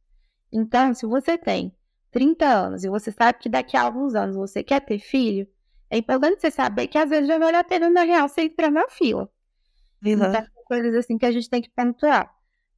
Então, 0.51 0.93
se 0.93 1.05
você 1.05 1.37
tem 1.37 1.73
30 2.11 2.45
anos 2.45 2.83
e 2.83 2.89
você 2.89 3.11
sabe 3.11 3.39
que 3.39 3.49
daqui 3.49 3.77
a 3.77 3.81
alguns 3.83 4.15
anos 4.15 4.35
você 4.35 4.63
quer 4.63 4.81
ter 4.81 4.99
filho, 4.99 5.47
é 5.89 5.97
importante 5.97 6.41
você 6.41 6.51
saber 6.51 6.87
que 6.87 6.97
às 6.97 7.09
vezes 7.09 7.27
já 7.27 7.37
vale 7.37 7.57
a 7.57 7.63
pena, 7.63 7.89
na 7.89 8.03
real, 8.03 8.27
você 8.27 8.41
entrar 8.41 8.71
na 8.71 8.87
fila. 8.89 9.29
Uhum. 10.03 10.11
Então, 10.11 10.45
coisas 10.65 10.93
assim 10.95 11.17
que 11.17 11.25
a 11.25 11.31
gente 11.31 11.49
tem 11.49 11.61
que 11.61 11.69
pontuar. 11.69 12.31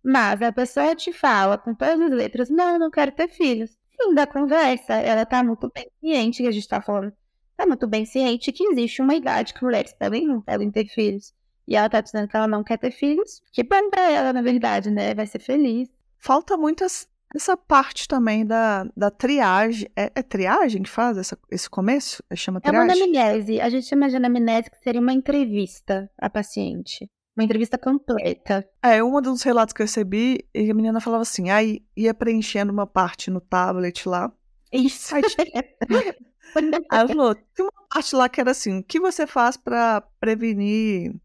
Mas 0.03 0.41
a 0.41 0.51
pessoa 0.51 0.95
te 0.95 1.13
fala 1.13 1.57
com 1.57 1.75
todas 1.75 1.99
as 1.99 2.11
letras, 2.11 2.49
não, 2.49 2.79
não 2.79 2.89
quero 2.89 3.11
ter 3.11 3.27
filhos. 3.27 3.77
Fim 3.89 4.13
da 4.13 4.25
conversa, 4.25 4.95
ela 4.95 5.25
tá 5.25 5.43
muito 5.43 5.71
bem 5.73 5.87
ciente 5.99 6.41
que 6.41 6.47
a 6.47 6.51
gente 6.51 6.67
tá 6.67 6.81
falando. 6.81 7.13
Tá 7.55 7.65
muito 7.67 7.87
bem 7.87 8.05
ciente 8.05 8.51
que 8.51 8.63
existe 8.63 9.01
uma 9.01 9.13
idade 9.13 9.53
que 9.53 9.63
mulheres 9.63 9.93
também 9.93 10.25
não 10.25 10.41
podem 10.41 10.71
ter 10.71 10.85
filhos. 10.87 11.33
E 11.67 11.75
ela 11.75 11.87
tá 11.87 12.01
dizendo 12.01 12.27
que 12.27 12.35
ela 12.35 12.47
não 12.47 12.63
quer 12.63 12.77
ter 12.77 12.91
filhos. 12.91 13.41
Que 13.51 13.63
bom 13.63 13.89
pra 13.89 14.09
ela, 14.09 14.33
na 14.33 14.41
verdade, 14.41 14.89
né? 14.89 15.13
Vai 15.13 15.27
ser 15.27 15.39
feliz. 15.39 15.87
Falta 16.17 16.57
muitas 16.57 17.07
essa 17.35 17.55
parte 17.55 18.07
também 18.07 18.45
da, 18.45 18.85
da 18.95 19.09
triagem, 19.09 19.89
é, 19.95 20.11
é 20.13 20.21
triagem 20.21 20.83
que 20.83 20.89
faz 20.89 21.17
essa, 21.17 21.37
esse 21.49 21.69
começo? 21.69 22.21
Chama 22.35 22.59
triagem? 22.59 22.81
É 22.89 22.93
uma 22.93 22.93
anamnese. 22.93 23.61
A 23.61 23.69
gente 23.69 23.87
chama 23.87 24.09
de 24.09 24.17
anamnese 24.17 24.69
que 24.69 24.77
seria 24.79 24.99
uma 24.99 25.13
entrevista 25.13 26.09
à 26.17 26.29
paciente. 26.29 27.09
Uma 27.41 27.45
entrevista 27.45 27.75
completa. 27.75 28.69
É, 28.83 29.03
um 29.03 29.19
dos 29.19 29.41
relatos 29.41 29.73
que 29.73 29.81
eu 29.81 29.85
recebi, 29.85 30.45
a 30.55 30.73
menina 30.75 31.01
falava 31.01 31.23
assim, 31.23 31.49
aí 31.49 31.83
ia 31.97 32.13
preenchendo 32.13 32.71
uma 32.71 32.85
parte 32.85 33.31
no 33.31 33.41
tablet 33.41 34.07
lá. 34.07 34.31
Isso. 34.71 35.15
Aí, 35.15 35.23
aí 35.39 36.15
ela 36.91 37.07
falou, 37.07 37.33
tinha 37.33 37.65
uma 37.65 37.87
parte 37.89 38.15
lá 38.15 38.29
que 38.29 38.39
era 38.39 38.51
assim, 38.51 38.77
o 38.77 38.83
que 38.83 38.99
você 38.99 39.25
faz 39.25 39.57
para 39.57 40.01
prevenir 40.19 41.15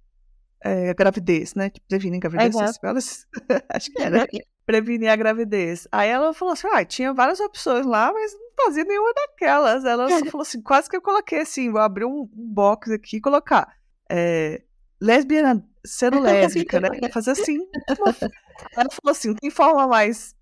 é, 0.65 0.95
gravidez, 0.95 1.55
né? 1.55 1.69
Tipo, 1.69 1.87
prevenir 1.87 2.19
gravidez, 2.19 2.55
uhum. 2.55 2.63
acho 3.69 3.93
que 3.93 4.03
era 4.03 4.27
prevenir 4.65 5.11
a 5.11 5.17
gravidez. 5.17 5.87
Aí 5.93 6.09
ela 6.09 6.33
falou 6.33 6.55
assim: 6.55 6.67
ah, 6.73 6.83
tinha 6.83 7.13
várias 7.13 7.41
opções 7.41 7.85
lá, 7.85 8.11
mas 8.11 8.33
não 8.33 8.65
fazia 8.65 8.85
nenhuma 8.85 9.13
daquelas. 9.13 9.85
Ela 9.85 10.09
falou 10.31 10.43
assim: 10.43 10.63
quase 10.63 10.89
que 10.89 10.97
eu 10.97 11.03
coloquei 11.03 11.41
assim, 11.41 11.71
vou 11.71 11.81
abrir 11.83 12.07
um 12.07 12.27
box 12.33 12.91
aqui 12.91 13.19
e 13.19 13.21
colocar. 13.21 13.77
É, 14.11 14.63
lesbiana, 15.01 15.65
sendo 15.87 16.21
lésbica, 16.21 16.81
né? 16.81 16.89
Fazer 17.13 17.31
assim. 17.33 17.59
Uma... 17.59 18.15
Ela 18.77 18.91
falou 18.91 19.13
assim: 19.13 19.35
tem 19.35 19.51
forma 19.51 19.87
mais 19.87 20.35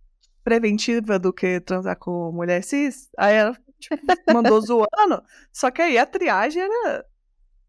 preventiva 0.43 1.19
do 1.19 1.33
que 1.33 1.61
transar 1.61 1.97
com 1.97 2.33
mulher 2.33 2.63
cis? 2.63 3.09
Aí 3.17 3.35
ela 3.35 3.57
tipo, 3.79 3.97
mandou 4.33 4.61
zoando, 4.61 5.23
só 5.53 5.71
que 5.71 5.81
aí 5.81 5.99
a 5.99 6.07
triagem 6.07 6.63
era. 6.63 7.05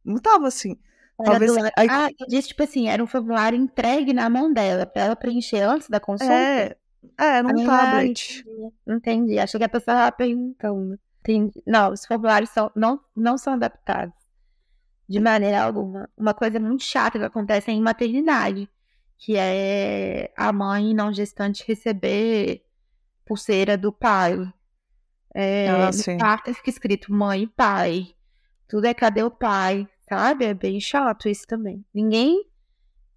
Não 0.03 0.17
tava 0.17 0.47
assim. 0.47 0.77
Talvez... 1.23 1.55
Aí... 1.77 1.87
Ah, 1.89 2.09
eu 2.19 2.27
disse, 2.27 2.49
tipo 2.49 2.63
assim, 2.63 2.89
era 2.89 3.01
um 3.01 3.07
formulário 3.07 3.57
entregue 3.57 4.13
na 4.13 4.29
mão 4.29 4.51
dela, 4.51 4.85
pra 4.85 5.03
ela 5.03 5.15
preencher 5.15 5.61
antes 5.61 5.89
da 5.89 5.99
consulta. 5.99 6.33
É, 6.33 6.77
é 7.17 7.41
num 7.41 7.69
ah, 7.69 7.77
tablet. 7.77 8.43
Entendi. 8.85 9.39
Achei 9.39 9.57
que 9.57 9.63
a 9.63 9.69
pessoa 9.69 10.11
perguntando. 10.11 10.99
Entendi. 11.21 11.63
Não, 11.65 11.93
os 11.93 12.05
formulários 12.05 12.49
são, 12.49 12.69
não, 12.75 12.99
não 13.15 13.37
são 13.37 13.53
adaptados. 13.53 14.13
De 15.07 15.19
maneira 15.19 15.63
alguma. 15.63 16.09
Uma 16.17 16.33
coisa 16.33 16.59
muito 16.59 16.83
chata 16.83 17.19
que 17.19 17.25
acontece 17.25 17.71
em 17.71 17.81
maternidade, 17.81 18.69
que 19.17 19.35
é 19.37 20.31
a 20.35 20.51
mãe 20.51 20.93
não 20.93 21.13
gestante 21.13 21.63
receber 21.67 22.63
pulseira 23.25 23.77
do 23.77 23.91
pai. 23.91 24.37
É, 25.33 25.69
ah, 25.69 25.91
no 25.91 26.53
fica 26.53 26.69
escrito 26.69 27.13
mãe 27.13 27.43
e 27.43 27.47
pai. 27.47 28.07
Tudo 28.67 28.85
é 28.85 28.93
cadê 28.93 29.21
o 29.21 29.29
pai? 29.29 29.87
Sabe? 30.07 30.45
É 30.45 30.53
bem 30.53 30.79
chato 30.79 31.27
isso 31.27 31.45
também. 31.47 31.83
Ninguém 31.93 32.45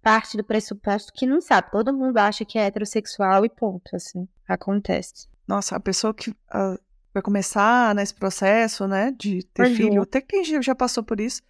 parte 0.01 0.37
do 0.37 0.43
pressuposto 0.43 1.13
que 1.13 1.25
não 1.25 1.41
sabe. 1.41 1.71
Todo 1.71 1.93
mundo 1.93 2.17
acha 2.17 2.45
que 2.45 2.57
é 2.57 2.65
heterossexual 2.65 3.45
e 3.45 3.49
ponto, 3.49 3.95
assim. 3.95 4.27
Acontece. 4.47 5.27
Nossa, 5.47 5.75
a 5.75 5.79
pessoa 5.79 6.13
que 6.13 6.31
uh, 6.31 6.79
vai 7.13 7.21
começar 7.21 7.93
nesse 7.95 8.13
processo, 8.13 8.87
né, 8.87 9.13
de 9.17 9.43
ter 9.45 9.67
uhum. 9.67 9.75
filho, 9.75 10.01
até 10.01 10.21
quem 10.21 10.43
já 10.61 10.75
passou 10.75 11.03
por 11.03 11.19
isso, 11.19 11.41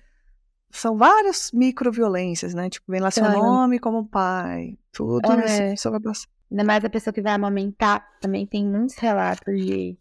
são 0.69 0.97
várias 0.97 1.51
microviolências, 1.51 2.53
né? 2.53 2.69
Tipo, 2.69 2.91
vem 2.91 3.01
lá 3.01 3.11
seu 3.11 3.29
nome 3.29 3.79
como 3.79 4.07
pai, 4.07 4.77
tudo 4.91 5.31
é. 5.31 5.73
isso, 5.73 5.89
vai 5.89 5.99
passar. 5.99 6.27
Ainda 6.51 6.63
mais 6.63 6.83
a 6.83 6.89
pessoa 6.89 7.13
que 7.13 7.21
vai 7.21 7.33
amamentar, 7.33 8.05
também 8.19 8.45
tem 8.45 8.65
muitos 8.65 8.95
relatos 8.95 9.55
de 9.55 9.97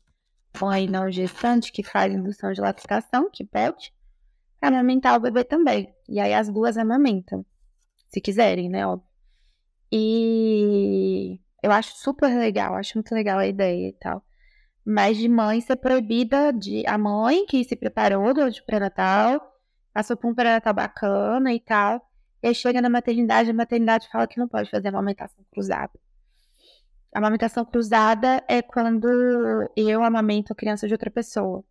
mãe 0.61 0.89
não 0.89 1.11
gestante 1.11 1.71
que 1.71 1.83
faz 1.83 2.13
indução 2.13 2.53
de 2.53 2.61
lactação, 2.61 3.31
que 3.31 3.45
pede, 3.45 3.93
amamentar 4.61 5.17
o 5.17 5.21
bebê 5.21 5.45
também. 5.45 5.95
E 6.09 6.19
aí 6.19 6.33
as 6.33 6.49
duas 6.49 6.77
amamentam, 6.77 7.45
se 8.09 8.21
quiserem, 8.21 8.69
né? 8.69 8.87
Óbvio. 8.87 9.07
E 9.93 11.41
eu 11.63 11.73
acho 11.73 11.97
super 11.97 12.29
legal, 12.39 12.75
acho 12.75 12.97
muito 12.97 13.15
legal 13.15 13.39
a 13.39 13.47
ideia 13.47 13.89
e 13.89 13.93
tal. 13.93 14.23
Mas 14.85 15.19
de 15.19 15.29
mãe 15.29 15.61
ser 15.61 15.77
proibida 15.77 16.53
de. 16.53 16.87
A 16.87 16.97
mãe 16.97 17.45
que 17.47 17.63
se 17.65 17.77
preparou 17.77 18.33
durante 18.33 18.63
o 18.63 18.65
pré-natal, 18.65 19.48
passou 19.99 20.17
por 20.17 20.31
um 20.31 20.35
pré-natal 20.35 20.73
bacana 20.73 21.53
e 21.53 21.59
tal. 21.59 22.09
E 22.41 22.47
aí 22.47 22.55
chega 22.55 22.81
na 22.81 22.89
maternidade, 22.89 23.51
a 23.51 23.55
maternidade 23.55 24.09
fala 24.09 24.29
que 24.29 24.39
não 24.39 24.47
pode 24.47 24.71
fazer 24.71 24.87
amamentação 24.87 25.45
cruzada. 25.53 25.91
A 27.13 27.19
amamentação 27.19 27.65
cruzada 27.65 28.45
é 28.47 28.63
quando 28.63 29.09
eu 29.77 30.05
amamento 30.05 30.53
a 30.53 30.57
criança 30.57 30.87
de 30.87 30.95
outra 30.95 31.11
pessoa. 31.11 31.65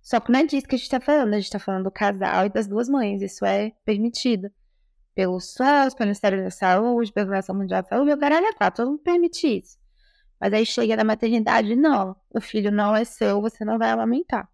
Só 0.00 0.18
que 0.18 0.32
não 0.32 0.40
é 0.40 0.44
disso 0.44 0.66
que 0.66 0.74
a 0.74 0.78
gente 0.78 0.86
está 0.86 0.98
falando, 0.98 1.34
a 1.34 1.36
gente 1.36 1.44
está 1.44 1.60
falando 1.60 1.84
do 1.84 1.90
casal 1.92 2.46
e 2.46 2.48
das 2.48 2.66
duas 2.66 2.88
mães. 2.88 3.22
Isso 3.22 3.44
é 3.44 3.70
permitido 3.84 4.50
pelo 5.14 5.38
SUS, 5.38 5.94
pelo 5.94 6.08
Ministério 6.08 6.42
da 6.42 6.50
Saúde, 6.50 7.12
pela 7.12 7.26
Organização 7.26 7.54
Mundial 7.54 7.82
da 7.82 7.88
Saúde, 7.88 8.12
o 8.12 8.18
caralho 8.18 8.46
é 8.46 8.70
todo 8.72 8.90
mundo 8.90 9.02
permite 9.04 9.46
isso. 9.46 9.78
Mas 10.40 10.52
aí 10.52 10.66
chega 10.66 10.96
na 10.96 11.04
maternidade, 11.04 11.76
não, 11.76 12.16
o 12.34 12.40
filho 12.40 12.72
não 12.72 12.96
é 12.96 13.04
seu, 13.04 13.40
você 13.40 13.64
não 13.64 13.78
vai 13.78 13.90
amamentar. 13.90 14.48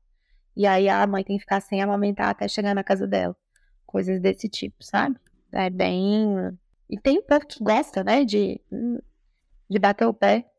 E 0.59 0.67
aí 0.67 0.89
a 0.89 1.07
mãe 1.07 1.23
tem 1.23 1.37
que 1.37 1.43
ficar 1.43 1.61
sem 1.61 1.81
amamentar 1.81 2.31
até 2.31 2.49
chegar 2.49 2.75
na 2.75 2.83
casa 2.83 3.07
dela. 3.07 3.37
Coisas 3.87 4.21
desse 4.21 4.49
tipo, 4.49 4.83
sabe? 4.83 5.17
É 5.53 5.71
bem. 5.71 6.35
E 6.91 6.99
tem 6.99 7.19
o 7.19 7.23
povo 7.23 7.47
que 7.47 7.63
gosta, 7.63 8.03
né, 8.03 8.25
de, 8.25 8.61
de 9.71 9.79
bater 9.79 10.07
o 10.07 10.13
pé, 10.13 10.51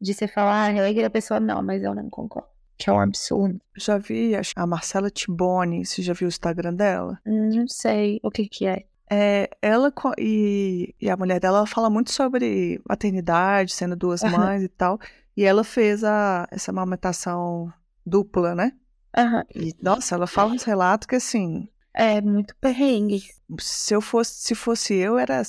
de 0.00 0.12
você 0.12 0.26
falar, 0.26 0.64
ah, 0.64 0.74
eu 0.74 1.06
a 1.06 1.10
pessoa, 1.10 1.38
não, 1.38 1.62
mas 1.62 1.84
eu 1.84 1.94
não 1.94 2.10
concordo 2.10 2.48
que 2.76 2.88
é 2.88 2.92
um 2.92 3.00
absurdo. 3.00 3.60
Já 3.76 3.98
vi 3.98 4.32
a 4.54 4.66
Marcela 4.66 5.10
Tiboni, 5.10 5.84
você 5.84 6.00
já 6.00 6.12
viu 6.12 6.26
o 6.26 6.28
Instagram 6.28 6.72
dela? 6.74 7.18
Hum, 7.26 7.48
não 7.52 7.66
sei 7.66 8.20
o 8.22 8.30
que 8.30 8.48
que 8.48 8.66
é. 8.66 8.84
É, 9.10 9.50
ela 9.60 9.92
e, 10.18 10.94
e 11.00 11.10
a 11.10 11.16
mulher 11.16 11.40
dela 11.40 11.66
fala 11.66 11.90
muito 11.90 12.12
sobre 12.12 12.80
maternidade, 12.88 13.72
sendo 13.72 13.96
duas 13.96 14.22
mães 14.22 14.62
e 14.62 14.68
tal. 14.68 15.00
E 15.36 15.44
ela 15.44 15.64
fez 15.64 16.04
a, 16.04 16.46
essa 16.52 16.70
amamentação 16.70 17.72
dupla, 18.06 18.54
né? 18.54 18.72
Uhum. 19.16 19.42
E, 19.54 19.74
nossa, 19.82 20.14
ela 20.14 20.26
fala 20.26 20.52
uns 20.52 20.64
relatos 20.64 21.06
que 21.06 21.16
assim. 21.16 21.68
É 21.94 22.20
muito 22.20 22.54
perrengue. 22.56 23.22
Se 23.58 23.94
eu 23.94 24.00
fosse, 24.00 24.34
se 24.34 24.54
fosse 24.54 24.94
eu, 24.94 25.18
era. 25.18 25.42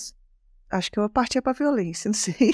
Acho 0.71 0.91
que 0.91 0.99
eu 0.99 1.09
partia 1.09 1.41
pra 1.41 1.53
violência, 1.53 2.09
não 2.09 2.13
sei. 2.13 2.53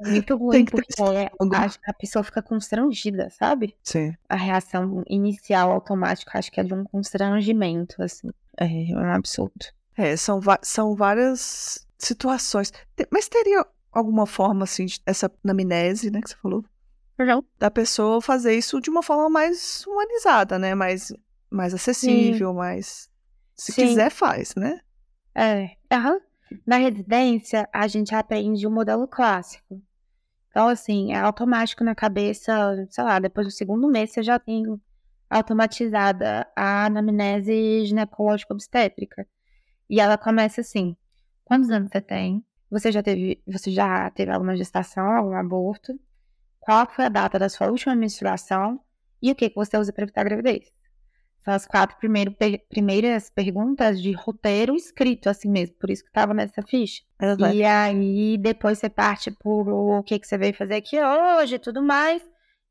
muito 0.00 0.36
ruim, 0.36 0.64
porque 0.64 0.92
a, 1.00 1.90
a, 1.90 1.92
pessoa 1.94 2.24
fica 2.24 2.42
constrangida, 2.42 3.30
sabe? 3.30 3.76
Sim. 3.82 4.14
A 4.28 4.36
reação 4.36 5.02
inicial 5.08 5.70
automática, 5.70 6.38
acho 6.38 6.50
que 6.50 6.60
é 6.60 6.64
de 6.64 6.74
um 6.74 6.84
constrangimento, 6.84 8.02
assim. 8.02 8.30
É, 8.58 8.66
é 8.66 8.96
um 8.96 9.12
absurdo. 9.12 9.66
É, 9.96 10.16
são, 10.16 10.40
são 10.62 10.94
várias 10.94 11.86
situações. 11.98 12.72
Mas 13.10 13.28
teria 13.28 13.64
alguma 13.92 14.26
forma, 14.26 14.64
assim, 14.64 14.86
essa 15.06 15.30
anamnese, 15.44 16.10
né, 16.10 16.20
que 16.20 16.30
você 16.30 16.36
falou? 16.36 16.64
Da 17.58 17.70
pessoa 17.70 18.20
fazer 18.20 18.56
isso 18.56 18.80
de 18.80 18.90
uma 18.90 19.02
forma 19.02 19.28
mais 19.28 19.86
humanizada, 19.86 20.58
né? 20.58 20.74
Mais, 20.74 21.12
mais 21.50 21.74
acessível, 21.74 22.50
Sim. 22.50 22.56
mais. 22.56 23.10
Se 23.54 23.72
Sim. 23.72 23.86
quiser, 23.86 24.10
faz, 24.10 24.54
né? 24.54 24.80
É. 25.34 25.70
Uhum. 25.92 26.20
Na 26.66 26.76
residência, 26.76 27.68
a 27.72 27.86
gente 27.88 28.14
aprende 28.14 28.66
o 28.66 28.70
modelo 28.70 29.06
clássico. 29.06 29.80
Então, 30.48 30.68
assim, 30.68 31.12
é 31.12 31.18
automático 31.18 31.82
na 31.82 31.94
cabeça, 31.94 32.86
sei 32.90 33.04
lá, 33.04 33.18
depois 33.18 33.46
do 33.46 33.50
segundo 33.50 33.88
mês 33.88 34.10
você 34.12 34.22
já 34.22 34.38
tem 34.38 34.64
automatizada 35.30 36.46
a 36.54 36.84
anamnese 36.84 37.86
ginecológica 37.86 38.52
obstétrica. 38.52 39.26
E 39.88 39.98
ela 39.98 40.18
começa 40.18 40.60
assim: 40.60 40.94
quantos 41.44 41.70
anos 41.70 41.90
você 41.90 42.00
tem? 42.00 42.44
Você 42.70 42.92
já 42.92 43.02
teve, 43.02 43.42
você 43.46 43.70
já 43.70 44.10
teve 44.10 44.30
alguma 44.30 44.56
gestação, 44.56 45.04
algum 45.06 45.34
aborto? 45.34 45.98
Qual 46.62 46.88
foi 46.88 47.06
a 47.06 47.08
data 47.08 47.40
da 47.40 47.48
sua 47.48 47.68
última 47.68 47.94
menstruação? 47.94 48.80
E 49.20 49.30
o 49.32 49.34
que, 49.34 49.50
que 49.50 49.56
você 49.56 49.76
usa 49.76 49.92
para 49.92 50.04
evitar 50.04 50.20
a 50.20 50.24
gravidez? 50.24 50.72
São 51.44 51.52
as 51.52 51.66
quatro 51.66 51.96
primeiro, 51.98 52.32
primeiras 52.68 53.28
perguntas 53.28 54.00
de 54.00 54.12
roteiro 54.12 54.76
escrito, 54.76 55.28
assim 55.28 55.50
mesmo. 55.50 55.74
Por 55.74 55.90
isso 55.90 56.04
que 56.04 56.10
estava 56.10 56.32
nessa 56.32 56.62
ficha. 56.62 57.02
Uhum. 57.20 57.52
E 57.52 57.64
aí, 57.64 58.38
depois 58.38 58.78
você 58.78 58.88
parte 58.88 59.32
por 59.32 59.68
o 59.68 60.04
que, 60.04 60.20
que 60.20 60.26
você 60.26 60.38
veio 60.38 60.54
fazer 60.54 60.76
aqui 60.76 60.96
hoje 61.02 61.56
e 61.56 61.58
tudo 61.58 61.82
mais. 61.82 62.22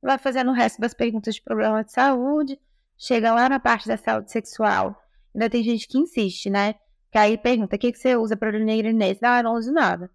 Vai 0.01 0.17
fazendo 0.17 0.51
o 0.51 0.53
resto 0.53 0.79
das 0.79 0.93
perguntas 0.93 1.35
de 1.35 1.41
problema 1.41 1.83
de 1.83 1.91
saúde. 1.91 2.57
Chega 2.97 3.33
lá 3.33 3.49
na 3.49 3.59
parte 3.59 3.89
da 3.89 3.97
saúde 3.97 4.31
sexual. 4.31 4.95
Ainda 5.35 5.49
tem 5.49 5.63
gente 5.63 5.85
que 5.85 5.97
insiste, 5.97 6.49
né? 6.49 6.75
Que 7.11 7.17
aí 7.17 7.37
pergunta, 7.37 7.75
o 7.75 7.79
que, 7.79 7.91
que 7.91 7.99
você 7.99 8.15
usa 8.15 8.37
para 8.37 8.51
gravidez? 8.51 9.19
Não, 9.19 9.35
eu 9.35 9.43
não 9.43 9.55
uso 9.55 9.73
nada. 9.73 10.09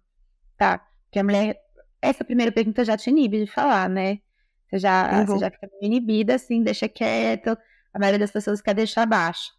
Tá. 0.57 0.79
Porque 1.05 1.19
a 1.19 1.23
mulher... 1.23 1.61
Essa 2.09 2.23
primeira 2.23 2.51
pergunta 2.51 2.83
já 2.85 2.97
te 2.97 3.09
inibe 3.09 3.45
de 3.45 3.51
falar, 3.51 3.89
né? 3.89 4.19
Você 4.69 4.79
já, 4.79 5.19
uhum. 5.19 5.25
você 5.25 5.39
já 5.39 5.51
fica 5.51 5.69
inibida, 5.81 6.35
assim, 6.35 6.61
deixa 6.61 6.89
quieto 6.89 7.57
a 7.97 7.99
maioria 7.99 8.19
das 8.19 8.31
pessoas 8.31 8.61
quer 8.61 8.75
deixar 8.75 9.05
baixo. 9.05 9.51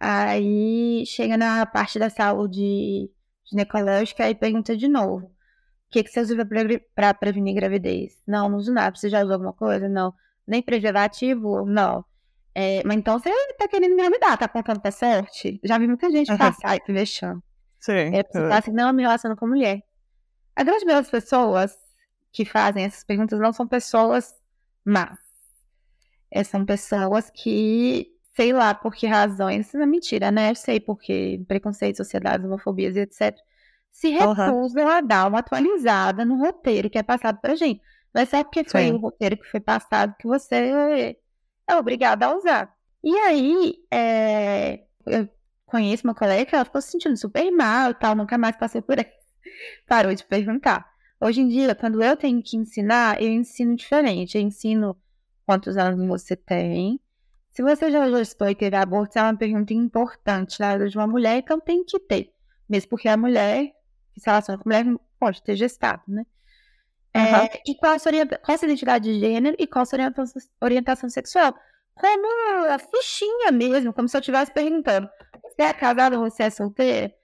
Aí 0.00 1.04
chega 1.06 1.36
na 1.36 1.66
parte 1.66 1.98
da 1.98 2.08
saúde 2.08 3.10
ginecológica 3.44 4.28
e 4.28 4.34
pergunta 4.34 4.76
de 4.76 4.88
novo. 4.88 5.26
O 5.26 5.30
que, 5.90 6.02
que 6.02 6.10
você 6.10 6.20
usa 6.20 6.36
para 6.94 7.14
prevenir 7.14 7.54
gravidez? 7.54 8.18
Não, 8.26 8.48
não 8.48 8.58
uso 8.58 8.72
nada. 8.72 8.96
Você 8.96 9.08
já 9.08 9.22
usou 9.22 9.34
alguma 9.34 9.52
coisa? 9.52 9.88
Não. 9.88 10.12
Nem 10.46 10.62
preservativo? 10.62 11.64
Não. 11.66 12.04
É, 12.54 12.82
mas 12.84 12.96
então 12.96 13.18
você 13.18 13.30
tá 13.58 13.68
querendo 13.68 13.92
engravidar, 13.92 14.38
tá 14.38 14.48
contando 14.48 14.80
pra 14.80 14.90
sorte? 14.90 15.60
Já 15.62 15.76
vi 15.76 15.86
muita 15.86 16.10
gente 16.10 16.36
passar 16.38 16.76
e 16.76 16.84
se 16.84 16.92
vexando. 16.92 17.42
Sim. 17.80 17.92
É, 17.92 18.22
você 18.22 18.38
fala 18.38 18.58
assim, 18.58 18.72
não, 18.72 18.88
eu 18.88 18.94
me 18.94 19.02
relaciono 19.02 19.36
com 19.36 19.46
mulher. 19.46 19.82
A 20.56 20.64
grande 20.64 20.84
maioria 20.84 21.02
das 21.02 21.10
pessoas 21.10 21.76
que 22.34 22.44
fazem 22.44 22.84
essas 22.84 23.04
perguntas 23.04 23.38
não 23.38 23.52
são 23.52 23.66
pessoas 23.66 24.34
más. 24.84 25.16
É, 26.30 26.42
são 26.42 26.66
pessoas 26.66 27.30
que, 27.30 28.08
sei 28.34 28.52
lá 28.52 28.74
por 28.74 28.92
que 28.92 29.06
razões, 29.06 29.68
isso 29.68 29.78
é 29.78 29.86
mentira, 29.86 30.32
né? 30.32 30.50
Eu 30.50 30.56
sei 30.56 30.80
porque 30.80 31.40
preconceito, 31.46 31.98
sociedade, 31.98 32.44
homofobias 32.44 32.96
e 32.96 33.00
etc. 33.00 33.38
Se 33.92 34.08
recusam 34.08 34.84
uhum. 34.84 34.88
a 34.88 35.00
dar 35.00 35.28
uma 35.28 35.38
atualizada 35.38 36.24
no 36.24 36.36
roteiro 36.36 36.90
que 36.90 36.98
é 36.98 37.04
passado 37.04 37.40
pra 37.40 37.54
gente. 37.54 37.80
Mas 38.12 38.32
é 38.32 38.42
porque 38.42 38.64
foi 38.64 38.90
o 38.90 38.96
roteiro 38.96 39.36
que 39.36 39.48
foi 39.48 39.60
passado 39.60 40.16
que 40.18 40.26
você 40.26 41.16
é 41.68 41.76
obrigada 41.76 42.26
a 42.26 42.36
usar. 42.36 42.74
E 43.02 43.16
aí, 43.16 43.74
é, 43.92 44.84
eu 45.06 45.28
conheço 45.66 46.04
uma 46.04 46.14
colega 46.14 46.46
que 46.46 46.54
ela 46.54 46.64
ficou 46.64 46.80
se 46.80 46.90
sentindo 46.90 47.16
super 47.16 47.48
mal 47.52 47.92
e 47.92 47.94
tal, 47.94 48.16
nunca 48.16 48.36
mais 48.36 48.56
passei 48.56 48.82
por 48.82 48.98
isso. 48.98 49.08
Parou 49.86 50.12
de 50.14 50.24
perguntar. 50.24 50.93
Hoje 51.20 51.40
em 51.40 51.48
dia, 51.48 51.74
quando 51.74 52.02
eu 52.02 52.16
tenho 52.16 52.42
que 52.42 52.56
ensinar, 52.56 53.22
eu 53.22 53.28
ensino 53.28 53.76
diferente. 53.76 54.36
Eu 54.36 54.42
ensino 54.42 54.96
quantos 55.46 55.76
anos 55.76 56.06
você 56.06 56.36
tem. 56.36 57.00
Se 57.50 57.62
você 57.62 57.90
já 57.90 58.10
gestou 58.10 58.48
e 58.48 58.54
teve 58.54 58.76
aborto, 58.76 59.18
é 59.18 59.22
uma 59.22 59.36
pergunta 59.36 59.72
importante 59.72 60.58
na 60.58 60.72
vida 60.72 60.88
de 60.88 60.98
uma 60.98 61.06
mulher, 61.06 61.38
então 61.38 61.60
tem 61.60 61.84
que 61.84 61.98
ter. 62.00 62.32
Mesmo 62.68 62.90
porque 62.90 63.08
a 63.08 63.16
mulher 63.16 63.72
que 64.12 64.20
se 64.20 64.26
relaciona 64.26 64.58
com 64.58 64.68
a 64.68 64.82
mulher 64.82 65.00
pode 65.18 65.42
ter 65.42 65.54
gestado, 65.54 66.02
né? 66.08 66.26
Uhum. 67.16 67.22
É, 67.22 67.62
e 67.64 67.76
qual 67.76 67.92
a, 67.92 67.98
sua, 67.98 68.10
qual 68.26 68.54
a 68.54 68.58
sua 68.58 68.66
identidade 68.66 69.04
de 69.04 69.20
gênero 69.20 69.56
e 69.56 69.68
qual 69.68 69.84
a 69.84 69.86
sua 69.86 69.96
orientação, 69.96 70.42
orientação 70.60 71.08
sexual? 71.08 71.54
Como 71.94 72.66
a 72.72 72.78
fichinha 72.78 73.52
mesmo, 73.52 73.92
como 73.92 74.08
se 74.08 74.16
eu 74.16 74.20
estivesse 74.20 74.52
perguntando: 74.52 75.08
você 75.42 75.62
é 75.62 75.72
casado 75.72 76.16
ou 76.16 76.28
você 76.28 76.42
é 76.42 76.50
solteira? 76.50 77.14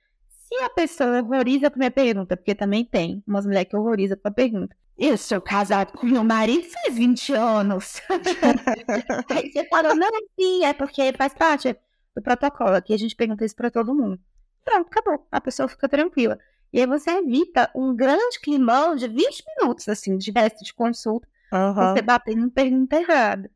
Se 0.52 0.64
a 0.64 0.68
pessoa 0.68 1.22
horroriza 1.22 1.70
com 1.70 1.76
a 1.76 1.78
minha 1.78 1.90
pergunta, 1.92 2.36
porque 2.36 2.56
também 2.56 2.84
tem 2.84 3.22
umas 3.24 3.46
mulheres 3.46 3.68
que 3.70 3.76
horrorizam 3.76 4.18
com 4.20 4.26
a 4.26 4.32
pergunta. 4.32 4.76
Eu 4.98 5.16
sou 5.16 5.40
casado 5.40 5.92
com 5.92 6.06
meu 6.06 6.24
marido 6.24 6.66
faz 6.68 6.94
20 6.94 7.32
anos. 7.34 8.02
Aí 9.30 9.50
você 9.50 9.64
falou, 9.68 9.94
não, 9.94 10.10
sim, 10.38 10.64
é 10.64 10.74
porque 10.74 11.12
faz 11.12 11.32
parte 11.32 11.76
do 12.14 12.20
protocolo. 12.20 12.74
Aqui 12.74 12.92
a 12.92 12.98
gente 12.98 13.14
pergunta 13.14 13.44
isso 13.44 13.54
para 13.54 13.70
todo 13.70 13.94
mundo. 13.94 14.18
Pronto, 14.64 14.88
acabou. 14.88 15.24
A 15.30 15.40
pessoa 15.40 15.68
fica 15.68 15.88
tranquila. 15.88 16.36
E 16.72 16.80
aí 16.80 16.86
você 16.86 17.10
evita 17.10 17.70
um 17.74 17.94
grande 17.94 18.38
climão 18.40 18.94
de 18.94 19.08
20 19.08 19.44
minutos, 19.56 19.88
assim, 19.88 20.16
de 20.16 20.30
resto 20.30 20.64
de 20.64 20.72
consulta, 20.72 21.26
uhum. 21.52 21.74
você 21.74 22.02
batendo 22.02 22.46
em 22.46 22.50
pergunta 22.50 22.96
errada. 22.96 23.50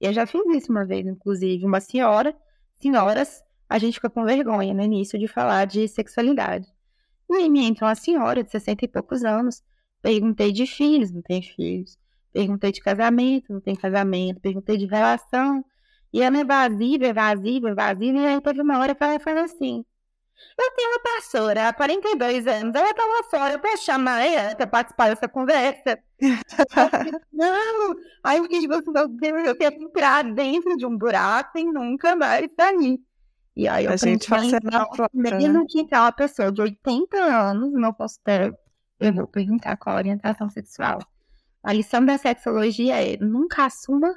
E 0.00 0.06
eu 0.06 0.12
já 0.12 0.26
fiz 0.26 0.42
isso 0.46 0.72
uma 0.72 0.84
vez, 0.84 1.06
inclusive, 1.06 1.64
uma 1.64 1.80
senhora, 1.80 2.36
senhoras, 2.80 3.42
a 3.68 3.78
gente 3.78 3.94
fica 3.94 4.10
com 4.10 4.24
vergonha 4.24 4.74
no 4.74 4.82
início 4.82 5.18
de 5.18 5.28
falar 5.28 5.66
de 5.66 5.86
sexualidade. 5.88 6.66
E 7.30 7.36
aí 7.36 7.50
me 7.50 7.64
entra 7.64 7.86
uma 7.86 7.94
senhora 7.94 8.42
de 8.42 8.50
60 8.50 8.84
e 8.84 8.88
poucos 8.88 9.24
anos, 9.24 9.62
Perguntei 10.06 10.52
de 10.52 10.68
filhos, 10.68 11.10
não 11.10 11.20
tem 11.20 11.42
filhos. 11.42 11.98
Perguntei 12.32 12.70
de 12.70 12.80
casamento, 12.80 13.52
não 13.52 13.60
tem 13.60 13.74
casamento. 13.74 14.40
Perguntei 14.40 14.76
de 14.76 14.86
relação. 14.86 15.64
E 16.12 16.22
ela 16.22 16.36
é 16.38 16.40
evasiva, 16.42 17.06
evasiva, 17.06 17.70
evasiva. 17.70 18.18
E 18.18 18.26
aí 18.26 18.40
teve 18.40 18.62
uma 18.62 18.78
hora 18.78 18.94
que 18.94 19.02
ela 19.02 19.18
falou 19.18 19.42
assim: 19.42 19.84
Eu 20.56 20.70
tenho 20.76 20.90
uma 20.90 21.00
pastora 21.00 21.68
há 21.68 21.72
42 21.72 22.46
anos, 22.46 22.74
ela 22.74 22.94
tá 22.94 23.04
lá 23.04 23.22
fora 23.24 23.58
para 23.58 23.76
chamar 23.76 24.24
ela 24.24 24.54
para 24.54 24.66
participar 24.68 25.08
dessa 25.08 25.28
conversa. 25.28 25.98
não! 27.32 27.96
Aí 28.22 28.38
eu 28.38 28.44
fiquei 28.44 28.60
tipo 28.60 28.74
assim, 28.74 28.92
meu 28.92 29.08
Deus, 29.08 29.46
eu 29.48 29.58
tenho 29.58 29.82
entrar 29.82 30.22
dentro 30.32 30.76
de 30.76 30.86
um 30.86 30.96
buraco 30.96 31.58
e 31.58 31.64
nunca 31.64 32.14
mais 32.14 32.52
sair. 32.54 33.00
E 33.56 33.66
aí 33.66 33.86
eu 33.86 33.92
a 33.92 33.96
gente 33.96 34.28
faz 34.28 34.52
na 34.52 34.86
mesmo 35.14 35.60
né? 35.60 35.64
que 35.68 35.80
entrar 35.80 36.02
uma 36.02 36.12
pessoa 36.12 36.52
de 36.52 36.60
80 36.60 37.16
anos 37.16 37.72
no 37.72 37.80
meu 37.80 37.94
consultório 37.94 38.56
eu 38.98 39.12
vou 39.12 39.26
perguntar 39.26 39.76
qual 39.76 39.96
a 39.96 39.98
orientação 39.98 40.48
sexual. 40.48 40.98
A 41.62 41.72
lição 41.72 42.04
da 42.04 42.16
sexologia 42.16 43.02
é 43.02 43.16
nunca 43.18 43.66
assuma 43.66 44.14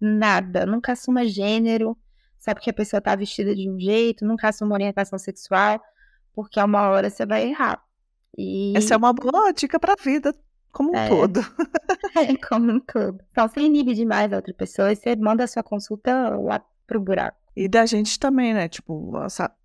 nada, 0.00 0.64
nunca 0.64 0.92
assuma 0.92 1.26
gênero, 1.26 1.96
sabe 2.38 2.60
que 2.60 2.70
a 2.70 2.72
pessoa 2.72 2.98
está 2.98 3.14
vestida 3.14 3.54
de 3.54 3.68
um 3.68 3.78
jeito, 3.78 4.24
nunca 4.24 4.48
assuma 4.48 4.74
orientação 4.74 5.18
sexual, 5.18 5.80
porque 6.34 6.58
a 6.58 6.64
uma 6.64 6.88
hora 6.88 7.10
você 7.10 7.26
vai 7.26 7.48
errar. 7.48 7.82
E... 8.36 8.72
Essa 8.76 8.94
é 8.94 8.96
uma 8.96 9.12
boa 9.12 9.52
dica 9.52 9.78
para 9.78 9.92
a 9.92 10.02
vida 10.02 10.34
como 10.72 10.92
um 10.92 10.96
é. 10.96 11.08
todo. 11.08 11.40
é, 12.16 12.34
como 12.48 12.72
um 12.72 12.80
todo. 12.80 13.22
Então, 13.30 13.46
você 13.46 13.60
inibe 13.60 13.94
demais 13.94 14.32
a 14.32 14.36
outra 14.36 14.54
pessoa 14.54 14.90
e 14.90 14.96
você 14.96 15.14
manda 15.16 15.44
a 15.44 15.46
sua 15.46 15.62
consulta 15.62 16.30
lá 16.30 16.64
pro 16.92 17.00
buraco. 17.00 17.36
E 17.56 17.68
da 17.68 17.86
gente 17.86 18.18
também, 18.18 18.52
né? 18.54 18.68
Tipo, 18.68 19.12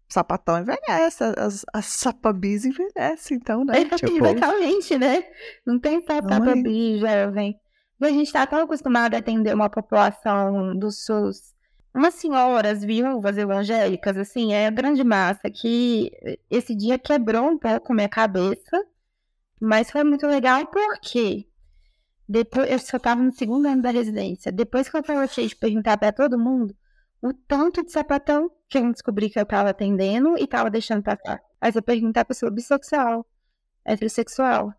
sapatão 0.10 0.60
envelhece, 0.60 1.24
as, 1.38 1.66
as 1.74 1.86
sapabis 1.86 2.66
envelhecem, 2.66 3.38
então, 3.38 3.66
né? 3.66 3.86
Tipo... 3.86 4.26
Exatamente, 4.26 4.98
né? 4.98 5.24
Não 5.66 5.80
tem 5.80 6.02
só 6.02 6.16
sapabis 6.16 7.00
jovem. 7.00 7.60
E 8.00 8.06
a 8.06 8.10
gente 8.10 8.32
tá 8.32 8.46
tão 8.46 8.60
acostumado 8.60 9.16
a 9.16 9.18
atender 9.18 9.54
uma 9.54 9.70
população 9.70 10.78
do 10.78 10.92
SUS, 10.92 11.56
umas 11.94 12.14
senhoras 12.14 12.84
viúvas 12.84 13.38
evangélicas, 13.38 14.18
assim, 14.18 14.54
é 14.54 14.68
a 14.68 14.72
grande 14.72 15.04
massa, 15.04 15.50
que 15.50 16.12
esse 16.50 16.76
dia 16.76 17.00
quebrou 17.00 17.50
um 17.50 17.58
pouco 17.58 17.94
minha 17.94 18.08
cabeça, 18.08 18.86
mas 19.60 19.90
foi 19.90 20.04
muito 20.04 20.28
legal 20.28 20.68
porque 20.68 21.48
depois, 22.30 22.70
eu 22.70 22.78
só 22.78 23.00
tava 23.00 23.24
no 23.24 23.32
segundo 23.32 23.66
ano 23.68 23.82
da 23.82 23.90
residência, 23.90 24.52
depois 24.52 24.90
que 24.90 24.98
eu 24.98 25.20
achei 25.20 25.48
de 25.48 25.56
perguntar 25.56 25.98
para 25.98 26.12
todo 26.12 26.38
mundo, 26.38 26.76
o 27.22 27.34
tanto 27.34 27.84
de 27.84 27.92
sapatão 27.92 28.52
que 28.70 28.78
eu 28.78 28.92
descobri 28.92 29.30
que 29.30 29.40
eu 29.40 29.46
tava 29.46 29.70
atendendo 29.70 30.38
e 30.38 30.48
tava 30.48 30.70
deixando 30.70 31.04
passar. 31.04 31.42
Aí 31.60 31.72
você 31.72 31.82
perguntar 31.82 32.22
a 32.22 32.26
pessoa 32.26 32.52
bissexual, 32.52 33.26
heterossexual. 33.86 34.74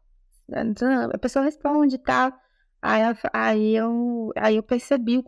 A 1.13 1.19
pessoa 1.19 1.45
responde 1.45 1.97
e 1.97 1.99
tal. 1.99 2.33
Aí, 2.81 3.03
aí, 3.33 3.77
eu, 3.77 4.33
aí 4.37 4.57
eu 4.57 4.63
percebi 4.63 5.19
o, 5.19 5.25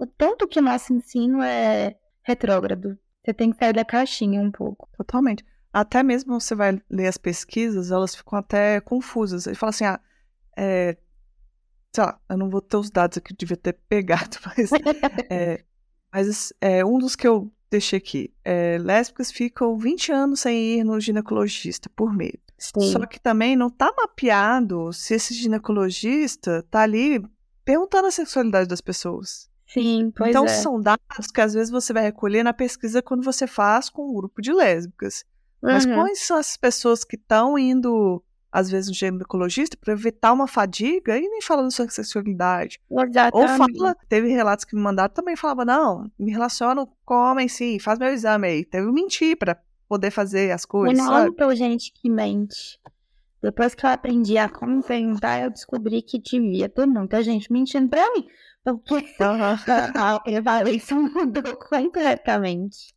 o 0.00 0.06
tanto 0.06 0.46
que 0.46 0.60
nosso 0.60 0.92
ensino 0.92 1.42
é 1.42 1.96
retrógrado. 2.22 2.98
Você 3.24 3.32
tem 3.32 3.50
que 3.50 3.58
sair 3.58 3.72
da 3.72 3.84
caixinha 3.84 4.40
um 4.40 4.50
pouco. 4.50 4.88
Totalmente. 4.96 5.44
Até 5.72 6.02
mesmo 6.02 6.38
você 6.38 6.54
vai 6.54 6.80
ler 6.88 7.08
as 7.08 7.16
pesquisas, 7.16 7.90
elas 7.90 8.14
ficam 8.14 8.38
até 8.38 8.80
confusas. 8.80 9.46
Ele 9.46 9.56
fala 9.56 9.70
assim, 9.70 9.84
ah, 9.84 10.00
é, 10.56 10.96
sei 11.92 12.04
lá, 12.04 12.20
eu 12.28 12.36
não 12.36 12.50
vou 12.50 12.60
ter 12.60 12.76
os 12.76 12.90
dados 12.90 13.18
aqui, 13.18 13.34
devia 13.34 13.56
ter 13.56 13.72
pegado, 13.88 14.36
mas 14.46 14.70
é, 15.30 15.64
mas 16.14 16.52
é, 16.60 16.84
um 16.84 16.96
dos 16.96 17.16
que 17.16 17.26
eu 17.26 17.50
deixei 17.68 17.96
aqui, 17.96 18.32
é, 18.44 18.78
lésbicas 18.78 19.32
ficam 19.32 19.76
20 19.76 20.12
anos 20.12 20.40
sem 20.40 20.78
ir 20.78 20.84
no 20.84 21.00
ginecologista 21.00 21.90
por 21.90 22.14
medo. 22.14 22.38
Sim. 22.56 22.92
Só 22.92 23.04
que 23.04 23.18
também 23.18 23.56
não 23.56 23.66
está 23.66 23.92
mapeado 23.96 24.92
se 24.92 25.14
esse 25.14 25.34
ginecologista 25.34 26.60
está 26.60 26.82
ali 26.82 27.20
perguntando 27.64 28.06
a 28.06 28.12
sexualidade 28.12 28.68
das 28.68 28.80
pessoas. 28.80 29.50
Sim, 29.66 30.12
pois 30.16 30.30
então, 30.30 30.44
é. 30.44 30.48
são 30.48 30.80
dados 30.80 31.32
que 31.34 31.40
às 31.40 31.52
vezes 31.52 31.70
você 31.70 31.92
vai 31.92 32.04
recolher 32.04 32.44
na 32.44 32.52
pesquisa 32.52 33.02
quando 33.02 33.24
você 33.24 33.44
faz 33.44 33.90
com 33.90 34.08
um 34.08 34.14
grupo 34.14 34.40
de 34.40 34.52
lésbicas. 34.52 35.24
Uhum. 35.60 35.72
Mas 35.72 35.84
quais 35.84 36.20
são 36.20 36.36
as 36.36 36.56
pessoas 36.56 37.02
que 37.02 37.16
estão 37.16 37.58
indo 37.58 38.22
às 38.54 38.70
vezes, 38.70 38.88
um 38.88 38.94
ginecologista 38.94 39.76
para 39.76 39.94
evitar 39.94 40.32
uma 40.32 40.46
fadiga 40.46 41.18
e 41.18 41.28
nem 41.28 41.42
fala 41.42 41.64
da 41.64 41.70
sua 41.72 41.88
sexualidade. 41.88 42.80
Ou 42.88 43.48
fala, 43.48 43.96
teve 44.08 44.28
relatos 44.28 44.64
que 44.64 44.76
me 44.76 44.80
mandaram 44.80 45.12
também 45.12 45.34
falava, 45.34 45.64
não, 45.64 46.08
me 46.16 46.30
relaciono 46.30 46.88
com 47.04 47.14
homem 47.14 47.48
sim, 47.48 47.80
faz 47.80 47.98
meu 47.98 48.12
exame 48.12 48.46
aí. 48.46 48.64
Teve 48.64 48.92
mentir 48.92 49.36
para 49.36 49.60
poder 49.88 50.12
fazer 50.12 50.52
as 50.52 50.64
coisas. 50.64 50.96
Não, 50.96 51.04
sabe? 51.04 51.30
então, 51.30 51.52
gente 51.52 51.92
que 51.92 52.08
mente. 52.08 52.78
Depois 53.42 53.74
que 53.74 53.84
eu 53.84 53.90
aprendi 53.90 54.38
a 54.38 54.48
como 54.48 54.84
perguntar, 54.84 55.42
eu 55.42 55.50
descobri 55.50 56.00
que 56.00 56.20
devia 56.20 56.68
ter 56.68 56.86
muita 56.86 57.24
gente 57.24 57.52
mentindo 57.52 57.88
pra 57.88 58.08
mim. 58.12 58.24
Porque 58.62 59.16
uhum. 59.20 59.58
a 60.00 60.20
prevalência 60.20 60.96
mudou 60.96 61.56
completamente. 61.56 62.94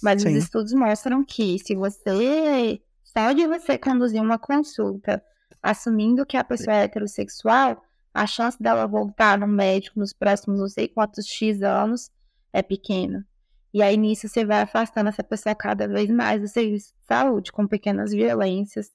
Mas 0.00 0.22
Sim. 0.22 0.28
os 0.28 0.44
estudos 0.44 0.72
mostram 0.72 1.24
que 1.24 1.58
se 1.58 1.74
você, 1.74 2.80
só 3.16 3.32
de 3.32 3.46
você 3.46 3.78
conduzir 3.78 4.20
uma 4.20 4.38
consulta 4.38 5.22
assumindo 5.62 6.26
que 6.26 6.36
a 6.36 6.44
pessoa 6.44 6.76
é 6.76 6.84
heterossexual, 6.84 7.82
a 8.12 8.26
chance 8.26 8.62
dela 8.62 8.86
voltar 8.86 9.38
no 9.38 9.46
médico 9.46 9.98
nos 9.98 10.12
próximos 10.12 10.60
não 10.60 10.68
sei 10.68 10.88
quantos 10.88 11.26
X 11.26 11.62
anos 11.62 12.10
é 12.52 12.62
pequena. 12.62 13.26
E 13.72 13.82
aí 13.82 13.96
nisso 13.96 14.28
você 14.28 14.44
vai 14.44 14.60
afastando 14.60 15.08
essa 15.08 15.24
pessoa 15.24 15.54
cada 15.54 15.88
vez 15.88 16.08
mais 16.10 16.40
do 16.40 16.46
serviço 16.46 16.94
de 16.94 17.06
saúde, 17.06 17.50
com 17.50 17.66
pequenas 17.66 18.12
violências 18.12 18.92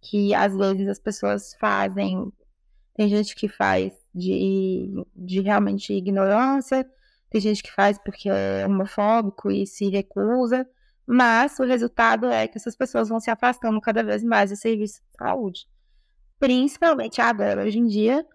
que 0.00 0.34
às 0.34 0.56
vezes 0.56 0.88
as 0.88 0.98
pessoas 0.98 1.54
fazem. 1.58 2.32
Tem 2.94 3.08
gente 3.08 3.34
que 3.34 3.48
faz 3.48 3.92
de, 4.14 4.92
de 5.16 5.40
realmente 5.40 5.92
ignorância, 5.92 6.88
tem 7.28 7.40
gente 7.40 7.62
que 7.62 7.72
faz 7.72 7.98
porque 7.98 8.28
é 8.28 8.64
homofóbico 8.66 9.50
e 9.50 9.66
se 9.66 9.88
recusa, 9.88 10.66
mas 11.06 11.58
o 11.58 11.64
resultado 11.64 12.26
é 12.26 12.48
que 12.48 12.56
essas 12.58 12.76
pessoas 12.76 13.08
vão 13.08 13.20
se 13.20 13.30
afastando 13.30 13.80
cada 13.80 14.02
vez 14.02 14.24
mais 14.24 14.50
do 14.50 14.56
serviço 14.56 15.02
de 15.02 15.16
saúde. 15.16 15.66
Principalmente 16.38 17.20
agora, 17.20 17.62
hoje 17.62 17.78
em 17.78 17.86
dia, 17.86 18.26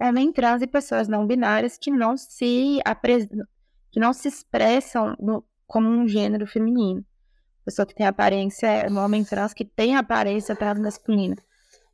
homem 0.00 0.32
trans 0.32 0.62
e 0.62 0.66
pessoas 0.66 1.08
não 1.08 1.26
binárias 1.26 1.78
que 1.78 1.90
não 1.90 2.16
se 2.16 2.78
que 3.90 4.00
não 4.00 4.12
se 4.12 4.28
expressam 4.28 5.16
no, 5.18 5.44
como 5.66 5.88
um 5.88 6.06
gênero 6.06 6.46
feminino. 6.46 7.04
Pessoa 7.64 7.86
que 7.86 7.94
tem 7.94 8.06
aparência, 8.06 8.86
um 8.90 8.98
homem 8.98 9.24
trans 9.24 9.52
que 9.52 9.64
tem 9.64 9.96
aparência 9.96 10.54
trans 10.54 10.78
masculina. 10.78 11.36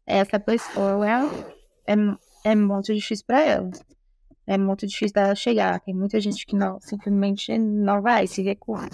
Essa 0.07 0.39
pessoa 0.41 1.07
é, 1.07 1.95
é, 1.95 1.95
é 2.45 2.55
muito 2.55 2.93
difícil 2.93 3.25
para 3.27 3.41
ela. 3.41 3.71
É 4.47 4.59
muito 4.59 4.87
difícil 4.87 5.15
dela 5.15 5.35
chegar. 5.35 5.81
Tem 5.81 5.95
muita 5.95 6.21
gente 6.21 6.45
que 6.45 6.57
não, 6.57 6.81
simplesmente 6.81 7.57
não 7.59 8.03
vai, 8.03 8.27
se 8.27 8.43
recusa. 8.43 8.89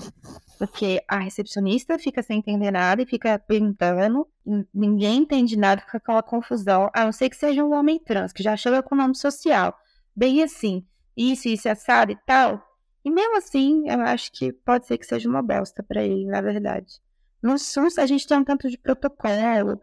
Porque 0.58 1.02
a 1.08 1.18
recepcionista 1.18 1.98
fica 1.98 2.22
sem 2.22 2.38
entender 2.38 2.70
nada 2.70 3.00
e 3.00 3.06
fica 3.06 3.38
perguntando, 3.38 4.26
ninguém 4.74 5.18
entende 5.18 5.56
nada, 5.56 5.80
fica 5.80 5.98
aquela 5.98 6.22
confusão, 6.22 6.90
a 6.92 7.04
não 7.04 7.12
ser 7.12 7.30
que 7.30 7.36
seja 7.36 7.64
um 7.64 7.72
homem 7.72 7.98
trans, 7.98 8.32
que 8.32 8.42
já 8.42 8.56
chega 8.56 8.82
com 8.82 8.96
nome 8.96 9.14
social. 9.14 9.74
Bem 10.14 10.42
assim, 10.42 10.84
isso, 11.16 11.48
isso, 11.48 11.68
assado 11.68 12.12
e 12.12 12.16
tal. 12.26 12.62
E 13.04 13.10
mesmo 13.10 13.38
assim, 13.38 13.88
eu 13.88 14.00
acho 14.00 14.32
que 14.32 14.52
pode 14.52 14.86
ser 14.86 14.98
que 14.98 15.06
seja 15.06 15.28
uma 15.28 15.42
bosta 15.42 15.82
para 15.82 16.02
ele, 16.02 16.26
na 16.26 16.40
verdade. 16.40 17.00
No 17.42 17.56
SUS, 17.56 17.98
a 17.98 18.06
gente 18.06 18.26
tem 18.26 18.38
um 18.38 18.44
tanto 18.44 18.68
de 18.68 18.76
protocolo 18.76 19.80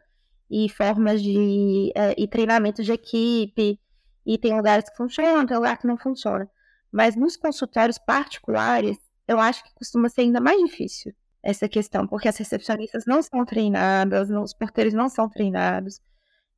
e 0.49 0.69
formas 0.69 1.21
de. 1.23 1.91
É, 1.95 2.13
e 2.17 2.27
treinamento 2.27 2.83
de 2.83 2.91
equipe, 2.91 3.79
e 4.25 4.37
tem 4.37 4.55
lugares 4.55 4.89
que 4.89 4.95
funcionam, 4.95 5.45
tem 5.45 5.55
lugares 5.55 5.79
que 5.79 5.87
não 5.87 5.97
funcionam. 5.97 6.49
Mas 6.91 7.15
nos 7.15 7.35
consultórios 7.35 7.97
particulares, 7.97 8.97
eu 9.27 9.39
acho 9.39 9.63
que 9.63 9.73
costuma 9.75 10.09
ser 10.09 10.21
ainda 10.21 10.39
mais 10.39 10.59
difícil 10.59 11.13
essa 11.43 11.69
questão, 11.69 12.07
porque 12.07 12.27
as 12.27 12.37
recepcionistas 12.37 13.05
não 13.05 13.21
são 13.21 13.45
treinadas, 13.45 14.29
os 14.31 14.53
porteiros 14.53 14.93
não 14.93 15.07
são 15.07 15.29
treinados. 15.29 16.01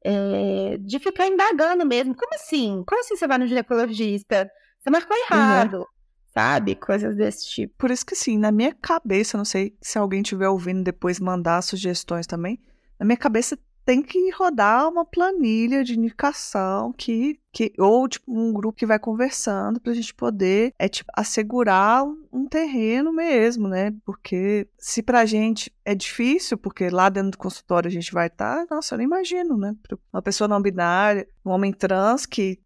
É, 0.04 0.78
de 0.80 1.00
ficar 1.00 1.28
indagando 1.28 1.86
mesmo. 1.86 2.16
Como 2.16 2.34
assim? 2.34 2.84
Como 2.88 3.02
assim 3.02 3.18
você 3.18 3.28
vai 3.28 3.38
no 3.38 3.48
ginecologista? 3.48 4.50
Você 4.80 4.90
marcou 4.90 5.18
uhum. 5.18 5.24
errado. 5.24 5.78
Uhum. 5.80 5.86
Sabe? 6.34 6.76
Coisas 6.76 7.18
desse 7.18 7.50
tipo. 7.50 7.74
Por 7.78 7.92
isso 7.92 8.06
que, 8.06 8.16
sim, 8.16 8.38
na 8.38 8.52
minha 8.52 8.74
cabeça, 8.74 9.38
não 9.38 9.44
sei 9.44 9.76
se 9.82 9.98
alguém 9.98 10.22
estiver 10.22 10.48
ouvindo 10.48 10.84
depois 10.84 11.20
mandar 11.20 11.62
sugestões 11.62 12.26
também. 12.26 12.62
Na 12.98 13.06
minha 13.06 13.18
cabeça 13.18 13.58
tem 13.88 14.02
que 14.02 14.30
rodar 14.32 14.90
uma 14.90 15.06
planilha 15.06 15.82
de 15.82 15.98
indicação 15.98 16.92
que, 16.92 17.40
que 17.54 17.72
ou 17.80 18.06
tipo 18.06 18.30
um 18.30 18.52
grupo 18.52 18.78
que 18.78 18.86
vai 18.86 19.00
conversando 19.00 19.80
para 19.80 19.94
a 19.94 19.96
gente 19.96 20.14
poder 20.14 20.74
é 20.78 20.90
tipo 20.90 21.10
assegurar 21.16 22.04
um, 22.04 22.46
terreno 22.50 23.14
mesmo, 23.14 23.70
né? 23.70 23.94
Porque 24.04 24.68
se 24.78 25.02
para 25.02 25.22
a 25.22 25.26
gente 25.26 25.74
é 25.86 25.96
difícil, 25.96 26.58
porque 26.58 26.90
lá 26.90 27.08
dentro 27.08 27.32
do 27.32 27.38
consultório 27.38 27.88
a 27.88 27.92
gente 27.92 28.12
vai 28.12 28.28
estar, 28.28 28.66
tá, 28.66 28.76
nossa, 28.76 28.96
eu 28.96 28.98
não 28.98 29.06
imagino, 29.06 29.58
né? 29.58 29.74
Uma 30.12 30.22
pessoa 30.22 30.50
não 30.50 30.62
binária, 30.62 31.26
um 31.46 31.52
homem 31.52 31.72
trans 31.72 32.26
que 32.26 32.60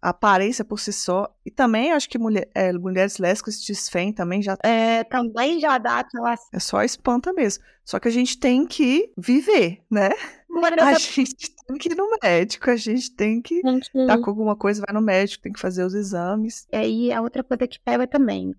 a 0.00 0.10
aparência 0.10 0.64
por 0.64 0.78
si 0.78 0.92
só. 0.92 1.28
E 1.44 1.50
também 1.50 1.92
acho 1.92 2.08
que 2.08 2.18
mulher, 2.18 2.48
é, 2.54 2.72
mulheres 2.72 3.18
lésbicas 3.18 3.60
desfém 3.60 4.12
também 4.12 4.42
já. 4.42 4.56
É, 4.62 5.04
também 5.04 5.60
já 5.60 5.78
dá 5.78 6.00
aquela. 6.00 6.34
É 6.52 6.58
só 6.58 6.82
espanta 6.82 7.32
mesmo. 7.32 7.64
Só 7.84 7.98
que 7.98 8.08
a 8.08 8.10
gente 8.10 8.38
tem 8.38 8.66
que 8.66 9.12
viver, 9.16 9.82
né? 9.90 10.10
A 10.80 10.94
gente 10.94 11.54
tem 11.66 11.76
que 11.76 11.92
ir 11.92 11.96
no 11.96 12.08
médico, 12.22 12.70
a 12.70 12.76
gente 12.76 13.10
tem 13.14 13.42
que 13.42 13.56
estar 13.56 14.06
tá 14.06 14.18
com 14.18 14.30
alguma 14.30 14.56
coisa, 14.56 14.82
vai 14.86 14.94
no 14.94 15.04
médico, 15.04 15.42
tem 15.42 15.52
que 15.52 15.60
fazer 15.60 15.84
os 15.84 15.94
exames. 15.94 16.66
E 16.72 16.76
aí 16.76 17.12
a 17.12 17.20
outra 17.20 17.44
coisa 17.44 17.66
que 17.66 17.78
pega 17.78 18.06
também. 18.06 18.54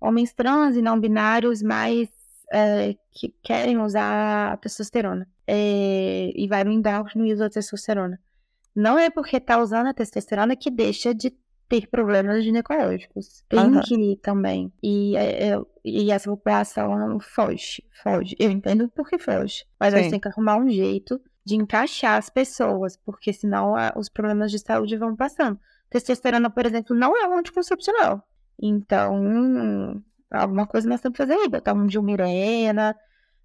Homens 0.00 0.32
trans 0.32 0.76
e 0.76 0.82
não 0.82 0.98
binários 0.98 1.62
mais 1.62 2.08
é, 2.52 2.94
que 3.12 3.34
querem 3.42 3.78
usar 3.78 4.56
testosterona. 4.58 5.28
É, 5.46 6.32
e 6.34 6.46
vai 6.48 6.64
no 6.64 6.72
no 6.72 7.24
uso 7.24 7.38
da 7.38 7.50
testosterona. 7.50 8.18
Não 8.74 8.98
é 8.98 9.08
porque 9.08 9.38
tá 9.38 9.60
usando 9.60 9.86
a 9.86 9.94
testosterona 9.94 10.56
que 10.56 10.70
deixa 10.70 11.14
de 11.14 11.32
ter 11.68 11.88
problemas 11.88 12.44
ginecológicos. 12.44 13.44
Tem 13.48 13.60
uhum. 13.60 13.80
que 13.80 13.94
ir 13.94 14.16
também. 14.16 14.72
E, 14.82 15.16
é, 15.16 15.48
é, 15.50 15.60
e 15.84 16.10
essa 16.10 16.30
população 16.30 17.18
foge, 17.20 17.82
foge. 18.02 18.36
Eu 18.38 18.50
entendo 18.50 18.88
porque 18.94 19.18
foge. 19.18 19.64
Mas 19.78 19.92
Sim. 19.92 19.98
a 19.98 20.02
gente 20.02 20.10
tem 20.10 20.20
que 20.20 20.28
arrumar 20.28 20.56
um 20.56 20.68
jeito 20.68 21.20
de 21.44 21.56
encaixar 21.56 22.18
as 22.18 22.30
pessoas, 22.30 22.96
porque 22.96 23.32
senão 23.32 23.76
a, 23.76 23.92
os 23.96 24.08
problemas 24.08 24.50
de 24.50 24.58
saúde 24.58 24.96
vão 24.96 25.14
passando. 25.14 25.58
Testosterona, 25.90 26.50
por 26.50 26.66
exemplo, 26.66 26.96
não 26.96 27.16
é 27.16 27.26
um 27.28 27.38
anticoncepcional. 27.38 28.26
Então, 28.60 30.02
alguma 30.30 30.66
coisa 30.66 30.88
nós 30.88 31.00
temos 31.00 31.16
que 31.16 31.24
fazer 31.24 31.34
aí. 31.34 31.48
Botar 31.48 31.74
um 31.74 31.86
Dilmirena, 31.86 32.96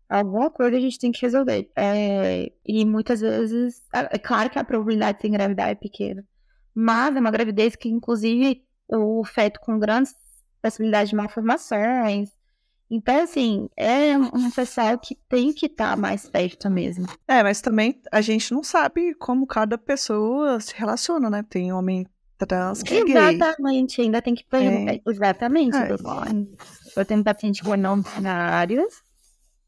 Alguma 0.10 0.50
coisa 0.50 0.76
a 0.76 0.80
gente 0.80 0.98
tem 0.98 1.12
que 1.12 1.22
resolver. 1.22 1.70
É, 1.76 2.52
e 2.66 2.84
muitas 2.84 3.22
vezes, 3.22 3.84
é, 3.94 4.16
é 4.16 4.18
claro 4.18 4.50
que 4.50 4.58
a 4.58 4.64
probabilidade 4.64 5.18
de 5.18 5.22
se 5.22 5.28
engravidar 5.28 5.70
é 5.70 5.76
pequena, 5.76 6.26
mas 6.74 7.16
é 7.16 7.20
uma 7.20 7.30
gravidez 7.30 7.76
que, 7.76 7.90
inclusive, 7.90 8.64
o 8.88 9.24
feto 9.24 9.60
com 9.60 9.78
grandes 9.78 10.16
possibilidades 10.60 11.12
de 11.12 11.16
malformações. 11.16 12.32
Então, 12.90 13.22
assim, 13.22 13.70
é 13.78 14.18
um 14.18 14.50
pessoal 14.50 14.98
que 14.98 15.14
tem 15.14 15.54
que 15.54 15.68
estar 15.68 15.92
tá 15.92 15.96
mais 15.96 16.28
perto 16.28 16.72
mesmo. 16.72 17.06
É, 17.28 17.44
mas 17.44 17.62
também 17.62 18.02
a 18.12 18.20
gente 18.20 18.52
não 18.52 18.64
sabe 18.64 19.14
como 19.14 19.46
cada 19.46 19.78
pessoa 19.78 20.60
se 20.60 20.74
relaciona, 20.76 21.30
né? 21.30 21.46
Tem 21.48 21.72
homem 21.72 22.08
trans 22.48 22.82
que 22.82 22.96
é. 22.96 23.32
Exatamente, 23.32 24.02
ainda 24.02 24.24
tem 24.24 24.34
que 24.34 24.44
perguntar. 24.44 24.94
É. 24.94 25.02
Exatamente. 25.06 25.78
É. 25.78 25.90
Eu 27.00 27.06
tenho 27.06 27.24
pacientes 27.24 27.62
com 27.62 27.76
não 27.76 28.02
binários 28.02 29.08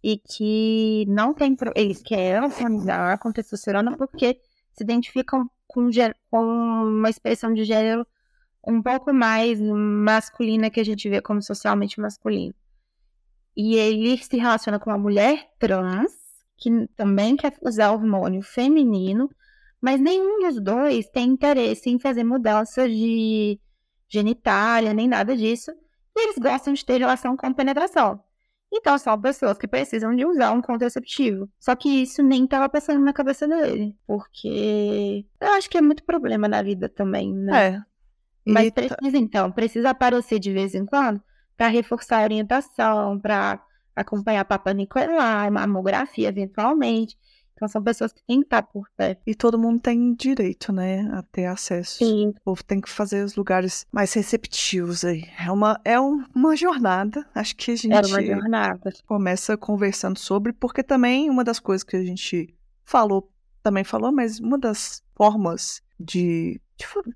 e 0.04 0.18
que 0.18 1.06
não 1.08 1.34
tem 1.34 1.56
eles 1.76 2.02
querem 2.02 2.50
familiar 2.50 3.20
com 3.20 3.32
testosterona 3.32 3.96
porque 3.96 4.40
se 4.74 4.84
identificam 4.84 5.50
com, 5.68 5.90
com 6.30 6.44
uma 6.44 7.10
expressão 7.10 7.54
de 7.54 7.64
gênero 7.64 8.06
um 8.66 8.82
pouco 8.82 9.14
mais 9.14 9.60
masculina 9.60 10.70
que 10.70 10.80
a 10.80 10.86
gente 10.86 11.10
vê 11.10 11.22
como 11.22 11.42
socialmente 11.42 12.00
masculino. 12.00 12.54
E 13.56 13.76
ele 13.76 14.18
se 14.18 14.38
relaciona 14.38 14.80
com 14.80 14.90
uma 14.90 14.98
mulher 14.98 15.50
trans, 15.60 16.12
que 16.58 16.88
também 16.96 17.36
quer 17.36 17.58
usar 17.62 17.92
hormônio 17.92 18.42
feminino, 18.42 19.30
mas 19.82 20.00
nenhum 20.00 20.48
dos 20.48 20.62
dois 20.62 21.10
tem 21.10 21.30
interesse 21.30 21.90
em 21.90 22.00
fazer 22.00 22.24
mudanças 22.24 22.90
de 22.90 23.60
genitália, 24.08 24.94
nem 24.94 25.08
nada 25.08 25.36
disso. 25.36 25.72
E 26.16 26.24
eles 26.24 26.38
gostam 26.38 26.74
de 26.74 26.86
ter 26.86 27.00
relação 27.00 27.36
com 27.36 27.52
penetração. 27.54 28.24
Então 28.72 28.98
são 28.98 29.20
pessoas 29.20 29.58
que 29.58 29.68
precisam 29.68 30.16
de 30.16 30.26
usar 30.26 30.52
um 30.52 30.62
contraceptivo. 30.62 31.50
Só 31.60 31.76
que 31.76 31.90
isso 31.90 32.24
nem 32.24 32.46
estava 32.46 32.70
pensando 32.70 33.04
na 33.04 33.12
cabeça 33.12 33.48
dele. 33.48 33.96
Porque 34.08 35.26
eu 35.40 35.48
acho 35.54 35.70
que 35.70 35.78
é 35.78 35.82
muito 35.82 36.04
problema 36.04 36.48
na 36.48 36.62
vida 36.64 36.88
também, 36.88 37.34
né? 37.34 37.68
É. 37.68 37.82
Mas 38.46 38.72
tá 38.72 38.82
precisa, 38.82 39.18
então, 39.18 39.52
precisa 39.52 39.90
aparecer 39.90 40.40
de 40.40 40.52
vez 40.52 40.74
em 40.74 40.86
quando 40.86 41.22
para 41.56 41.68
reforçar 41.68 42.22
a 42.22 42.24
orientação, 42.24 43.20
para 43.20 43.62
acompanhar 43.96 44.42
a 44.42 44.46
Papa 44.46 44.74
Nicolau, 44.74 45.52
mamografia 45.52 46.30
eventualmente. 46.30 47.16
Então 47.62 47.70
são 47.70 47.84
pessoas 47.84 48.12
que 48.12 48.24
têm 48.26 48.40
que 48.40 48.48
estar 48.48 48.64
por 48.64 48.90
perto. 48.98 49.22
E 49.24 49.36
todo 49.36 49.60
mundo 49.60 49.80
tem 49.80 50.16
direito, 50.16 50.74
né, 50.74 51.08
a 51.14 51.22
ter 51.22 51.46
acesso. 51.46 52.00
Sim. 52.00 52.30
O 52.30 52.42
povo 52.44 52.64
tem 52.64 52.82
que 52.82 52.90
fazer 52.90 53.24
os 53.24 53.36
lugares 53.36 53.86
mais 53.92 54.12
receptivos 54.14 55.06
aí. 55.06 55.26
É 55.38 55.52
uma, 55.52 55.80
é 55.86 56.00
uma 56.00 56.56
jornada. 56.56 57.24
Acho 57.36 57.56
que 57.56 57.70
a 57.70 57.76
gente 57.76 57.94
é 57.94 58.00
uma 58.00 58.24
jornada. 58.24 58.92
começa 59.06 59.56
conversando 59.56 60.18
sobre, 60.18 60.52
porque 60.52 60.82
também 60.82 61.30
uma 61.30 61.44
das 61.44 61.60
coisas 61.60 61.84
que 61.84 61.96
a 61.96 62.04
gente 62.04 62.52
falou, 62.84 63.32
também 63.62 63.84
falou, 63.84 64.12
mas 64.12 64.40
uma 64.40 64.58
das 64.58 65.04
formas 65.16 65.84
de 66.00 66.60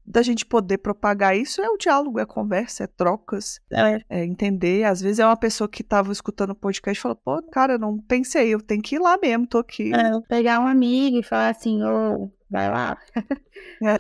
da 0.05 0.21
gente 0.21 0.45
poder 0.45 0.77
propagar 0.77 1.35
isso 1.35 1.61
é 1.61 1.69
o 1.69 1.77
diálogo, 1.77 2.19
é 2.19 2.23
a 2.23 2.27
conversa, 2.27 2.83
é 2.83 2.87
trocas, 2.87 3.59
É, 3.71 4.01
é 4.09 4.25
entender. 4.25 4.83
Às 4.83 5.01
vezes 5.01 5.19
é 5.19 5.25
uma 5.25 5.37
pessoa 5.37 5.67
que 5.67 5.83
tava 5.83 6.11
escutando 6.11 6.51
o 6.51 6.55
podcast 6.55 6.99
e 6.99 7.01
falou, 7.01 7.15
pô, 7.15 7.41
cara, 7.43 7.73
eu 7.73 7.79
não 7.79 7.97
pensei, 7.97 8.53
eu 8.53 8.61
tenho 8.61 8.81
que 8.81 8.95
ir 8.95 8.99
lá 8.99 9.17
mesmo, 9.17 9.47
tô 9.47 9.57
aqui. 9.57 9.93
é, 9.93 10.11
eu 10.11 10.21
pegar 10.21 10.59
um 10.59 10.67
amigo 10.67 11.17
e 11.19 11.23
falar 11.23 11.49
assim, 11.49 11.83
ô, 11.83 12.31
vai 12.49 12.69
lá. 12.69 12.97
É. 13.83 13.97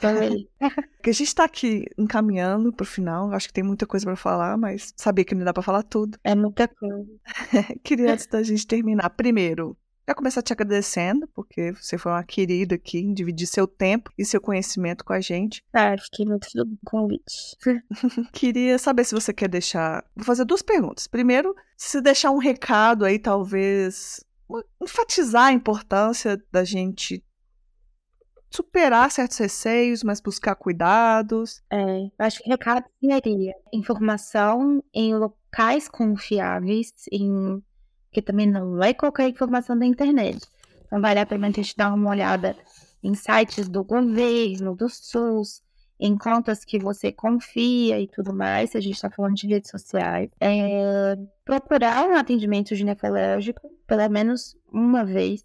Porque 0.97 1.09
a 1.09 1.13
gente 1.13 1.35
tá 1.35 1.43
aqui 1.43 1.85
encaminhando 1.97 2.71
pro 2.73 2.85
final, 2.85 3.31
acho 3.31 3.47
que 3.47 3.53
tem 3.53 3.63
muita 3.63 3.85
coisa 3.85 4.05
pra 4.05 4.15
falar, 4.15 4.57
mas 4.57 4.93
sabia 4.95 5.25
que 5.25 5.35
não 5.35 5.45
dá 5.45 5.53
pra 5.53 5.63
falar 5.63 5.83
tudo. 5.83 6.17
É 6.23 6.33
muita 6.35 6.67
coisa. 6.67 7.07
Queria, 7.83 8.13
antes 8.13 8.27
da 8.27 8.41
gente 8.41 8.65
terminar, 8.65 9.09
primeiro, 9.11 9.77
já 10.07 10.13
começar 10.13 10.41
te 10.41 10.53
agradecendo, 10.53 11.27
porque 11.33 11.71
você 11.71 11.97
foi 11.97 12.11
uma 12.11 12.23
querida 12.23 12.75
aqui 12.75 12.99
em 12.99 13.13
dividir 13.13 13.47
seu 13.47 13.67
tempo 13.67 14.11
e 14.17 14.23
seu 14.23 14.39
conhecimento 14.39 15.03
com 15.03 15.13
a 15.13 15.19
gente. 15.19 15.63
Ah, 15.73 15.95
fiquei 15.97 16.25
muito 16.25 16.49
feliz 16.49 16.67
com 16.67 16.75
o 16.75 17.01
convite. 17.01 17.57
Queria 18.31 18.77
saber 18.77 19.03
se 19.03 19.15
você 19.15 19.33
quer 19.33 19.49
deixar. 19.49 20.03
Vou 20.15 20.25
fazer 20.25 20.45
duas 20.45 20.61
perguntas. 20.61 21.07
Primeiro, 21.07 21.55
se 21.75 21.99
deixar 22.01 22.31
um 22.31 22.37
recado 22.37 23.03
aí, 23.03 23.17
talvez. 23.17 24.23
enfatizar 24.81 25.45
a 25.45 25.53
importância 25.53 26.41
da 26.51 26.63
gente 26.63 27.23
superar 28.55 29.11
certos 29.11 29.37
receios, 29.37 30.03
mas 30.03 30.21
buscar 30.21 30.55
cuidados. 30.55 31.61
É, 31.69 32.03
eu 32.03 32.11
acho 32.19 32.41
que 32.41 32.47
o 32.47 32.51
recado 32.51 32.85
seria 33.01 33.53
informação 33.73 34.81
em 34.93 35.13
locais 35.13 35.89
confiáveis, 35.89 36.93
em 37.11 37.61
que 38.15 38.21
também 38.21 38.47
não 38.47 38.81
é 38.81 38.93
qualquer 38.93 39.27
informação 39.27 39.77
da 39.77 39.85
internet. 39.85 40.39
Então 40.85 41.01
vale 41.01 41.19
a 41.19 41.25
pena 41.25 41.47
a 41.47 41.51
gente 41.51 41.75
dar 41.75 41.93
uma 41.93 42.11
olhada 42.11 42.55
em 43.03 43.13
sites 43.13 43.67
do 43.67 43.83
governo, 43.83 44.73
do 44.73 44.87
SUS, 44.87 45.61
em 45.99 46.17
contas 46.17 46.63
que 46.63 46.79
você 46.79 47.11
confia 47.11 47.99
e 47.99 48.07
tudo 48.07 48.33
mais, 48.33 48.69
se 48.69 48.77
a 48.77 48.79
gente 48.79 48.95
está 48.95 49.09
falando 49.09 49.35
de 49.35 49.47
redes 49.47 49.69
sociais. 49.69 50.29
É, 50.39 51.17
procurar 51.43 52.07
um 52.07 52.15
atendimento 52.15 52.73
ginecológico 52.73 53.69
pelo 53.85 54.09
menos 54.09 54.55
uma 54.71 55.03
vez 55.03 55.43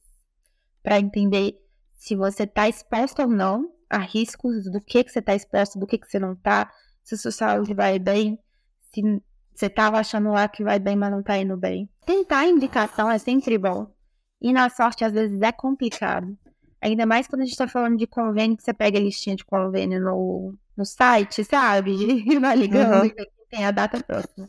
para 0.81 1.01
entender 1.01 1.61
se 1.99 2.15
você 2.15 2.45
está 2.45 2.69
exposto 2.69 3.23
ou 3.23 3.29
não 3.29 3.69
a 3.91 3.99
riscos 3.99 4.71
do 4.71 4.81
que, 4.81 5.03
que 5.03 5.11
você 5.11 5.19
está 5.19 5.35
exposto, 5.35 5.77
do 5.77 5.89
que, 5.89 5.99
que 5.99 6.09
você 6.09 6.21
não 6.21 6.35
está, 6.35 6.71
se 7.03 7.17
sua 7.17 7.33
saúde 7.33 7.75
vai 7.75 7.99
bem, 7.99 8.39
se 8.93 9.03
você 9.53 9.67
estava 9.67 9.99
achando 9.99 10.31
lá 10.31 10.47
que 10.47 10.63
vai 10.63 10.79
bem, 10.79 10.95
mas 10.95 11.11
não 11.11 11.19
está 11.19 11.37
indo 11.37 11.57
bem. 11.57 11.91
Tentar 12.11 12.45
indicação 12.47 13.09
é 13.09 13.19
sempre 13.19 13.57
bom. 13.57 13.87
E 14.43 14.53
na 14.53 14.69
sorte, 14.69 15.05
às 15.05 15.13
vezes, 15.13 15.41
é 15.43 15.53
complicado. 15.53 16.37
Ainda 16.83 17.07
mais 17.07 17.29
quando 17.29 17.43
a 17.43 17.45
gente 17.45 17.53
está 17.53 17.69
falando 17.69 17.97
de 17.97 18.05
convênio, 18.05 18.57
que 18.57 18.65
você 18.65 18.75
pega 18.75 18.99
a 18.99 19.01
listinha 19.01 19.37
de 19.37 19.45
convênio 19.45 20.01
no, 20.01 20.55
no 20.77 20.85
site, 20.85 21.45
sabe? 21.45 21.93
E 22.27 22.37
vai 22.41 22.57
ligando 22.57 23.05
Uhum. 23.05 23.11
tem 23.49 23.65
a 23.65 23.71
data 23.71 24.03
próxima. 24.03 24.49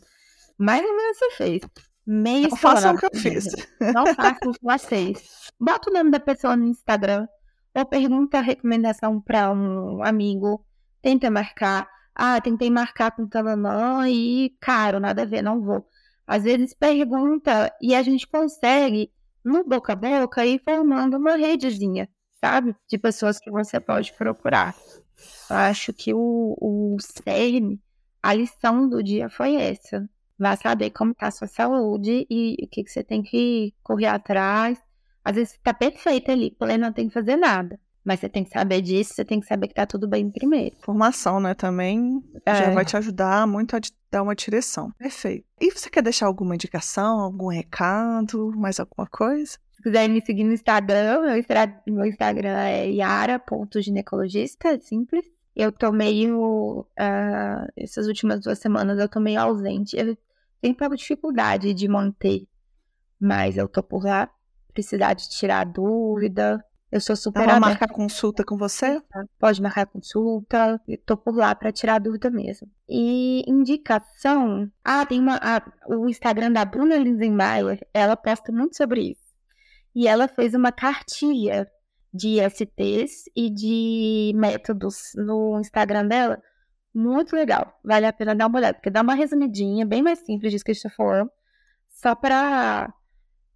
Mais 0.58 0.84
ou 0.84 0.96
menos 0.96 1.16
você 1.18 1.30
fez. 1.36 1.62
Meio 2.04 2.48
Não 2.50 2.56
façam 2.56 2.94
o 2.94 2.98
que 2.98 3.06
eu 3.06 3.10
fiz. 3.14 3.44
não 3.94 4.06
façam 4.12 4.50
o 4.50 4.52
que 4.52 4.60
vocês. 4.60 5.52
Bota 5.60 5.88
o 5.88 5.92
nome 5.92 6.10
da 6.10 6.18
pessoa 6.18 6.56
no 6.56 6.66
Instagram. 6.66 7.28
Ou 7.76 7.86
pergunta 7.86 8.38
a 8.38 8.42
recomendação 8.42 9.20
para 9.20 9.52
um 9.52 10.02
amigo. 10.02 10.66
Tenta 11.00 11.30
marcar. 11.30 11.88
Ah, 12.12 12.40
tentei 12.40 12.70
marcar 12.70 13.12
com 13.12 13.24
talanã 13.28 14.08
e 14.08 14.50
caro, 14.60 14.98
nada 14.98 15.22
a 15.22 15.24
ver, 15.24 15.42
não 15.42 15.62
vou. 15.62 15.86
Às 16.32 16.44
vezes 16.44 16.72
pergunta 16.72 17.70
e 17.78 17.94
a 17.94 18.02
gente 18.02 18.26
consegue, 18.26 19.12
no 19.44 19.62
boca 19.64 19.92
a 19.92 19.96
boca, 19.96 20.46
ir 20.46 20.62
formando 20.64 21.18
uma 21.18 21.36
redezinha, 21.36 22.08
sabe? 22.40 22.74
De 22.88 22.96
pessoas 22.96 23.38
que 23.38 23.50
você 23.50 23.78
pode 23.78 24.14
procurar. 24.14 24.74
Eu 25.50 25.56
acho 25.56 25.92
que 25.92 26.14
o, 26.14 26.56
o 26.58 26.96
cerne, 27.00 27.78
a 28.22 28.32
lição 28.32 28.88
do 28.88 29.02
dia 29.02 29.28
foi 29.28 29.56
essa. 29.56 30.08
Vai 30.38 30.56
saber 30.56 30.88
como 30.88 31.14
tá 31.14 31.26
a 31.26 31.30
sua 31.30 31.48
saúde 31.48 32.26
e 32.30 32.56
o 32.62 32.66
que, 32.66 32.82
que 32.82 32.90
você 32.90 33.04
tem 33.04 33.22
que 33.22 33.74
correr 33.82 34.06
atrás. 34.06 34.78
Às 35.22 35.34
vezes 35.36 35.52
você 35.52 35.58
tá 35.62 35.74
perfeito 35.74 36.30
ali, 36.30 36.50
porém 36.58 36.78
não 36.78 36.94
tem 36.94 37.08
que 37.08 37.14
fazer 37.14 37.36
nada. 37.36 37.78
Mas 38.04 38.18
você 38.20 38.28
tem 38.28 38.42
que 38.42 38.50
saber 38.50 38.80
disso, 38.80 39.14
você 39.14 39.24
tem 39.24 39.38
que 39.38 39.46
saber 39.46 39.68
que 39.68 39.74
tá 39.74 39.86
tudo 39.86 40.08
bem 40.08 40.28
primeiro. 40.30 40.74
Formação, 40.82 41.38
né? 41.38 41.54
Também 41.54 42.20
já 42.46 42.64
É. 42.64 42.70
vai 42.74 42.84
te 42.84 42.96
ajudar 42.96 43.46
muito 43.46 43.76
a 43.76 43.80
dar 44.10 44.22
uma 44.22 44.34
direção. 44.34 44.90
Perfeito. 44.98 45.44
E 45.60 45.70
você 45.70 45.88
quer 45.88 46.02
deixar 46.02 46.26
alguma 46.26 46.54
indicação, 46.54 47.20
algum 47.20 47.46
recado, 47.48 48.50
mais 48.56 48.80
alguma 48.80 49.06
coisa? 49.06 49.52
Se 49.76 49.82
quiser 49.84 50.08
me 50.08 50.20
seguir 50.20 50.42
no 50.44 50.52
Instagram, 50.52 51.22
meu, 51.86 52.04
Instagram 52.06 52.56
é 52.58 52.86
yara.ginecologista, 52.90 54.68
é 54.68 54.78
simples. 54.78 55.24
Eu 55.54 55.70
tô 55.70 55.92
meio. 55.92 56.86
ah, 56.98 57.66
essas 57.76 58.06
últimas 58.06 58.40
duas 58.40 58.58
semanas 58.58 58.98
eu 58.98 59.08
tô 59.08 59.20
meio 59.20 59.40
ausente. 59.40 59.96
Eu 59.96 60.16
tenho 60.60 60.74
pouca 60.74 60.96
dificuldade 60.96 61.74
de 61.74 61.88
manter, 61.88 62.46
mas 63.20 63.56
eu 63.56 63.68
tô 63.68 63.82
por 63.82 64.04
lá. 64.04 64.30
Precisar 64.72 65.12
de 65.14 65.28
tirar 65.28 65.64
dúvida. 65.66 66.64
Eu 66.92 67.00
sou 67.00 67.16
super 67.16 67.40
Ela 67.44 67.52
aberta. 67.52 67.68
marcar 67.68 67.88
consulta 67.88 68.44
com 68.44 68.58
você? 68.58 69.00
Pode 69.38 69.62
marcar 69.62 69.86
consulta. 69.86 70.78
Eu 70.86 70.98
tô 70.98 71.16
por 71.16 71.34
lá 71.34 71.54
pra 71.54 71.72
tirar 71.72 71.98
dúvida 71.98 72.30
mesmo. 72.30 72.68
E 72.86 73.42
indicação. 73.48 74.70
Ah, 74.84 75.06
tem 75.06 75.18
uma. 75.18 75.40
ah, 75.42 75.62
o 75.88 76.06
Instagram 76.06 76.52
da 76.52 76.66
Bruna 76.66 76.96
Linsenmaier, 76.96 77.80
ela 77.94 78.14
posta 78.14 78.52
muito 78.52 78.76
sobre 78.76 79.12
isso. 79.12 79.22
E 79.94 80.06
ela 80.06 80.28
fez 80.28 80.52
uma 80.52 80.70
cartilha 80.70 81.66
de 82.12 82.36
STs 82.50 83.24
e 83.34 83.48
de 83.48 84.32
métodos 84.36 85.12
no 85.16 85.58
Instagram 85.60 86.06
dela. 86.06 86.42
Muito 86.94 87.34
legal. 87.34 87.72
Vale 87.82 88.04
a 88.04 88.12
pena 88.12 88.34
dar 88.34 88.48
uma 88.48 88.58
olhada, 88.58 88.74
porque 88.74 88.90
dá 88.90 89.00
uma 89.00 89.14
resumidinha, 89.14 89.86
bem 89.86 90.02
mais 90.02 90.18
simples 90.18 90.52
disso 90.52 90.64
que 90.64 90.72
a 90.72 90.74
gente. 90.74 91.30
Só 91.88 92.14
pra. 92.14 92.92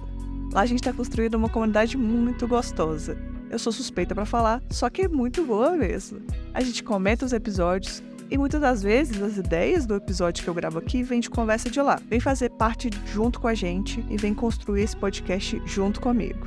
Lá 0.52 0.62
a 0.62 0.66
gente 0.66 0.80
está 0.80 0.92
construindo 0.92 1.34
uma 1.34 1.48
comunidade 1.48 1.96
muito 1.96 2.48
gostosa. 2.48 3.16
Eu 3.50 3.58
sou 3.58 3.72
suspeita 3.72 4.14
para 4.14 4.24
falar, 4.24 4.62
só 4.70 4.88
que 4.90 5.02
é 5.02 5.08
muito 5.08 5.44
boa 5.44 5.72
mesmo. 5.72 6.20
A 6.52 6.62
gente 6.62 6.82
comenta 6.82 7.24
os 7.24 7.32
episódios, 7.32 8.02
E 8.30 8.36
muitas 8.36 8.60
das 8.60 8.82
vezes 8.82 9.22
as 9.22 9.38
ideias 9.38 9.86
do 9.86 9.94
episódio 9.94 10.44
que 10.44 10.50
eu 10.50 10.54
gravo 10.54 10.78
aqui 10.78 11.02
vêm 11.02 11.20
de 11.20 11.30
conversa 11.30 11.70
de 11.70 11.80
lá. 11.80 11.98
Vem 12.08 12.20
fazer 12.20 12.50
parte 12.50 12.90
junto 13.06 13.40
com 13.40 13.48
a 13.48 13.54
gente 13.54 14.04
e 14.10 14.16
vem 14.18 14.34
construir 14.34 14.82
esse 14.82 14.96
podcast 14.96 15.60
junto 15.64 16.00
comigo. 16.00 16.46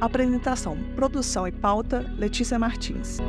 Apresentação, 0.00 0.76
produção 0.94 1.48
e 1.48 1.52
pauta: 1.52 2.04
Letícia 2.18 2.58
Martins. 2.58 3.20